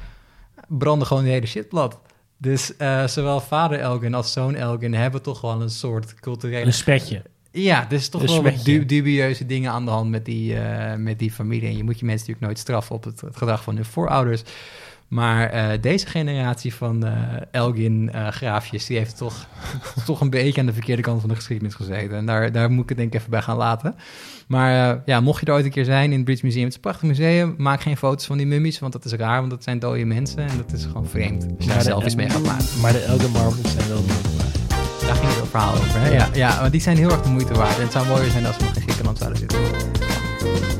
branden 0.68 1.06
gewoon 1.06 1.22
die 1.22 1.32
hele 1.32 1.46
shit 1.46 1.68
plat. 1.68 2.00
Dus 2.42 2.76
eh, 2.76 3.06
zowel 3.06 3.40
vader 3.40 3.78
Elgin 3.78 4.14
als 4.14 4.32
zoon 4.32 4.54
Elgin 4.54 4.94
hebben 4.94 5.22
toch 5.22 5.40
wel 5.40 5.60
een 5.60 5.70
soort 5.70 6.14
culturele... 6.14 6.64
Een 6.66 6.72
spetje. 6.72 7.22
Ja, 7.52 7.86
er 7.86 7.92
is 7.92 8.08
toch 8.08 8.22
wel 8.22 8.42
wat 8.42 8.52
smetje. 8.52 8.78
du- 8.78 8.84
dubieuze 8.86 9.46
dingen 9.46 9.70
aan 9.70 9.84
de 9.84 9.90
hand 9.90 10.10
met 10.10 10.24
die, 10.24 10.56
eh, 10.56 10.96
met 10.96 11.18
die 11.18 11.30
familie. 11.32 11.68
En 11.68 11.76
je 11.76 11.84
moet 11.84 11.98
je 11.98 12.04
mensen 12.04 12.26
natuurlijk 12.26 12.46
nooit 12.46 12.58
straffen 12.58 12.94
op 12.94 13.04
het, 13.04 13.20
het 13.20 13.36
gedrag 13.36 13.62
van 13.62 13.74
hun 13.74 13.84
voorouders. 13.84 14.42
Maar 15.10 15.50
eh, 15.50 15.80
deze 15.80 16.06
generatie 16.06 16.74
van 16.74 17.04
eh, 17.04 17.12
Elgin-graafjes, 17.50 18.86
die 18.86 18.98
heeft 18.98 19.16
toch, 19.16 19.46
toch 20.06 20.20
een 20.20 20.30
beetje 20.30 20.60
aan 20.60 20.66
de 20.66 20.72
verkeerde 20.72 21.02
kant 21.02 21.20
van 21.20 21.28
de 21.28 21.34
geschiedenis 21.34 21.74
gezeten. 21.74 22.16
En 22.16 22.26
daar, 22.26 22.52
daar 22.52 22.70
moet 22.70 22.82
ik 22.82 22.88
het 22.88 22.98
denk 22.98 23.12
ik 23.12 23.18
even 23.18 23.30
bij 23.30 23.42
gaan 23.42 23.56
laten. 23.56 23.94
Maar 24.48 24.90
eh, 24.90 25.00
ja, 25.04 25.20
mocht 25.20 25.40
je 25.40 25.46
er 25.46 25.52
ooit 25.52 25.64
een 25.64 25.70
keer 25.70 25.84
zijn 25.84 26.10
in 26.10 26.16
het 26.16 26.24
British 26.24 26.42
Museum, 26.42 26.62
het 26.62 26.70
is 26.70 26.76
een 26.76 26.82
prachtig 26.82 27.08
museum. 27.08 27.54
Maak 27.58 27.80
geen 27.80 27.96
foto's 27.96 28.26
van 28.26 28.36
die 28.36 28.46
mummies, 28.46 28.78
want 28.78 28.92
dat 28.92 29.04
is 29.04 29.12
raar, 29.12 29.38
want 29.38 29.50
dat 29.50 29.62
zijn 29.62 29.78
dode 29.78 30.04
mensen. 30.04 30.48
En 30.48 30.56
dat 30.56 30.72
is 30.72 30.84
gewoon 30.84 31.06
vreemd 31.06 31.46
als 31.56 31.64
je 31.64 31.72
daar 31.72 31.82
zelf 31.82 32.04
eens 32.04 32.14
mee 32.14 32.30
gaat 32.30 32.44
maken. 32.44 32.80
Maar 32.80 32.92
de 32.92 33.02
Elgin 33.02 33.30
Marbles 33.30 33.72
zijn 33.72 33.88
wel. 33.88 34.02
Daar 35.00 35.14
ging 35.14 35.34
het 35.34 35.48
verhaal 35.48 35.72
over. 35.72 36.00
Hè? 36.00 36.08
Ja. 36.08 36.28
Ja, 36.32 36.60
maar 36.60 36.70
die 36.70 36.80
zijn 36.80 36.96
heel 36.96 37.10
erg 37.10 37.22
de 37.22 37.28
moeite 37.28 37.54
waard. 37.54 37.76
En 37.76 37.82
het 37.82 37.92
zou 37.92 38.06
mooier 38.06 38.30
zijn 38.30 38.46
als 38.46 38.56
we 38.56 38.64
nog 38.64 38.74
in 38.76 38.82
Griekenland 38.82 39.18
zouden 39.18 39.38
zitten. 39.38 40.79